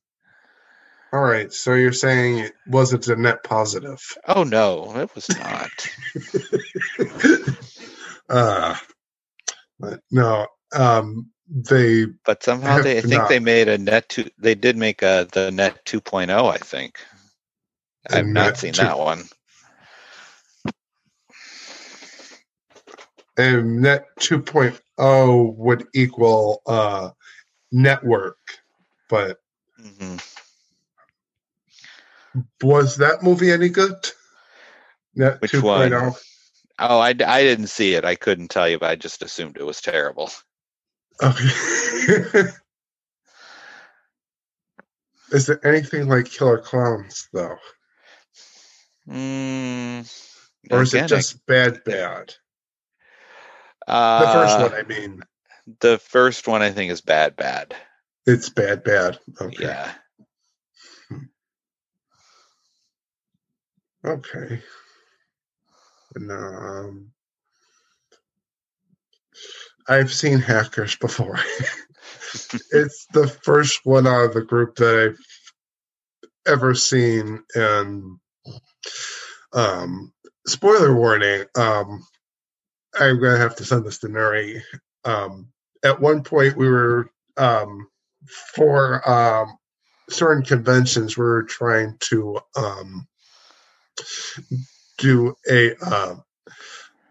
All 1.12 1.20
right, 1.22 1.52
so 1.52 1.74
you're 1.74 1.92
saying 1.92 2.38
it 2.40 2.52
wasn't 2.66 3.08
a 3.08 3.16
net 3.16 3.42
positive. 3.42 4.00
Oh 4.26 4.44
no, 4.44 4.94
it 4.98 5.14
was 5.14 5.28
not. 5.30 5.70
uh, 8.28 8.76
but 9.80 10.00
no, 10.10 10.46
um, 10.74 11.30
they 11.48 12.06
But 12.24 12.42
somehow 12.42 12.78
they 12.82 12.98
I 12.98 13.00
think 13.00 13.12
Not. 13.22 13.28
they 13.30 13.38
made 13.40 13.68
a 13.68 13.78
net 13.78 14.08
two 14.10 14.30
they 14.38 14.54
did 14.54 14.76
make 14.76 15.02
a 15.02 15.26
the 15.32 15.50
net 15.50 15.84
2.0, 15.86 16.30
I 16.52 16.58
think. 16.58 16.98
I've 18.10 18.26
not 18.26 18.58
seen 18.58 18.74
two- 18.74 18.82
that 18.82 18.98
one. 18.98 19.24
and 23.36 23.80
net 23.82 24.06
2.0 24.20 25.54
would 25.56 25.86
equal 25.94 26.62
uh, 26.66 27.10
network. 27.72 28.38
But 29.08 29.38
hmm 29.80 30.16
was 32.62 32.96
that 32.98 33.22
movie 33.22 33.50
any 33.50 33.68
good? 33.68 33.94
Net 35.14 35.40
Which 35.40 35.52
2.0? 35.52 35.62
one? 35.62 36.14
Oh, 36.78 36.98
I, 37.00 37.08
I 37.08 37.42
didn't 37.42 37.66
see 37.68 37.94
it. 37.94 38.04
I 38.04 38.14
couldn't 38.14 38.48
tell 38.48 38.68
you, 38.68 38.78
but 38.78 38.90
I 38.90 38.96
just 38.96 39.22
assumed 39.22 39.56
it 39.56 39.64
was 39.66 39.80
terrible. 39.80 40.30
Okay. 41.22 42.44
Is 45.32 45.46
there 45.46 45.66
anything 45.66 46.08
like 46.08 46.26
Killer 46.26 46.58
Clowns 46.58 47.28
though, 47.32 47.58
Mm, 49.08 50.00
or 50.70 50.82
is 50.82 50.94
again, 50.94 51.04
it 51.04 51.08
just 51.08 51.44
bad, 51.46 51.82
bad? 51.84 52.34
I- 53.86 54.20
The 54.24 54.28
first 54.32 54.58
uh, 54.58 54.62
one, 54.62 54.74
I 54.74 54.82
mean, 54.84 55.22
The 55.80 55.98
first 55.98 56.48
one 56.48 56.62
I 56.62 56.70
think 56.70 56.90
is 56.90 57.00
bad, 57.00 57.36
bad. 57.36 57.74
it's 58.26 58.48
bad, 58.48 58.84
bad. 58.84 59.18
Okay. 59.40 59.64
Yeah. 59.64 59.92
Okay. 64.04 64.62
And, 66.14 66.30
um, 66.30 67.10
I've 69.88 70.12
seen 70.12 70.38
hackers 70.38 70.96
before. 70.96 71.38
it's 72.72 73.06
the 73.12 73.26
first 73.42 73.80
one 73.84 74.06
out 74.06 74.24
of 74.26 74.34
the 74.34 74.42
group 74.42 74.76
that 74.76 75.10
I've 75.10 75.18
ever 76.46 76.74
seen, 76.74 77.42
and 77.54 78.18
um, 79.52 80.12
spoiler 80.46 80.94
warning. 80.94 81.44
Um, 81.56 82.06
I'm 82.98 83.20
gonna 83.20 83.38
have 83.38 83.56
to 83.56 83.64
send 83.64 83.84
this 83.84 83.98
to 84.00 84.08
Nuri. 84.08 84.60
Um, 85.04 85.48
at 85.84 86.00
one 86.00 86.22
point, 86.22 86.56
we 86.56 86.68
were 86.68 87.10
um, 87.36 87.88
for 88.54 89.08
um, 89.08 89.56
certain 90.10 90.44
conventions, 90.44 91.16
we 91.16 91.24
were 91.24 91.44
trying 91.44 91.96
to 92.00 92.40
um, 92.56 93.06
do 94.98 95.34
a 95.50 95.76
um, 95.76 96.22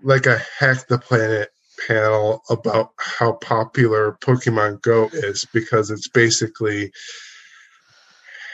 like 0.04 0.26
a 0.26 0.40
hack 0.60 0.88
the 0.88 0.98
planet 0.98 1.50
panel 1.88 2.42
about 2.50 2.92
how 2.98 3.34
popular 3.34 4.18
Pokemon 4.22 4.82
Go 4.82 5.10
is 5.14 5.46
because 5.54 5.92
it's 5.92 6.08
basically 6.08 6.92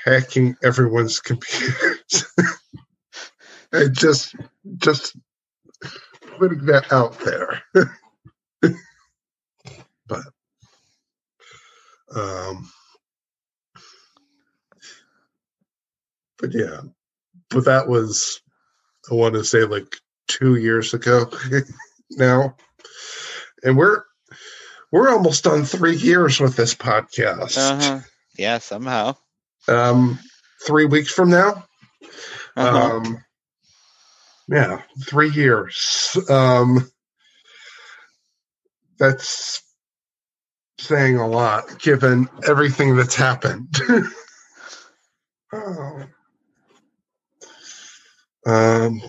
hacking 0.06 0.56
everyone's 0.64 1.20
computers. 1.20 2.26
and 3.72 3.96
just 3.96 4.36
just 4.78 5.16
putting 6.38 6.66
that 6.66 6.92
out 6.92 7.20
there. 7.20 7.62
um 12.16 12.70
but 16.44 16.54
yeah. 16.54 16.82
But 17.50 17.66
that 17.66 17.88
was 17.88 18.42
I 19.10 19.16
want 19.16 19.36
to 19.36 19.44
say 19.44 19.64
like 19.64 19.96
two 20.28 20.56
years 20.56 20.94
ago 20.94 21.32
now. 22.12 22.56
And 23.64 23.78
we're 23.78 24.04
we're 24.92 25.10
almost 25.10 25.46
done 25.46 25.64
three 25.64 25.96
years 25.96 26.40
with 26.40 26.56
this 26.56 26.76
podcast. 26.76 27.58
Uh-huh. 27.58 28.00
Yeah, 28.38 28.58
somehow. 28.58 29.16
Um 29.68 30.20
three 30.66 30.86
weeks 30.86 31.12
from 31.12 31.30
now. 31.30 31.66
Uh-huh. 32.58 32.98
Um 32.98 33.24
yeah, 34.50 34.82
three 35.06 35.32
years. 35.32 36.18
Um 36.30 36.92
that's 39.00 39.62
saying 40.80 41.18
a 41.18 41.28
lot 41.28 41.80
given 41.80 42.28
everything 42.48 42.96
that's 42.96 43.16
happened. 43.16 43.76
oh. 45.54 46.04
Um 48.46 49.02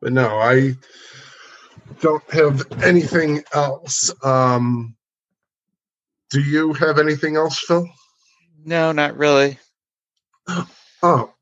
but 0.00 0.12
no, 0.12 0.38
I 0.38 0.74
don't 2.00 2.30
have 2.32 2.62
anything 2.82 3.42
else. 3.52 4.12
Um 4.24 4.96
do 6.30 6.40
you 6.40 6.72
have 6.72 6.98
anything 6.98 7.36
else, 7.36 7.58
Phil? 7.58 7.88
no, 8.64 8.92
not 8.92 9.16
really. 9.16 9.58
Oh. 11.06 11.34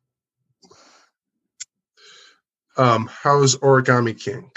Um, 2.76 3.08
how's 3.08 3.54
Origami 3.58 4.20
King? 4.20 4.50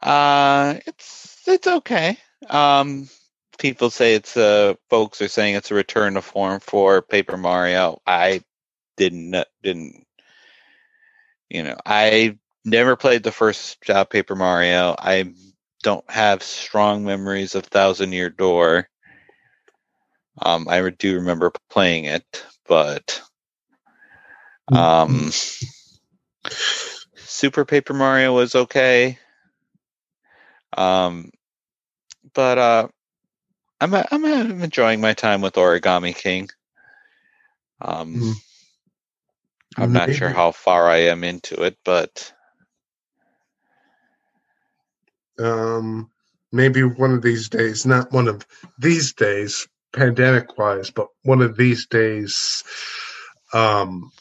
Uh 0.00 0.76
it's 0.86 1.42
it's 1.48 1.66
okay. 1.66 2.16
Um 2.48 3.08
people 3.58 3.90
say 3.90 4.14
it's 4.14 4.36
uh 4.36 4.74
folks 4.88 5.20
are 5.20 5.28
saying 5.28 5.54
it's 5.54 5.70
a 5.70 5.74
return 5.74 6.14
to 6.14 6.22
form 6.22 6.60
for 6.60 7.02
Paper 7.02 7.36
Mario. 7.36 8.00
I 8.06 8.42
didn't 8.96 9.36
didn't 9.62 10.06
you 11.48 11.64
know, 11.64 11.76
I 11.84 12.38
never 12.64 12.96
played 12.96 13.22
the 13.24 13.32
first 13.32 13.78
uh, 13.90 14.04
Paper 14.04 14.36
Mario. 14.36 14.94
I 14.98 15.34
don't 15.82 16.08
have 16.10 16.42
strong 16.42 17.04
memories 17.04 17.54
of 17.54 17.64
Thousand 17.66 18.12
Year 18.12 18.30
Door. 18.30 18.88
Um 20.40 20.68
I 20.68 20.88
do 20.90 21.16
remember 21.16 21.52
playing 21.68 22.04
it, 22.06 22.44
but 22.66 23.20
um 24.72 25.30
Super 27.16 27.64
Paper 27.64 27.94
Mario 27.94 28.34
was 28.34 28.54
okay. 28.54 29.18
Um, 30.76 31.30
but 32.34 32.58
uh, 32.58 32.88
I'm 33.80 33.94
I'm 33.94 34.24
I'm 34.24 34.62
enjoying 34.62 35.00
my 35.00 35.14
time 35.14 35.40
with 35.40 35.54
Origami 35.54 36.14
King. 36.14 36.50
Um, 37.80 38.14
Mm. 38.16 38.34
I'm 39.76 39.92
not 39.92 40.12
sure 40.12 40.28
how 40.28 40.52
far 40.52 40.88
I 40.88 40.98
am 41.12 41.24
into 41.24 41.62
it, 41.62 41.78
but 41.84 42.32
Um, 45.38 46.10
maybe 46.52 46.82
one 46.82 47.12
of 47.12 47.22
these 47.22 47.48
days, 47.48 47.86
not 47.86 48.12
one 48.12 48.28
of 48.28 48.46
these 48.78 49.14
days, 49.14 49.68
pandemic 49.94 50.58
wise, 50.58 50.90
but 50.90 51.08
one 51.22 51.42
of 51.42 51.56
these 51.56 51.86
days, 51.86 52.64
um, 53.52 54.12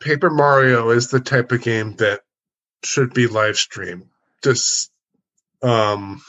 Paper 0.00 0.30
Mario 0.30 0.90
is 0.90 1.10
the 1.10 1.20
type 1.20 1.52
of 1.52 1.62
game 1.62 1.96
that 1.96 2.22
should 2.84 3.14
be 3.14 3.26
live 3.28 3.58
streamed. 3.58 4.08
Just, 4.44 4.91
um, 5.62 6.20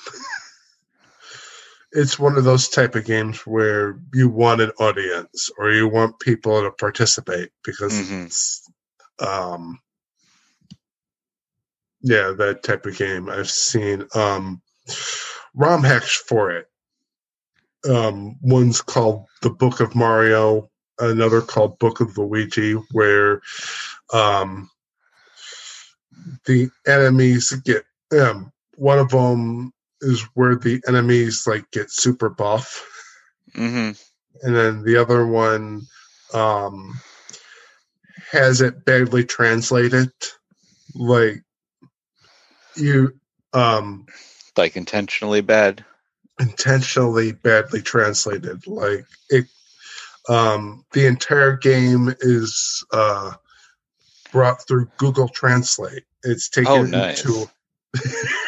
it's 1.91 2.17
one 2.17 2.37
of 2.37 2.43
those 2.43 2.69
type 2.69 2.95
of 2.95 3.05
games 3.05 3.39
where 3.45 3.99
you 4.13 4.27
want 4.29 4.61
an 4.61 4.71
audience 4.79 5.49
or 5.57 5.71
you 5.71 5.87
want 5.87 6.19
people 6.19 6.61
to 6.61 6.71
participate 6.71 7.51
because 7.63 7.93
Mhm. 7.93 8.25
it's, 8.25 8.69
um, 9.19 9.79
yeah, 12.01 12.31
that 12.37 12.63
type 12.63 12.85
of 12.85 12.97
game. 12.97 13.29
I've 13.29 13.49
seen 13.49 14.07
um, 14.15 14.61
ROM 15.53 15.83
hacks 15.83 16.15
for 16.15 16.51
it. 16.51 16.67
Um, 17.89 18.37
one's 18.41 18.81
called 18.81 19.25
The 19.41 19.49
Book 19.49 19.79
of 19.79 19.93
Mario, 19.93 20.69
another 20.99 21.41
called 21.41 21.79
Book 21.79 21.99
of 21.99 22.17
Luigi, 22.17 22.73
where 22.91 23.41
um, 24.13 24.69
the 26.45 26.69
enemies 26.87 27.51
get 27.51 27.85
um 28.13 28.52
one 28.75 28.99
of 28.99 29.09
them 29.09 29.71
is 30.01 30.21
where 30.33 30.55
the 30.55 30.81
enemies 30.87 31.45
like 31.47 31.69
get 31.71 31.91
super 31.91 32.29
buff. 32.29 32.85
Hmm 33.55 33.91
and 34.41 34.55
then 34.55 34.83
the 34.83 34.97
other 34.97 35.25
one 35.25 35.81
um 36.33 36.93
has 38.31 38.61
it 38.61 38.83
badly 38.85 39.23
translated. 39.23 40.11
Like 40.95 41.43
you 42.75 43.13
um 43.53 44.05
Like 44.57 44.75
intentionally 44.75 45.41
bad. 45.41 45.85
intentionally 46.39 47.31
badly 47.31 47.81
translated. 47.81 48.65
Like 48.67 49.05
it 49.29 49.45
um 50.29 50.83
the 50.93 51.05
entire 51.05 51.55
game 51.57 52.13
is 52.19 52.85
uh 52.91 53.33
brought 54.31 54.67
through 54.67 54.89
google 54.97 55.29
translate. 55.29 56.03
It's 56.23 56.49
taken 56.49 56.71
Oh, 56.71 56.83
nice. 56.83 57.23
into 57.25 57.47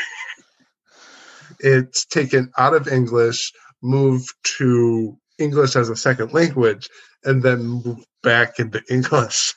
it's 1.60 2.06
taken 2.06 2.52
out 2.58 2.74
of 2.74 2.88
english 2.88 3.52
moved 3.82 4.34
to 4.44 5.18
english 5.38 5.76
as 5.76 5.90
a 5.90 5.96
second 5.96 6.34
language 6.34 6.90
and 7.26 7.42
then 7.42 7.60
moved 7.66 8.06
back 8.24 8.60
into 8.60 8.82
english. 8.90 9.54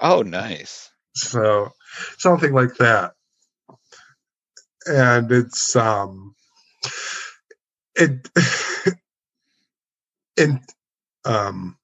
Oh, 0.00 0.22
nice. 0.22 0.90
so 1.14 1.70
something 2.18 2.52
like 2.52 2.76
that. 2.76 3.12
And 4.86 5.30
it's 5.32 5.74
um 5.76 6.34
it 7.96 8.28
it 10.36 10.60
um 11.24 11.76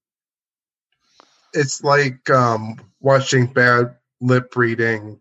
it's 1.52 1.82
like 1.82 2.30
um 2.30 2.76
watching 3.00 3.46
bad 3.46 3.96
lip 4.20 4.56
reading 4.56 5.20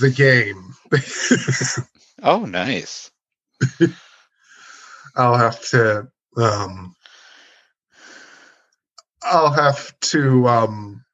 the 0.00 0.10
game 0.10 0.74
Oh, 2.22 2.44
nice. 2.44 3.10
i'll 5.16 5.36
have 5.36 5.60
to 5.70 6.08
um 6.36 6.94
i'll 9.22 9.50
have 9.52 9.98
to 10.00 10.46
um 10.46 11.04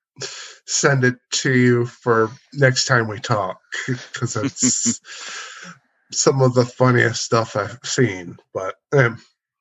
send 0.66 1.04
it 1.04 1.16
to 1.30 1.52
you 1.52 1.86
for 1.86 2.30
next 2.54 2.86
time 2.86 3.08
we 3.08 3.18
talk 3.20 3.58
because 3.86 4.36
it's 4.36 5.00
some 6.12 6.40
of 6.42 6.54
the 6.54 6.64
funniest 6.64 7.22
stuff 7.22 7.56
i've 7.56 7.78
seen 7.84 8.36
but 8.54 8.74
um, 8.92 9.18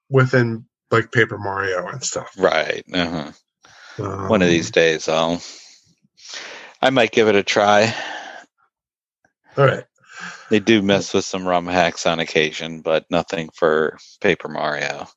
within 0.09 0.65
like 0.91 1.11
paper 1.11 1.37
mario 1.37 1.87
and 1.87 2.03
stuff 2.03 2.33
Right. 2.37 2.83
Uh-huh. 2.93 3.31
um, 3.99 4.27
One 4.29 4.41
of 4.41 4.47
these 4.49 4.71
days, 4.71 5.07
I'll. 5.07 5.41
I 6.81 6.89
might 6.89 7.11
give 7.11 7.27
it 7.27 7.35
a 7.35 7.43
try. 7.43 7.93
all 9.57 9.65
right 9.65 9.83
They 10.49 10.59
do 10.59 10.82
mess 10.82 11.13
with 11.13 11.25
some 11.25 11.47
ROM 11.47 11.67
hacks 11.67 12.05
on 12.05 12.19
occasion, 12.19 12.82
but 12.82 13.09
nothing 13.09 13.49
for 13.53 13.97
Paper 14.19 14.47
Mario. 14.47 15.07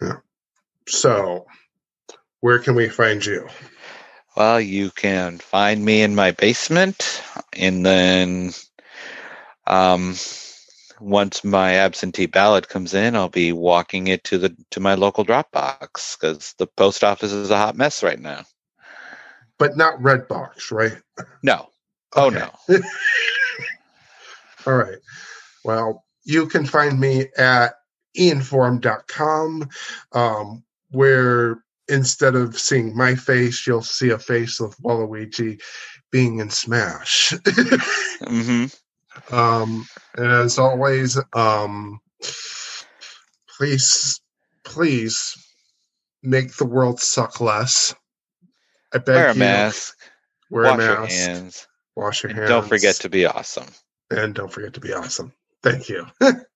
Yeah. 0.00 0.16
So 0.88 1.46
where 2.40 2.58
can 2.58 2.74
we 2.74 2.88
find 2.88 3.24
you 3.24 3.48
Well, 4.36 4.60
you 4.60 4.90
can 4.90 5.38
find 5.38 5.84
me 5.84 6.02
in 6.02 6.14
my 6.14 6.30
basement, 6.30 7.22
and 7.52 7.84
then 7.84 8.52
um, 9.66 10.14
once 11.00 11.44
my 11.44 11.74
absentee 11.74 12.26
ballot 12.26 12.68
comes 12.68 12.94
in, 12.94 13.16
I'll 13.16 13.28
be 13.28 13.52
walking 13.52 14.08
it 14.08 14.24
to 14.24 14.38
the 14.38 14.56
to 14.70 14.80
my 14.80 14.94
local 14.94 15.24
drop 15.24 15.50
box 15.52 16.16
because 16.16 16.54
the 16.58 16.66
post 16.66 17.04
office 17.04 17.32
is 17.32 17.50
a 17.50 17.56
hot 17.56 17.76
mess 17.76 18.02
right 18.02 18.20
now. 18.20 18.44
but 19.58 19.76
not 19.76 20.00
redbox 20.00 20.70
right 20.70 20.96
No, 21.42 21.68
oh 22.14 22.30
no, 22.30 22.50
All 24.66 24.74
right. 24.76 24.98
Well, 25.64 26.04
you 26.24 26.46
can 26.46 26.66
find 26.66 26.98
me 26.98 27.26
at 27.36 27.74
ianforum.com, 28.16 29.68
um, 30.12 30.64
where 30.90 31.62
instead 31.88 32.34
of 32.34 32.58
seeing 32.58 32.96
my 32.96 33.14
face, 33.14 33.66
you'll 33.66 33.82
see 33.82 34.10
a 34.10 34.18
face 34.18 34.60
of 34.60 34.76
Waluigi 34.78 35.60
being 36.10 36.38
in 36.40 36.50
Smash. 36.50 37.34
hmm 38.26 38.66
um, 39.32 39.86
and 40.16 40.26
as 40.26 40.58
always, 40.58 41.18
um, 41.34 42.00
please, 43.56 44.20
please 44.64 45.36
make 46.22 46.56
the 46.56 46.64
world 46.64 47.00
suck 47.00 47.40
less. 47.40 47.94
I 48.94 48.98
beg 48.98 49.14
wear 49.16 49.28
a 49.30 49.34
you. 49.34 49.40
mask, 49.40 49.96
Wear 50.50 50.64
wash 50.64 50.80
a 50.80 50.82
your 50.82 51.06
hands, 51.06 51.68
Wash 51.96 52.22
your 52.22 52.30
and 52.30 52.38
hands. 52.38 52.50
don't 52.50 52.68
forget 52.68 52.96
to 52.96 53.08
be 53.08 53.26
awesome. 53.26 53.66
And 54.10 54.34
don't 54.34 54.52
forget 54.52 54.74
to 54.74 54.80
be 54.80 54.92
awesome. 54.94 55.32
Thank 55.62 55.88
you. 55.88 56.06